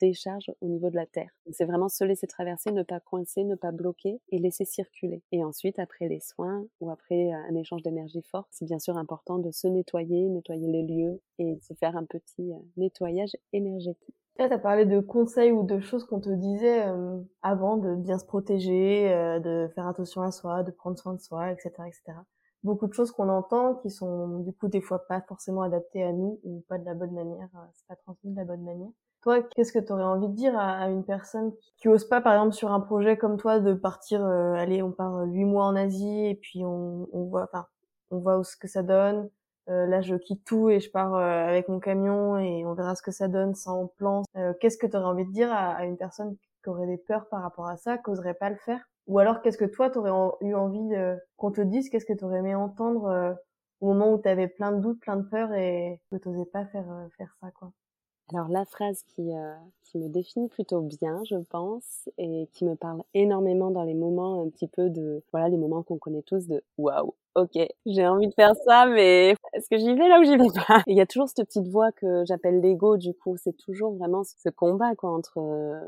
décharge 0.00 0.50
au 0.60 0.66
niveau 0.66 0.90
de 0.90 0.96
la 0.96 1.06
terre. 1.06 1.30
C'est 1.52 1.64
vraiment 1.64 1.88
se 1.88 2.04
laisser 2.04 2.26
traverser, 2.26 2.72
ne 2.72 2.82
pas 2.82 3.00
coincer, 3.00 3.44
ne 3.44 3.54
pas 3.54 3.72
bloquer 3.72 4.20
et 4.30 4.38
laisser 4.38 4.64
circuler. 4.64 5.22
Et 5.32 5.44
ensuite, 5.44 5.78
après 5.78 6.08
les 6.08 6.20
soins 6.20 6.64
ou 6.80 6.90
après 6.90 7.30
un 7.32 7.54
échange 7.54 7.82
d'énergie 7.82 8.22
forte, 8.22 8.48
c'est 8.50 8.64
bien 8.64 8.78
sûr 8.78 8.96
important 8.96 9.38
de 9.38 9.50
se 9.50 9.66
nettoyer, 9.68 10.28
nettoyer 10.28 10.70
les 10.70 10.82
lieux 10.82 11.20
et 11.38 11.54
de 11.54 11.62
se 11.62 11.74
faire 11.74 11.96
un 11.96 12.04
petit 12.04 12.52
euh, 12.52 12.58
nettoyage 12.76 13.36
énergétique. 13.52 14.14
Là, 14.38 14.48
tu 14.48 14.54
as 14.54 14.58
parlé 14.58 14.86
de 14.86 15.00
conseils 15.00 15.52
ou 15.52 15.64
de 15.64 15.80
choses 15.80 16.04
qu'on 16.04 16.20
te 16.20 16.30
disait 16.30 16.86
euh, 16.86 17.20
avant 17.42 17.76
de 17.76 17.94
bien 17.94 18.18
se 18.18 18.24
protéger, 18.24 19.12
euh, 19.12 19.38
de 19.38 19.68
faire 19.74 19.86
attention 19.86 20.22
à 20.22 20.30
soi, 20.30 20.62
de 20.62 20.70
prendre 20.70 20.98
soin 20.98 21.14
de 21.14 21.20
soi, 21.20 21.50
etc., 21.50 21.70
etc. 21.86 22.18
Beaucoup 22.62 22.86
de 22.86 22.92
choses 22.92 23.10
qu'on 23.10 23.28
entend 23.28 23.74
qui 23.76 23.90
sont 23.90 24.40
du 24.40 24.52
coup 24.52 24.68
des 24.68 24.80
fois 24.80 25.06
pas 25.06 25.20
forcément 25.22 25.62
adaptées 25.62 26.02
à 26.02 26.12
nous 26.12 26.40
ou 26.44 26.62
pas 26.68 26.78
de 26.78 26.84
la 26.84 26.94
bonne 26.94 27.12
manière, 27.12 27.48
c'est 27.74 27.86
pas 27.86 27.96
transmis 27.96 28.32
de 28.32 28.36
la 28.36 28.44
bonne 28.44 28.62
manière. 28.62 28.90
Toi, 29.22 29.42
qu'est-ce 29.42 29.72
que 29.72 29.78
tu 29.78 29.92
aurais 29.92 30.02
envie 30.02 30.28
de 30.28 30.34
dire 30.34 30.58
à, 30.58 30.88
une 30.88 31.04
personne 31.04 31.52
qui, 31.76 31.88
ose 31.88 32.08
pas, 32.08 32.22
par 32.22 32.32
exemple, 32.32 32.54
sur 32.54 32.72
un 32.72 32.80
projet 32.80 33.18
comme 33.18 33.36
toi, 33.36 33.60
de 33.60 33.74
partir, 33.74 34.24
euh, 34.24 34.54
allez, 34.54 34.82
on 34.82 34.92
part 34.92 35.16
euh, 35.16 35.24
huit 35.26 35.44
mois 35.44 35.66
en 35.66 35.76
Asie 35.76 36.26
et 36.26 36.34
puis 36.34 36.64
on, 36.64 37.06
on 37.12 37.24
voit, 37.24 37.44
enfin, 37.44 37.66
on 38.10 38.18
voit 38.18 38.38
où 38.38 38.44
ce 38.44 38.56
que 38.56 38.66
ça 38.66 38.82
donne. 38.82 39.28
Euh, 39.68 39.86
là, 39.86 40.00
je 40.00 40.14
quitte 40.14 40.42
tout 40.44 40.70
et 40.70 40.80
je 40.80 40.90
pars 40.90 41.14
avec 41.14 41.68
mon 41.68 41.80
camion 41.80 42.38
et 42.38 42.64
on 42.64 42.72
verra 42.72 42.94
ce 42.96 43.02
que 43.02 43.10
ça 43.10 43.28
donne 43.28 43.54
sans 43.54 43.88
plan. 43.98 44.22
qu'est-ce 44.60 44.78
que 44.78 44.86
tu 44.86 44.96
aurais 44.96 45.06
envie 45.06 45.26
de 45.26 45.32
dire 45.32 45.52
à, 45.52 45.84
une 45.84 45.98
personne 45.98 46.36
qui 46.62 46.70
aurait 46.70 46.86
des 46.86 46.96
peurs 46.96 47.28
par 47.28 47.42
rapport 47.42 47.68
à 47.68 47.76
ça, 47.76 47.98
qui 47.98 48.10
oserait 48.10 48.34
pas 48.34 48.50
le 48.50 48.56
faire? 48.56 48.80
Ou 49.06 49.18
alors, 49.18 49.42
qu'est-ce 49.42 49.58
que 49.58 49.66
toi, 49.66 49.90
tu 49.90 49.98
aurais 49.98 50.12
eu 50.40 50.54
envie 50.54 50.90
qu'on 51.36 51.52
te 51.52 51.60
dise? 51.60 51.90
Qu'est-ce 51.90 52.06
que 52.06 52.14
tu 52.14 52.24
aurais 52.24 52.38
aimé 52.38 52.54
entendre 52.54 53.36
au 53.80 53.88
moment 53.88 54.14
où 54.14 54.18
tu 54.20 54.28
avais 54.28 54.48
plein 54.48 54.72
de 54.72 54.80
doutes, 54.80 55.00
plein 55.00 55.16
de 55.16 55.28
peurs 55.28 55.52
et 55.52 56.00
que 56.10 56.16
tu 56.16 56.30
pas 56.50 56.66
faire, 56.66 56.86
faire 57.16 57.36
ça, 57.40 57.50
quoi? 57.52 57.72
Alors 58.32 58.48
la 58.48 58.64
phrase 58.64 59.02
qui, 59.08 59.34
euh, 59.34 59.54
qui 59.84 59.98
me 59.98 60.08
définit 60.08 60.48
plutôt 60.48 60.80
bien, 60.80 61.22
je 61.28 61.36
pense, 61.36 62.08
et 62.18 62.48
qui 62.52 62.64
me 62.64 62.76
parle 62.76 63.02
énormément 63.14 63.70
dans 63.70 63.82
les 63.84 63.94
moments 63.94 64.42
un 64.42 64.48
petit 64.50 64.68
peu 64.68 64.90
de, 64.90 65.22
voilà, 65.32 65.48
les 65.48 65.56
moments 65.56 65.82
qu'on 65.82 65.98
connaît 65.98 66.22
tous 66.22 66.46
de 66.46 66.62
waouh, 66.78 67.14
ok, 67.34 67.58
j'ai 67.86 68.06
envie 68.06 68.28
de 68.28 68.34
faire 68.34 68.54
ça, 68.66 68.86
mais 68.86 69.34
est-ce 69.52 69.68
que 69.68 69.78
j'y 69.78 69.94
vais 69.94 70.08
là 70.08 70.20
ou 70.20 70.24
j'y 70.24 70.36
vais 70.36 70.60
pas? 70.66 70.82
Il 70.86 70.96
y 70.96 71.00
a 71.00 71.06
toujours 71.06 71.28
cette 71.28 71.46
petite 71.46 71.68
voix 71.68 71.92
que 71.92 72.24
j'appelle 72.26 72.60
l'ego, 72.60 72.96
du 72.96 73.14
coup, 73.14 73.36
c'est 73.36 73.56
toujours 73.56 73.94
vraiment 73.94 74.22
ce 74.24 74.48
combat 74.50 74.94
quoi 74.94 75.10
entre 75.10 75.38
euh, 75.38 75.80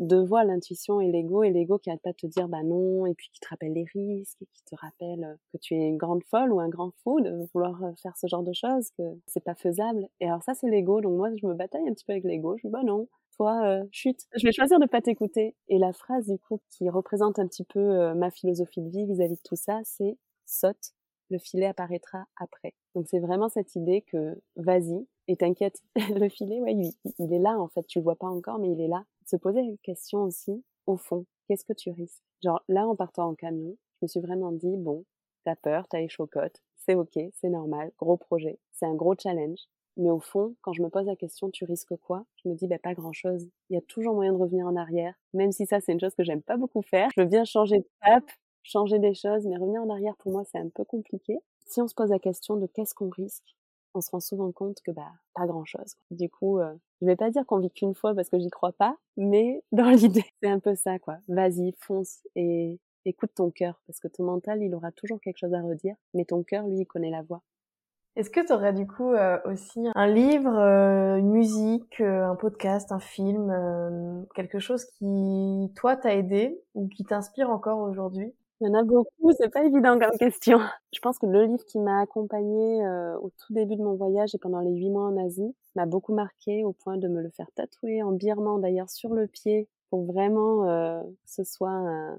deux 0.00 0.24
voix, 0.24 0.44
l'intuition 0.44 1.00
et 1.00 1.10
l'ego, 1.10 1.42
et 1.42 1.50
l'ego 1.50 1.78
qui 1.78 1.90
arrête 1.90 2.02
pas 2.02 2.12
de 2.12 2.16
te 2.16 2.26
dire 2.26 2.48
bah 2.48 2.62
non, 2.64 3.06
et 3.06 3.14
puis 3.14 3.28
qui 3.32 3.40
te 3.40 3.48
rappelle 3.48 3.74
les 3.74 3.84
risques, 3.94 4.40
et 4.42 4.46
qui 4.52 4.64
te 4.64 4.74
rappelle 4.74 5.24
euh, 5.24 5.34
que 5.52 5.58
tu 5.58 5.74
es 5.74 5.88
une 5.88 5.98
grande 5.98 6.24
folle 6.24 6.52
ou 6.52 6.58
un 6.58 6.68
grand 6.68 6.90
fou 7.02 7.20
de 7.20 7.46
vouloir 7.52 7.84
euh, 7.84 7.92
faire 8.02 8.16
ce 8.16 8.26
genre 8.26 8.42
de 8.42 8.52
choses, 8.52 8.90
que 8.98 9.02
c'est 9.26 9.44
pas 9.44 9.54
faisable. 9.54 10.08
Et 10.20 10.26
alors 10.26 10.42
ça 10.42 10.54
c'est 10.54 10.68
l'ego, 10.68 11.00
donc 11.00 11.16
moi 11.16 11.28
je 11.36 11.46
me 11.46 11.54
bataille 11.54 11.86
un 11.88 11.92
petit 11.92 12.04
peu 12.04 12.12
avec 12.12 12.24
l'ego, 12.24 12.56
je 12.56 12.66
dis 12.66 12.72
bah 12.72 12.82
non, 12.82 13.08
toi 13.36 13.60
euh, 13.64 13.84
chute, 13.92 14.20
je 14.36 14.46
vais 14.46 14.52
choisir 14.52 14.80
de 14.80 14.86
pas 14.86 15.02
t'écouter. 15.02 15.54
Et 15.68 15.78
la 15.78 15.92
phrase 15.92 16.26
du 16.26 16.38
coup 16.38 16.60
qui 16.70 16.88
représente 16.88 17.38
un 17.38 17.46
petit 17.46 17.64
peu 17.64 18.14
ma 18.14 18.30
philosophie 18.30 18.80
de 18.80 18.88
vie 18.88 19.06
vis-à-vis 19.06 19.36
de 19.36 19.42
tout 19.44 19.56
ça, 19.56 19.80
c'est 19.84 20.16
saute, 20.46 20.94
le 21.30 21.38
filet 21.38 21.66
apparaîtra 21.66 22.26
après. 22.36 22.74
Donc 22.94 23.06
c'est 23.08 23.20
vraiment 23.20 23.48
cette 23.48 23.74
idée 23.76 24.02
que 24.02 24.40
vas-y, 24.56 25.06
et 25.30 25.36
t'inquiète, 25.36 25.80
le 26.20 26.28
filet, 26.28 26.60
ouais, 26.60 26.74
il, 26.74 26.92
il, 27.20 27.32
est 27.32 27.38
là 27.38 27.56
en 27.56 27.68
fait, 27.68 27.86
tu 27.86 28.00
le 28.00 28.02
vois 28.02 28.16
pas 28.16 28.26
encore, 28.26 28.58
mais 28.58 28.72
il 28.72 28.80
est 28.80 28.88
là 28.88 29.04
se 29.26 29.36
poser 29.36 29.60
une 29.60 29.78
question 29.78 30.24
aussi, 30.24 30.64
au 30.86 30.96
fond, 30.96 31.24
qu'est-ce 31.46 31.64
que 31.64 31.72
tu 31.72 31.90
risques? 31.90 32.24
Genre 32.42 32.60
là, 32.68 32.88
en 32.88 32.96
partant 32.96 33.28
en 33.28 33.34
camion, 33.36 33.76
je 33.94 33.98
me 34.02 34.08
suis 34.08 34.18
vraiment 34.18 34.50
dit, 34.50 34.76
bon, 34.76 35.04
t'as 35.44 35.54
peur, 35.54 35.86
t'as 35.88 36.00
les 36.00 36.08
c'est 36.76 36.94
ok, 36.96 37.16
c'est 37.34 37.48
normal, 37.48 37.92
gros 37.96 38.16
projet, 38.16 38.58
c'est 38.72 38.86
un 38.86 38.94
gros 38.94 39.14
challenge. 39.16 39.60
Mais 39.96 40.10
au 40.10 40.18
fond, 40.18 40.56
quand 40.62 40.72
je 40.72 40.82
me 40.82 40.88
pose 40.88 41.06
la 41.06 41.14
question, 41.14 41.50
tu 41.50 41.64
risques 41.64 41.94
quoi? 41.96 42.24
Je 42.42 42.48
me 42.48 42.54
dis, 42.54 42.66
bah, 42.66 42.78
pas 42.78 42.94
grand-chose. 42.94 43.48
Il 43.68 43.74
y 43.74 43.76
a 43.76 43.82
toujours 43.82 44.14
moyen 44.14 44.32
de 44.32 44.38
revenir 44.38 44.66
en 44.66 44.74
arrière, 44.74 45.14
même 45.34 45.52
si 45.52 45.66
ça, 45.66 45.80
c'est 45.80 45.92
une 45.92 46.00
chose 46.00 46.14
que 46.14 46.24
j'aime 46.24 46.42
pas 46.42 46.56
beaucoup 46.56 46.82
faire. 46.82 47.08
Je 47.14 47.20
veux 47.20 47.26
bien 47.26 47.44
changer 47.44 47.78
de 47.78 47.88
cap, 48.02 48.24
changer 48.62 48.98
des 48.98 49.14
choses, 49.14 49.46
mais 49.46 49.56
revenir 49.56 49.82
en 49.82 49.90
arrière, 49.90 50.16
pour 50.16 50.32
moi, 50.32 50.42
c'est 50.44 50.58
un 50.58 50.70
peu 50.70 50.84
compliqué. 50.84 51.38
Si 51.66 51.80
on 51.80 51.86
se 51.86 51.94
pose 51.94 52.10
la 52.10 52.18
question 52.18 52.56
de 52.56 52.66
qu'est-ce 52.66 52.94
qu'on 52.94 53.10
risque, 53.10 53.54
on 53.94 54.00
se 54.00 54.10
rend 54.10 54.20
souvent 54.20 54.52
compte 54.52 54.78
que 54.84 54.90
bah 54.90 55.10
pas 55.34 55.46
grand 55.46 55.64
chose. 55.64 55.96
Du 56.10 56.28
coup, 56.28 56.58
euh, 56.58 56.74
je 57.00 57.06
vais 57.06 57.16
pas 57.16 57.30
dire 57.30 57.44
qu'on 57.46 57.58
vit 57.58 57.70
qu'une 57.70 57.94
fois 57.94 58.14
parce 58.14 58.28
que 58.28 58.38
j'y 58.38 58.50
crois 58.50 58.72
pas, 58.72 58.96
mais 59.16 59.62
dans 59.72 59.90
l'idée, 59.90 60.24
c'est 60.42 60.50
un 60.50 60.60
peu 60.60 60.74
ça 60.74 60.98
quoi. 60.98 61.18
Vas-y, 61.28 61.72
fonce 61.80 62.20
et 62.36 62.78
écoute 63.04 63.30
ton 63.34 63.50
cœur 63.50 63.80
parce 63.86 64.00
que 64.00 64.08
ton 64.08 64.24
mental, 64.24 64.62
il 64.62 64.74
aura 64.74 64.92
toujours 64.92 65.20
quelque 65.20 65.38
chose 65.38 65.54
à 65.54 65.62
redire, 65.62 65.96
mais 66.14 66.24
ton 66.24 66.42
cœur, 66.42 66.66
lui, 66.66 66.80
il 66.80 66.86
connaît 66.86 67.10
la 67.10 67.22
voix. 67.22 67.42
Est-ce 68.16 68.28
que 68.28 68.44
tu 68.44 68.52
aurais 68.52 68.72
du 68.72 68.88
coup 68.88 69.12
euh, 69.12 69.38
aussi 69.44 69.86
un 69.94 70.06
livre, 70.08 70.58
euh, 70.58 71.16
une 71.16 71.30
musique, 71.30 72.00
un 72.00 72.34
podcast, 72.34 72.90
un 72.90 72.98
film, 72.98 74.26
quelque 74.34 74.58
chose 74.58 74.84
qui 74.84 75.72
toi 75.76 75.96
t'a 75.96 76.14
aidé 76.14 76.60
ou 76.74 76.88
qui 76.88 77.04
t'inspire 77.04 77.50
encore 77.50 77.78
aujourd'hui? 77.78 78.34
Il 78.60 78.66
y 78.66 78.70
en 78.70 78.74
a 78.74 78.82
beaucoup, 78.84 79.32
c'est 79.38 79.48
pas 79.52 79.64
évident 79.64 79.98
comme 79.98 80.16
question. 80.18 80.58
Je 80.92 80.98
pense 81.00 81.18
que 81.18 81.26
le 81.26 81.44
livre 81.44 81.64
qui 81.64 81.78
m'a 81.78 82.00
accompagnée 82.00 82.84
euh, 82.84 83.16
au 83.18 83.30
tout 83.30 83.52
début 83.54 83.76
de 83.76 83.82
mon 83.82 83.94
voyage 83.94 84.34
et 84.34 84.38
pendant 84.38 84.60
les 84.60 84.72
huit 84.72 84.90
mois 84.90 85.04
en 85.04 85.16
Asie 85.16 85.54
m'a 85.76 85.86
beaucoup 85.86 86.12
marqué 86.14 86.64
au 86.64 86.72
point 86.72 86.98
de 86.98 87.08
me 87.08 87.22
le 87.22 87.30
faire 87.30 87.50
tatouer 87.54 88.02
en 88.02 88.12
birman 88.12 88.60
d'ailleurs 88.60 88.90
sur 88.90 89.14
le 89.14 89.26
pied 89.26 89.68
pour 89.88 90.04
vraiment 90.04 90.68
euh, 90.68 91.02
que 91.02 91.30
ce 91.30 91.44
soit 91.44 91.70
un, 91.70 92.18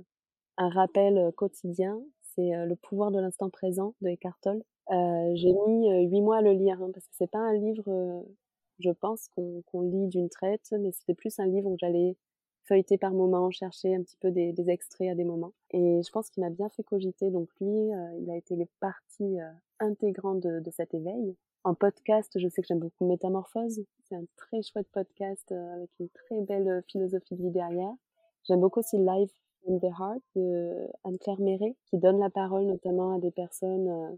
un 0.58 0.70
rappel 0.70 1.18
euh, 1.18 1.32
quotidien. 1.32 2.00
C'est 2.36 2.66
Le 2.66 2.76
pouvoir 2.78 3.12
de 3.12 3.20
l'instant 3.20 3.50
présent 3.50 3.94
de 4.02 4.10
Eckhart 4.10 4.38
Tolle. 4.42 4.64
J'ai 4.90 5.52
mis 5.68 6.08
huit 6.08 6.22
mois 6.22 6.38
à 6.38 6.42
le 6.42 6.54
lire 6.54 6.82
hein, 6.82 6.90
parce 6.94 7.06
que 7.06 7.14
c'est 7.14 7.30
pas 7.30 7.40
un 7.40 7.54
livre, 7.54 8.24
je 8.80 8.90
pense, 8.92 9.28
qu'on 9.36 9.82
lit 9.82 10.08
d'une 10.08 10.30
traite, 10.30 10.74
mais 10.80 10.94
c'était 10.94 11.14
plus 11.14 11.38
un 11.40 11.46
livre 11.46 11.68
où 11.68 11.76
j'allais 11.78 12.16
feuilleter 12.64 12.98
par 12.98 13.12
moment, 13.12 13.52
chercher 13.52 13.96
un 13.96 14.02
petit 14.02 14.18
peu 14.18 14.32
des, 14.32 14.54
des 14.54 14.70
extraits 14.70 15.10
à 15.10 15.16
des 15.16 15.24
moments. 15.24 15.54
Et 15.72 16.02
je 16.04 16.12
pense 16.12 16.30
qu'il 16.30 16.44
m'a 16.44 16.50
bien 16.50 16.70
fait 16.70 16.84
cogiter. 16.84 17.30
Donc 17.32 17.50
lui, 17.60 17.94
euh, 17.94 18.18
il 18.20 18.30
a 18.30 18.36
été 18.36 18.56
les 18.56 18.68
parties 18.80 19.40
euh, 19.40 19.52
intégrantes 19.80 20.42
de, 20.42 20.60
de, 20.60 20.72
cet 20.72 20.94
éveil. 20.94 21.36
En 21.64 21.76
podcast, 21.76 22.32
je 22.40 22.48
sais 22.48 22.62
que 22.62 22.68
j'aime 22.68 22.80
beaucoup 22.80 23.06
Métamorphose. 23.06 23.84
C'est 24.08 24.16
un 24.16 24.26
très 24.36 24.62
chouette 24.62 24.88
podcast 24.92 25.52
euh, 25.52 25.76
avec 25.76 25.90
une 26.00 26.10
très 26.10 26.42
belle 26.42 26.84
philosophie 26.88 27.36
de 27.36 27.44
vie 27.44 27.52
derrière. 27.52 27.94
J'aime 28.44 28.62
beaucoup 28.62 28.80
aussi 28.80 28.98
Live 28.98 29.32
in 29.68 29.78
the 29.78 29.92
Heart 30.00 30.22
de 30.36 30.88
Anne-Claire 31.04 31.40
Méret, 31.40 31.76
qui 31.86 31.98
donne 31.98 32.20
la 32.20 32.30
parole 32.32 32.66
notamment 32.66 33.16
à 33.16 33.20
des 33.20 33.30
personnes 33.30 34.18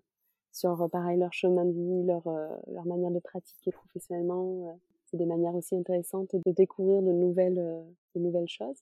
sur 0.54 0.90
pareil 0.90 1.20
leur 1.20 1.34
chemin 1.34 1.66
de 1.66 1.74
vie, 1.74 2.04
leur, 2.06 2.24
leur 2.72 2.86
manière 2.86 3.12
de 3.12 3.20
pratiquer 3.20 3.74
professionnellement, 3.74 4.80
c'est 5.14 5.18
des 5.18 5.28
manières 5.28 5.54
aussi 5.54 5.76
intéressantes 5.76 6.36
de 6.36 6.52
découvrir 6.52 7.04
de 7.04 7.12
nouvelles, 7.12 7.60
euh, 7.60 7.84
de 8.16 8.20
nouvelles 8.20 8.48
choses. 8.48 8.78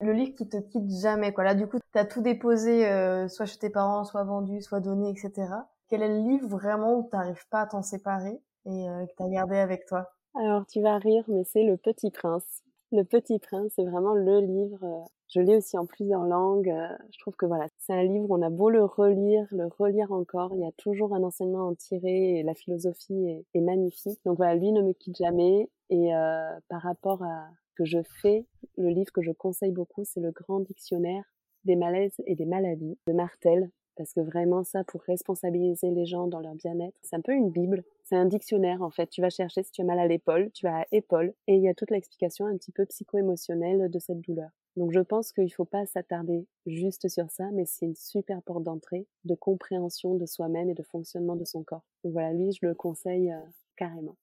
Le 0.00 0.12
livre 0.12 0.34
qui 0.36 0.48
te 0.48 0.58
quitte 0.58 0.88
jamais, 1.00 1.32
quoi. 1.32 1.42
Là, 1.42 1.54
du 1.56 1.66
coup, 1.66 1.78
tu 1.78 1.98
as 1.98 2.04
tout 2.04 2.22
déposé, 2.22 2.86
euh, 2.86 3.26
soit 3.26 3.46
chez 3.46 3.58
tes 3.58 3.70
parents, 3.70 4.04
soit 4.04 4.22
vendu, 4.22 4.62
soit 4.62 4.78
donné, 4.78 5.10
etc. 5.10 5.48
Quel 5.88 6.02
est 6.02 6.08
le 6.08 6.28
livre 6.28 6.48
vraiment 6.48 6.98
où 6.98 7.02
tu 7.02 7.16
n'arrives 7.16 7.46
pas 7.50 7.62
à 7.62 7.66
t'en 7.66 7.82
séparer 7.82 8.40
et 8.66 8.88
euh, 8.88 9.06
que 9.06 9.12
tu 9.16 9.22
as 9.24 9.28
gardé 9.28 9.56
avec 9.56 9.86
toi? 9.86 10.12
Alors, 10.36 10.64
tu 10.66 10.80
vas 10.80 10.98
rire, 10.98 11.24
mais 11.26 11.42
c'est 11.44 11.64
Le 11.64 11.76
Petit 11.76 12.12
Prince. 12.12 12.62
Le 12.92 13.02
Petit 13.02 13.40
Prince, 13.40 13.72
c'est 13.74 13.84
vraiment 13.84 14.14
le 14.14 14.40
livre 14.40 15.04
je 15.32 15.40
l'ai 15.40 15.56
aussi 15.56 15.78
en 15.78 15.86
plusieurs 15.86 16.24
langues. 16.24 16.68
Euh, 16.68 16.88
je 17.10 17.18
trouve 17.18 17.34
que 17.36 17.46
voilà, 17.46 17.66
c'est 17.78 17.94
un 17.94 18.02
livre, 18.02 18.26
on 18.28 18.42
a 18.42 18.50
beau 18.50 18.68
le 18.68 18.84
relire, 18.84 19.46
le 19.50 19.66
relire 19.66 20.12
encore, 20.12 20.52
il 20.54 20.60
y 20.60 20.66
a 20.66 20.72
toujours 20.72 21.14
un 21.14 21.22
enseignement 21.22 21.60
à 21.60 21.70
en 21.70 21.74
tirer 21.74 22.38
et 22.38 22.42
la 22.42 22.54
philosophie 22.54 23.44
est, 23.54 23.60
magnifique. 23.60 24.20
Donc 24.26 24.36
voilà, 24.36 24.54
lui 24.54 24.72
ne 24.72 24.82
me 24.82 24.92
quitte 24.92 25.16
jamais. 25.16 25.70
Et 25.88 26.14
euh, 26.14 26.58
par 26.68 26.82
rapport 26.82 27.22
à 27.22 27.48
ce 27.68 27.74
que 27.76 27.84
je 27.84 27.98
fais, 28.20 28.46
le 28.76 28.90
livre 28.90 29.12
que 29.12 29.22
je 29.22 29.32
conseille 29.32 29.72
beaucoup, 29.72 30.04
c'est 30.04 30.20
le 30.20 30.30
Grand 30.32 30.60
Dictionnaire 30.60 31.24
des 31.64 31.76
malaises 31.76 32.20
et 32.26 32.34
des 32.34 32.46
maladies 32.46 32.98
de 33.06 33.12
Martel. 33.12 33.70
Parce 33.96 34.12
que 34.12 34.20
vraiment 34.20 34.64
ça, 34.64 34.84
pour 34.84 35.02
responsabiliser 35.02 35.90
les 35.90 36.06
gens 36.06 36.26
dans 36.26 36.40
leur 36.40 36.54
bien-être, 36.54 36.98
c'est 37.02 37.16
un 37.16 37.20
peu 37.20 37.32
une 37.32 37.50
bible. 37.50 37.84
C'est 38.04 38.16
un 38.16 38.24
dictionnaire 38.24 38.82
en 38.82 38.90
fait. 38.90 39.08
Tu 39.08 39.20
vas 39.20 39.30
chercher 39.30 39.62
si 39.62 39.70
tu 39.70 39.82
as 39.82 39.84
mal 39.84 39.98
à 39.98 40.06
l'épaule, 40.06 40.50
tu 40.52 40.66
vas 40.66 40.80
à 40.80 40.84
épaule, 40.92 41.34
et 41.46 41.56
il 41.56 41.62
y 41.62 41.68
a 41.68 41.74
toute 41.74 41.90
l'explication 41.90 42.46
un 42.46 42.56
petit 42.56 42.72
peu 42.72 42.86
psycho-émotionnelle 42.86 43.90
de 43.90 43.98
cette 43.98 44.20
douleur. 44.20 44.50
Donc 44.76 44.92
je 44.92 45.00
pense 45.00 45.32
qu'il 45.32 45.44
ne 45.44 45.50
faut 45.50 45.66
pas 45.66 45.84
s'attarder 45.84 46.46
juste 46.66 47.08
sur 47.08 47.30
ça, 47.30 47.50
mais 47.52 47.66
c'est 47.66 47.84
une 47.84 47.94
super 47.94 48.42
porte 48.42 48.62
d'entrée 48.62 49.06
de 49.24 49.34
compréhension 49.34 50.14
de 50.14 50.24
soi-même 50.24 50.70
et 50.70 50.74
de 50.74 50.82
fonctionnement 50.82 51.36
de 51.36 51.44
son 51.44 51.62
corps. 51.62 51.84
Donc 52.04 52.14
voilà, 52.14 52.32
lui, 52.32 52.52
je 52.52 52.66
le 52.66 52.74
conseille 52.74 53.30
euh, 53.30 53.40
carrément. 53.76 54.16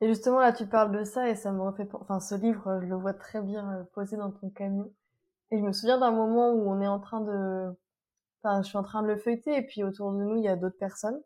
Et 0.00 0.08
justement, 0.08 0.40
là, 0.40 0.52
tu 0.52 0.66
parles 0.66 0.96
de 0.96 1.04
ça 1.04 1.28
et 1.28 1.34
ça 1.34 1.52
me 1.52 1.60
refait... 1.60 1.86
Enfin, 1.92 2.20
ce 2.20 2.34
livre, 2.34 2.80
je 2.82 2.86
le 2.86 2.96
vois 2.96 3.12
très 3.12 3.42
bien 3.42 3.80
euh, 3.80 3.84
posé 3.92 4.16
dans 4.16 4.30
ton 4.30 4.48
camion. 4.48 4.90
Et 5.50 5.58
je 5.58 5.62
me 5.62 5.72
souviens 5.72 5.98
d'un 5.98 6.12
moment 6.12 6.52
où 6.52 6.70
on 6.70 6.80
est 6.80 6.86
en 6.86 7.00
train 7.00 7.20
de... 7.20 7.70
Enfin, 8.42 8.62
je 8.62 8.68
suis 8.68 8.78
en 8.78 8.82
train 8.82 9.02
de 9.02 9.08
le 9.08 9.16
feuilleter 9.16 9.56
et 9.56 9.62
puis 9.62 9.84
autour 9.84 10.12
de 10.12 10.18
nous, 10.18 10.36
il 10.36 10.44
y 10.44 10.48
a 10.48 10.56
d'autres 10.56 10.78
personnes 10.78 11.20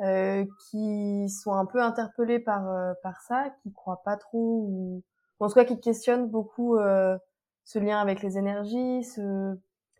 euh, 0.00 0.44
qui 0.70 1.28
sont 1.28 1.52
un 1.52 1.66
peu 1.66 1.82
interpellées 1.82 2.38
par, 2.38 2.70
euh, 2.70 2.92
par 3.02 3.20
ça, 3.22 3.50
qui 3.62 3.72
croient 3.72 4.02
pas 4.04 4.16
trop 4.16 4.64
ou... 4.68 5.02
en 5.40 5.48
tout 5.48 5.54
cas 5.54 5.64
qui 5.64 5.80
questionnent 5.80 6.28
beaucoup... 6.28 6.76
Euh, 6.76 7.16
ce 7.64 7.78
lien 7.78 8.00
avec 8.00 8.22
les 8.22 8.38
énergies, 8.38 9.04
ce, 9.04 9.56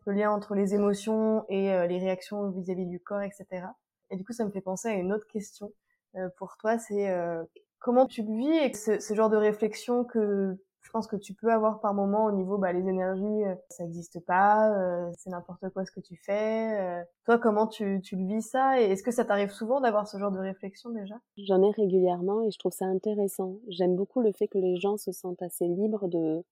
le 0.06 0.12
lien 0.12 0.30
entre 0.30 0.54
les 0.54 0.74
émotions 0.74 1.44
et 1.48 1.72
euh, 1.72 1.86
les 1.86 1.98
réactions 1.98 2.50
vis-à-vis 2.50 2.86
du 2.86 3.00
corps, 3.00 3.22
etc. 3.22 3.66
Et 4.10 4.16
du 4.16 4.24
coup, 4.24 4.32
ça 4.32 4.44
me 4.44 4.50
fait 4.50 4.60
penser 4.60 4.88
à 4.88 4.92
une 4.92 5.12
autre 5.12 5.26
question 5.26 5.72
euh, 6.16 6.28
pour 6.36 6.56
toi, 6.58 6.78
c'est 6.78 7.08
euh, 7.10 7.42
comment 7.78 8.06
tu 8.06 8.22
vis 8.22 8.74
ce, 8.74 9.00
ce, 9.00 9.14
genre 9.14 9.30
de 9.30 9.36
réflexion 9.36 10.04
que 10.04 10.58
je 10.82 10.90
pense 10.90 11.06
que 11.06 11.16
tu 11.16 11.32
peux 11.34 11.50
avoir 11.52 11.80
par 11.80 11.94
moment 11.94 12.26
au 12.26 12.32
niveau 12.32 12.58
bah 12.58 12.72
les 12.72 12.86
énergies 12.86 13.42
ça 13.70 13.84
n'existe 13.84 14.24
pas 14.24 14.74
c'est 15.16 15.30
n'importe 15.30 15.68
quoi 15.70 15.84
ce 15.84 15.90
que 15.90 16.00
tu 16.00 16.16
fais 16.16 17.04
toi 17.24 17.38
comment 17.38 17.66
tu, 17.66 18.00
tu 18.02 18.16
le 18.16 18.26
vis 18.26 18.42
ça 18.42 18.80
et 18.80 18.84
est-ce 18.84 19.02
que 19.02 19.10
ça 19.12 19.24
t'arrive 19.24 19.50
souvent 19.50 19.80
d'avoir 19.80 20.06
ce 20.06 20.18
genre 20.18 20.32
de 20.32 20.38
réflexion 20.40 20.90
déjà? 20.90 21.14
J'en 21.38 21.62
ai 21.62 21.70
régulièrement 21.70 22.42
et 22.42 22.50
je 22.50 22.58
trouve 22.58 22.72
ça 22.72 22.86
intéressant 22.86 23.56
j'aime 23.68 23.96
beaucoup 23.96 24.20
le 24.20 24.32
fait 24.32 24.48
que 24.48 24.58
les 24.58 24.76
gens 24.76 24.96
se 24.96 25.12
sentent 25.12 25.42
assez 25.42 25.66
libres 25.66 26.08
de 26.08 26.44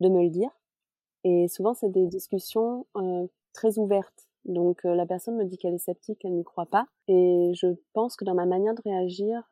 de 0.00 0.08
me 0.08 0.22
le 0.22 0.30
dire. 0.30 0.50
Et 1.24 1.48
souvent, 1.48 1.74
c'est 1.74 1.90
des 1.90 2.06
discussions 2.06 2.86
euh, 2.96 3.26
très 3.52 3.78
ouvertes. 3.78 4.28
Donc, 4.44 4.84
euh, 4.84 4.94
la 4.94 5.06
personne 5.06 5.36
me 5.36 5.44
dit 5.44 5.58
qu'elle 5.58 5.74
est 5.74 5.78
sceptique, 5.78 6.20
qu'elle 6.20 6.34
n'y 6.34 6.44
croit 6.44 6.66
pas. 6.66 6.86
Et 7.08 7.52
je 7.54 7.68
pense 7.94 8.16
que 8.16 8.24
dans 8.24 8.34
ma 8.34 8.46
manière 8.46 8.74
de 8.74 8.82
réagir, 8.82 9.42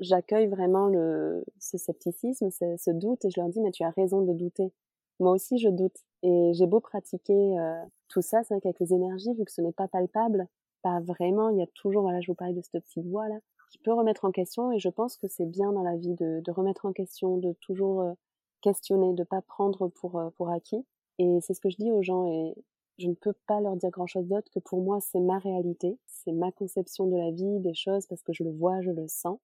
j'accueille 0.00 0.48
vraiment 0.48 0.86
le, 0.86 1.44
ce 1.58 1.78
scepticisme, 1.78 2.50
ce, 2.50 2.90
doute, 2.90 3.24
et 3.24 3.30
je 3.30 3.40
leur 3.40 3.48
dis, 3.48 3.60
mais 3.60 3.70
tu 3.70 3.84
as 3.84 3.90
raison 3.90 4.22
de 4.22 4.32
douter. 4.32 4.72
Moi 5.20 5.32
aussi, 5.32 5.58
je 5.58 5.68
doute. 5.68 5.96
Et 6.22 6.52
j'ai 6.54 6.66
beau 6.66 6.80
pratiquer 6.80 7.58
euh, 7.58 7.82
tout 8.08 8.22
ça, 8.22 8.42
c'est 8.42 8.54
vrai 8.54 8.60
qu'avec 8.60 8.80
les 8.80 8.92
énergies, 8.92 9.32
vu 9.34 9.44
que 9.44 9.52
ce 9.52 9.60
n'est 9.60 9.72
pas 9.72 9.88
palpable, 9.88 10.48
pas 10.82 11.00
vraiment, 11.00 11.50
il 11.50 11.58
y 11.58 11.62
a 11.62 11.66
toujours, 11.74 12.02
voilà, 12.02 12.20
je 12.20 12.30
vous 12.30 12.34
parlais 12.34 12.54
de 12.54 12.62
cette 12.62 12.82
petite 12.84 13.06
voix-là, 13.06 13.38
qui 13.70 13.78
peut 13.78 13.92
remettre 13.92 14.24
en 14.24 14.32
question, 14.32 14.72
et 14.72 14.78
je 14.78 14.88
pense 14.88 15.16
que 15.16 15.28
c'est 15.28 15.46
bien 15.46 15.72
dans 15.72 15.82
la 15.82 15.96
vie 15.96 16.14
de, 16.14 16.40
de 16.40 16.50
remettre 16.50 16.86
en 16.86 16.92
question, 16.92 17.36
de 17.36 17.54
toujours 17.60 18.14
questionner, 18.60 19.12
de 19.14 19.24
pas 19.24 19.42
prendre 19.42 19.88
pour, 19.88 20.18
euh, 20.18 20.30
pour 20.36 20.50
acquis. 20.50 20.84
Et 21.18 21.40
c'est 21.40 21.54
ce 21.54 21.60
que 21.60 21.70
je 21.70 21.76
dis 21.76 21.90
aux 21.90 22.02
gens 22.02 22.26
et 22.26 22.54
je 22.98 23.08
ne 23.08 23.14
peux 23.14 23.34
pas 23.46 23.60
leur 23.60 23.76
dire 23.76 23.90
grand 23.90 24.06
chose 24.06 24.26
d'autre 24.26 24.50
que 24.52 24.58
pour 24.58 24.82
moi 24.82 25.00
c'est 25.00 25.20
ma 25.20 25.38
réalité, 25.38 25.98
c'est 26.06 26.32
ma 26.32 26.52
conception 26.52 27.06
de 27.06 27.16
la 27.16 27.30
vie, 27.30 27.60
des 27.60 27.74
choses 27.74 28.06
parce 28.06 28.22
que 28.22 28.32
je 28.32 28.44
le 28.44 28.50
vois, 28.50 28.80
je 28.82 28.90
le 28.90 29.06
sens. 29.08 29.38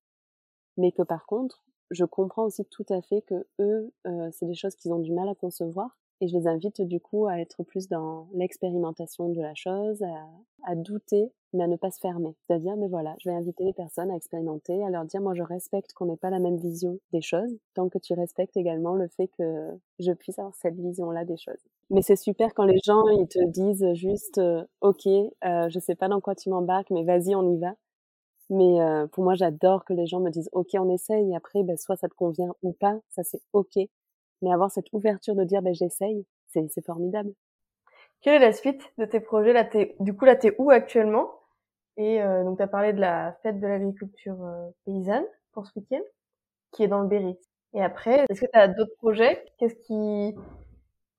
Mais 0.76 0.92
que 0.92 1.02
par 1.02 1.26
contre, 1.26 1.62
je 1.90 2.04
comprends 2.04 2.44
aussi 2.44 2.64
tout 2.64 2.86
à 2.88 3.00
fait 3.02 3.22
que 3.22 3.46
eux, 3.60 3.92
euh, 4.06 4.28
c'est 4.32 4.46
des 4.46 4.54
choses 4.54 4.74
qu'ils 4.74 4.92
ont 4.92 4.98
du 4.98 5.12
mal 5.12 5.28
à 5.28 5.34
concevoir 5.34 5.96
et 6.20 6.28
je 6.28 6.36
les 6.36 6.46
invite 6.46 6.80
du 6.80 7.00
coup 7.00 7.26
à 7.26 7.40
être 7.40 7.62
plus 7.62 7.88
dans 7.88 8.28
l'expérimentation 8.32 9.28
de 9.28 9.40
la 9.40 9.54
chose, 9.54 10.02
à, 10.02 10.26
à, 10.64 10.74
douter, 10.74 11.30
mais 11.52 11.64
à 11.64 11.66
ne 11.66 11.76
pas 11.76 11.90
se 11.90 12.00
fermer. 12.00 12.34
C'est-à-dire, 12.40 12.76
mais 12.76 12.88
voilà, 12.88 13.14
je 13.20 13.28
vais 13.28 13.36
inviter 13.36 13.64
les 13.64 13.74
personnes 13.74 14.10
à 14.10 14.16
expérimenter, 14.16 14.82
à 14.82 14.90
leur 14.90 15.04
dire, 15.04 15.20
moi 15.20 15.34
je 15.34 15.42
respecte 15.42 15.92
qu'on 15.92 16.06
n'ait 16.06 16.16
pas 16.16 16.30
la 16.30 16.38
même 16.38 16.56
vision 16.56 16.98
des 17.12 17.20
choses, 17.20 17.58
tant 17.74 17.88
que 17.88 17.98
tu 17.98 18.14
respectes 18.14 18.56
également 18.56 18.94
le 18.94 19.08
fait 19.08 19.28
que 19.28 19.78
je 19.98 20.12
puisse 20.12 20.38
avoir 20.38 20.54
cette 20.54 20.78
vision-là 20.80 21.24
des 21.24 21.36
choses. 21.36 21.62
Mais 21.90 22.02
c'est 22.02 22.16
super 22.16 22.54
quand 22.54 22.64
les 22.64 22.80
gens 22.84 23.06
ils 23.08 23.28
te 23.28 23.44
disent 23.50 23.92
juste, 23.94 24.38
euh, 24.38 24.64
ok, 24.80 25.06
euh, 25.06 25.68
je 25.68 25.78
sais 25.78 25.94
pas 25.94 26.08
dans 26.08 26.20
quoi 26.20 26.34
tu 26.34 26.48
m'embarques, 26.48 26.90
mais 26.90 27.04
vas-y, 27.04 27.34
on 27.34 27.52
y 27.52 27.58
va. 27.58 27.74
Mais 28.50 28.80
euh, 28.80 29.06
pour 29.08 29.24
moi, 29.24 29.34
j'adore 29.34 29.84
que 29.84 29.92
les 29.92 30.06
gens 30.06 30.20
me 30.20 30.30
disent, 30.30 30.48
ok, 30.52 30.68
on 30.74 30.88
essaye. 30.90 31.30
Et 31.32 31.36
après, 31.36 31.62
ben, 31.64 31.76
soit 31.76 31.96
ça 31.96 32.08
te 32.08 32.14
convient 32.14 32.52
ou 32.62 32.72
pas, 32.72 32.98
ça 33.08 33.22
c'est 33.24 33.40
ok. 33.52 33.78
Mais 34.42 34.52
avoir 34.52 34.70
cette 34.70 34.92
ouverture 34.92 35.34
de 35.34 35.44
dire, 35.44 35.62
ben, 35.62 35.74
j'essaye, 35.74 36.24
c'est, 36.48 36.66
c'est 36.70 36.84
formidable. 36.84 37.32
Quelle 38.22 38.34
est 38.34 38.46
la 38.46 38.52
suite 38.52 38.82
de 38.98 39.04
tes 39.04 39.20
projets? 39.20 39.52
Là 39.52 39.64
t'es, 39.64 39.96
Du 40.00 40.14
coup, 40.16 40.24
là, 40.24 40.36
t'es 40.36 40.54
où 40.58 40.70
actuellement? 40.70 41.30
Et 41.96 42.22
euh, 42.22 42.44
donc, 42.44 42.58
tu 42.58 42.62
as 42.62 42.68
parlé 42.68 42.92
de 42.92 43.00
la 43.00 43.32
fête 43.42 43.60
de 43.60 43.66
l'agriculture 43.66 44.42
euh, 44.44 44.68
paysanne 44.84 45.24
pour 45.52 45.66
ce 45.66 45.78
week-end, 45.78 46.02
qui 46.72 46.82
est 46.84 46.88
dans 46.88 47.00
le 47.02 47.08
Berry. 47.08 47.38
Et 47.74 47.82
après, 47.82 48.24
est-ce 48.28 48.40
que 48.42 48.46
tu 48.52 48.58
as 48.58 48.68
d'autres 48.68 48.96
projets? 48.98 49.44
Qu'est-ce 49.58 49.76
qui... 49.86 50.34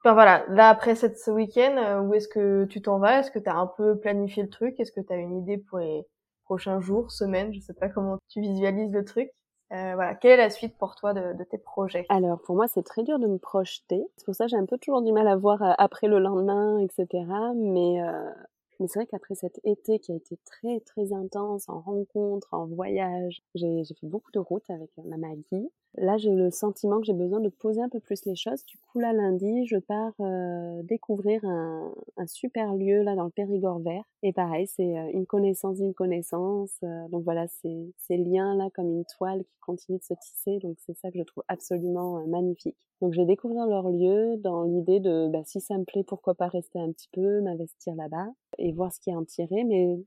Enfin 0.04 0.14
voilà, 0.14 0.46
là, 0.50 0.70
après 0.70 0.96
cette, 0.96 1.18
ce 1.18 1.32
week-end, 1.32 1.76
euh, 1.78 2.02
où 2.02 2.14
est-ce 2.14 2.28
que 2.28 2.66
tu 2.66 2.82
t'en 2.82 3.00
vas? 3.00 3.20
Est-ce 3.20 3.32
que 3.32 3.40
tu 3.40 3.50
as 3.50 3.56
un 3.56 3.68
peu 3.68 3.98
planifié 4.00 4.44
le 4.44 4.50
truc? 4.50 4.80
Est-ce 4.80 4.92
que 4.92 5.02
tu 5.02 5.12
as 5.12 5.18
une 5.18 5.38
idée 5.38 5.58
pour 5.58 5.80
les 5.80 6.06
prochains 6.48 6.80
jours, 6.80 7.12
semaines, 7.12 7.54
je 7.54 7.60
sais 7.60 7.74
pas 7.74 7.90
comment 7.90 8.18
tu 8.30 8.40
visualises 8.40 8.94
le 8.94 9.04
truc. 9.04 9.30
Euh, 9.74 9.96
voilà, 9.96 10.16
quelle 10.16 10.32
est 10.32 10.38
la 10.38 10.50
suite 10.50 10.78
pour 10.78 10.96
toi 10.96 11.14
de, 11.14 11.44
tes 11.44 11.58
projets? 11.58 12.06
Alors 12.08 12.42
pour 12.42 12.56
moi 12.56 12.70
c'est 12.70 12.84
très 12.84 13.04
dur 13.04 13.20
de 13.20 13.28
me 13.28 13.38
projeter. 13.38 14.02
C'est 14.16 14.26
pour 14.26 14.34
ça 14.34 14.48
j'ai 14.48 14.56
un 14.56 14.66
peu 14.66 14.78
toujours 14.78 15.02
du 15.02 15.12
mal 15.12 15.28
à 15.28 15.36
voir 15.36 15.62
euh, 15.62 15.74
après 15.78 16.08
le 16.08 16.20
lendemain, 16.20 16.80
etc. 16.80 17.26
Mais 17.54 18.02
euh, 18.02 18.32
mais 18.80 18.88
c'est 18.88 19.00
vrai 19.00 19.08
qu'après 19.08 19.36
cet 19.36 19.60
été 19.64 20.00
qui 20.00 20.12
a 20.12 20.16
été 20.16 20.38
très 20.46 20.80
très 20.82 21.14
intense 21.14 21.68
en 21.68 21.80
rencontres, 21.80 22.50
en 22.52 22.66
voyages, 22.66 23.42
j'ai 23.56 23.84
fait 24.00 24.08
beaucoup 24.08 24.32
de 24.32 24.40
routes 24.40 24.70
avec 24.70 24.90
euh, 25.00 25.04
ma 25.06 25.18
Maggie. 25.18 25.70
Là, 25.96 26.18
j'ai 26.18 26.32
le 26.32 26.52
sentiment 26.52 27.00
que 27.00 27.06
j'ai 27.06 27.14
besoin 27.14 27.40
de 27.40 27.50
poser 27.50 27.82
un 27.82 27.90
peu 27.90 28.00
plus 28.00 28.24
les 28.26 28.36
choses. 28.36 28.64
Du 28.66 28.78
coup, 28.78 29.00
là, 29.00 29.14
lundi, 29.14 29.66
je 29.66 29.78
pars 29.78 30.14
euh, 30.20 30.84
découvrir 30.84 31.44
un, 31.44 31.92
un, 32.18 32.28
super 32.28 32.76
lieu 32.76 33.02
là 33.02 33.16
dans 33.16 33.24
le 33.24 33.32
Périgord 33.32 33.80
vert. 33.80 34.04
Et 34.22 34.32
pareil, 34.32 34.68
c'est 34.68 34.98
euh, 34.98 35.10
une 35.14 35.26
connaissance 35.26 35.78
d'une 35.78 35.96
connaissance. 35.96 36.80
Donc 37.10 37.24
voilà, 37.24 37.48
ces 37.48 38.18
liens 38.18 38.56
là 38.56 38.70
comme 38.76 38.92
une 38.92 39.06
toile 39.06 39.44
qui 39.44 39.58
continue 39.60 39.98
de 39.98 40.04
se 40.04 40.14
tisser. 40.14 40.60
Donc 40.60 40.78
c'est 40.86 40.96
ça 40.98 41.10
que 41.10 41.18
je 41.18 41.24
trouve 41.24 41.44
absolument 41.48 42.26
magnifique. 42.28 42.78
Donc 43.02 43.14
je 43.14 43.22
vais 43.22 43.28
découvrir 43.28 43.68
leur 43.68 43.90
lieu 43.90 44.38
dans 44.38 44.64
l'idée 44.64 45.00
de, 45.00 45.28
bah, 45.28 45.42
si 45.46 45.62
ça 45.62 45.78
me 45.78 45.84
plaît, 45.84 46.04
pourquoi 46.04 46.34
pas 46.34 46.48
rester 46.48 46.80
un 46.80 46.92
petit 46.92 47.10
peu, 47.12 47.42
m'investir 47.42 47.94
là-bas 47.96 48.28
voir 48.72 48.92
ce 48.92 49.00
qui 49.00 49.10
est 49.10 49.16
en 49.16 49.26
tiré. 49.26 49.64
Mais 49.64 50.00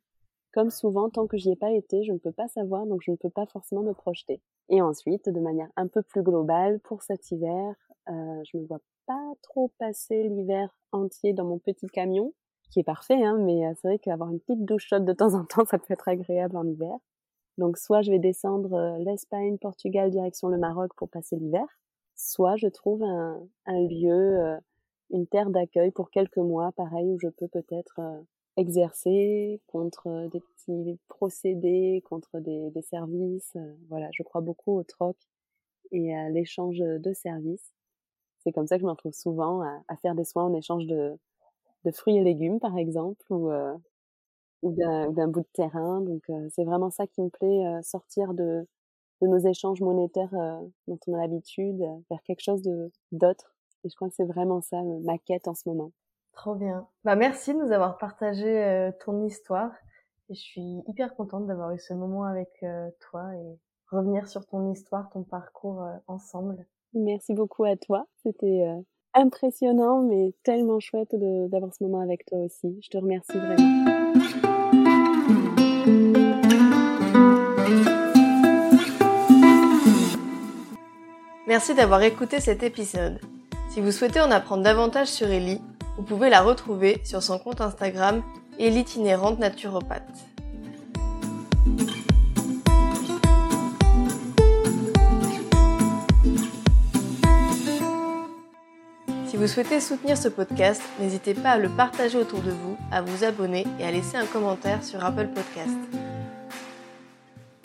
comme 0.52 0.70
souvent, 0.70 1.10
tant 1.10 1.26
que 1.26 1.36
j'y 1.36 1.52
ai 1.52 1.56
pas 1.56 1.70
été, 1.70 2.02
je 2.02 2.12
ne 2.12 2.18
peux 2.18 2.32
pas 2.32 2.48
savoir, 2.48 2.86
donc 2.86 3.02
je 3.04 3.12
ne 3.12 3.16
peux 3.16 3.30
pas 3.30 3.46
forcément 3.46 3.82
me 3.82 3.92
projeter. 3.92 4.40
Et 4.68 4.82
ensuite, 4.82 5.28
de 5.28 5.40
manière 5.40 5.68
un 5.76 5.86
peu 5.86 6.02
plus 6.02 6.22
globale, 6.22 6.80
pour 6.80 7.02
cet 7.02 7.30
hiver, 7.30 7.74
euh, 8.08 8.42
je 8.44 8.56
me 8.56 8.66
vois 8.66 8.80
pas 9.06 9.32
trop 9.42 9.70
passer 9.78 10.24
l'hiver 10.24 10.74
entier 10.92 11.32
dans 11.32 11.44
mon 11.44 11.58
petit 11.58 11.86
camion, 11.86 12.32
qui 12.70 12.80
est 12.80 12.84
parfait, 12.84 13.22
hein, 13.22 13.38
mais 13.38 13.66
euh, 13.66 13.72
c'est 13.76 13.88
vrai 13.88 13.98
qu'avoir 13.98 14.30
une 14.30 14.40
petite 14.40 14.64
douche 14.64 14.86
chaude 14.88 15.04
de 15.04 15.12
temps 15.12 15.34
en 15.34 15.44
temps, 15.44 15.64
ça 15.64 15.78
peut 15.78 15.92
être 15.92 16.08
agréable 16.08 16.56
en 16.56 16.66
hiver. 16.66 16.96
Donc 17.58 17.78
soit 17.78 18.02
je 18.02 18.10
vais 18.10 18.18
descendre 18.18 18.74
euh, 18.74 18.98
l'Espagne, 18.98 19.58
Portugal, 19.58 20.10
direction 20.10 20.48
le 20.48 20.58
Maroc 20.58 20.92
pour 20.96 21.08
passer 21.08 21.36
l'hiver, 21.36 21.66
soit 22.16 22.56
je 22.56 22.68
trouve 22.68 23.02
un, 23.04 23.40
un 23.66 23.80
lieu, 23.86 24.58
une 25.10 25.26
terre 25.26 25.50
d'accueil 25.50 25.90
pour 25.90 26.10
quelques 26.10 26.36
mois, 26.38 26.72
pareil, 26.72 27.06
où 27.12 27.18
je 27.20 27.28
peux 27.28 27.48
peut-être 27.48 28.00
exercer 28.60 29.60
contre 29.66 30.28
des 30.32 30.40
petits 30.40 30.98
procédés, 31.08 32.02
contre 32.08 32.38
des, 32.40 32.70
services. 32.82 33.56
Voilà, 33.88 34.08
je 34.12 34.22
crois 34.22 34.40
beaucoup 34.42 34.78
au 34.78 34.82
troc 34.84 35.16
et 35.92 36.14
à 36.14 36.28
l'échange 36.28 36.78
de 36.78 37.12
services. 37.12 37.72
C'est 38.40 38.52
comme 38.52 38.66
ça 38.66 38.76
que 38.76 38.82
je 38.82 38.86
me 38.86 38.92
retrouve 38.92 39.12
souvent 39.12 39.62
à, 39.62 39.96
faire 40.02 40.14
des 40.14 40.24
soins 40.24 40.44
en 40.44 40.54
échange 40.54 40.86
de, 40.86 41.18
de 41.84 41.90
fruits 41.90 42.16
et 42.16 42.24
légumes, 42.24 42.60
par 42.60 42.76
exemple, 42.78 43.24
ou, 43.30 43.50
euh, 43.50 43.74
ou 44.62 44.72
d'un 44.72 45.28
bout 45.28 45.40
de 45.40 45.48
terrain. 45.52 46.00
Donc, 46.00 46.22
euh, 46.30 46.48
c'est 46.50 46.64
vraiment 46.64 46.90
ça 46.90 47.06
qui 47.06 47.22
me 47.22 47.30
plaît, 47.30 47.66
euh, 47.66 47.82
sortir 47.82 48.34
de, 48.34 48.66
de 49.22 49.26
nos 49.26 49.38
échanges 49.38 49.80
monétaires 49.82 50.34
dont 50.88 50.98
on 51.06 51.14
a 51.14 51.18
l'habitude, 51.18 51.82
vers 52.10 52.22
quelque 52.24 52.42
chose 52.42 52.62
d'autre. 53.12 53.54
Et 53.84 53.90
je 53.90 53.94
crois 53.96 54.08
que 54.08 54.14
c'est 54.14 54.24
vraiment 54.24 54.60
ça, 54.62 54.82
ma 54.82 55.18
quête 55.18 55.48
en 55.48 55.54
ce 55.54 55.68
moment. 55.68 55.92
Trop 56.40 56.54
bien. 56.54 56.86
Bah 57.04 57.16
merci 57.16 57.52
de 57.52 57.58
nous 57.58 57.70
avoir 57.70 57.98
partagé 57.98 58.46
euh, 58.46 58.92
ton 59.04 59.26
histoire. 59.26 59.72
Et 60.30 60.34
je 60.34 60.40
suis 60.40 60.82
hyper 60.88 61.14
contente 61.14 61.46
d'avoir 61.46 61.70
eu 61.72 61.78
ce 61.78 61.92
moment 61.92 62.24
avec 62.24 62.48
euh, 62.62 62.88
toi 62.98 63.34
et 63.34 63.58
revenir 63.90 64.26
sur 64.26 64.46
ton 64.46 64.72
histoire, 64.72 65.10
ton 65.10 65.22
parcours 65.22 65.82
euh, 65.82 65.92
ensemble. 66.06 66.64
Merci 66.94 67.34
beaucoup 67.34 67.64
à 67.64 67.76
toi. 67.76 68.06
C'était 68.22 68.64
impressionnant, 69.12 70.00
mais 70.00 70.32
tellement 70.42 70.80
chouette 70.80 71.14
d'avoir 71.14 71.74
ce 71.74 71.84
moment 71.84 72.00
avec 72.00 72.24
toi 72.24 72.38
aussi. 72.38 72.80
Je 72.82 72.88
te 72.88 72.96
remercie 72.96 73.36
vraiment. 73.36 73.84
Merci 81.46 81.74
d'avoir 81.74 82.00
écouté 82.00 82.40
cet 82.40 82.62
épisode. 82.62 83.20
Si 83.68 83.82
vous 83.82 83.92
souhaitez 83.92 84.22
en 84.22 84.30
apprendre 84.30 84.62
davantage 84.62 85.08
sur 85.08 85.28
Ellie, 85.28 85.60
vous 86.00 86.06
pouvez 86.06 86.30
la 86.30 86.40
retrouver 86.40 86.98
sur 87.04 87.22
son 87.22 87.38
compte 87.38 87.60
Instagram 87.60 88.22
et 88.58 88.70
l'itinérante 88.70 89.38
naturopathe. 89.38 90.08
Si 99.26 99.36
vous 99.36 99.46
souhaitez 99.46 99.78
soutenir 99.78 100.16
ce 100.16 100.28
podcast, 100.28 100.80
n'hésitez 100.98 101.34
pas 101.34 101.50
à 101.50 101.58
le 101.58 101.68
partager 101.68 102.16
autour 102.16 102.40
de 102.40 102.50
vous, 102.50 102.78
à 102.90 103.02
vous 103.02 103.22
abonner 103.22 103.66
et 103.78 103.84
à 103.84 103.90
laisser 103.90 104.16
un 104.16 104.24
commentaire 104.24 104.82
sur 104.82 105.04
Apple 105.04 105.28
Podcast. 105.34 105.76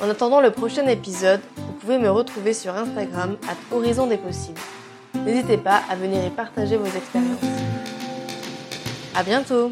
En 0.02 0.10
attendant 0.10 0.42
le 0.42 0.52
prochain 0.52 0.86
épisode, 0.88 1.40
vous 1.56 1.74
pouvez 1.80 1.98
me 1.98 2.10
retrouver 2.10 2.54
sur 2.54 2.76
Instagram 2.76 3.38
à 3.48 3.74
Horizon 3.74 4.08
des 4.08 4.18
possibles. 4.18 4.60
N'hésitez 5.14 5.58
pas 5.58 5.84
à 5.90 5.96
venir 5.96 6.22
y 6.26 6.30
partager 6.32 6.76
vos 6.76 6.86
expériences. 6.86 7.65
À 9.18 9.24
bientôt 9.24 9.70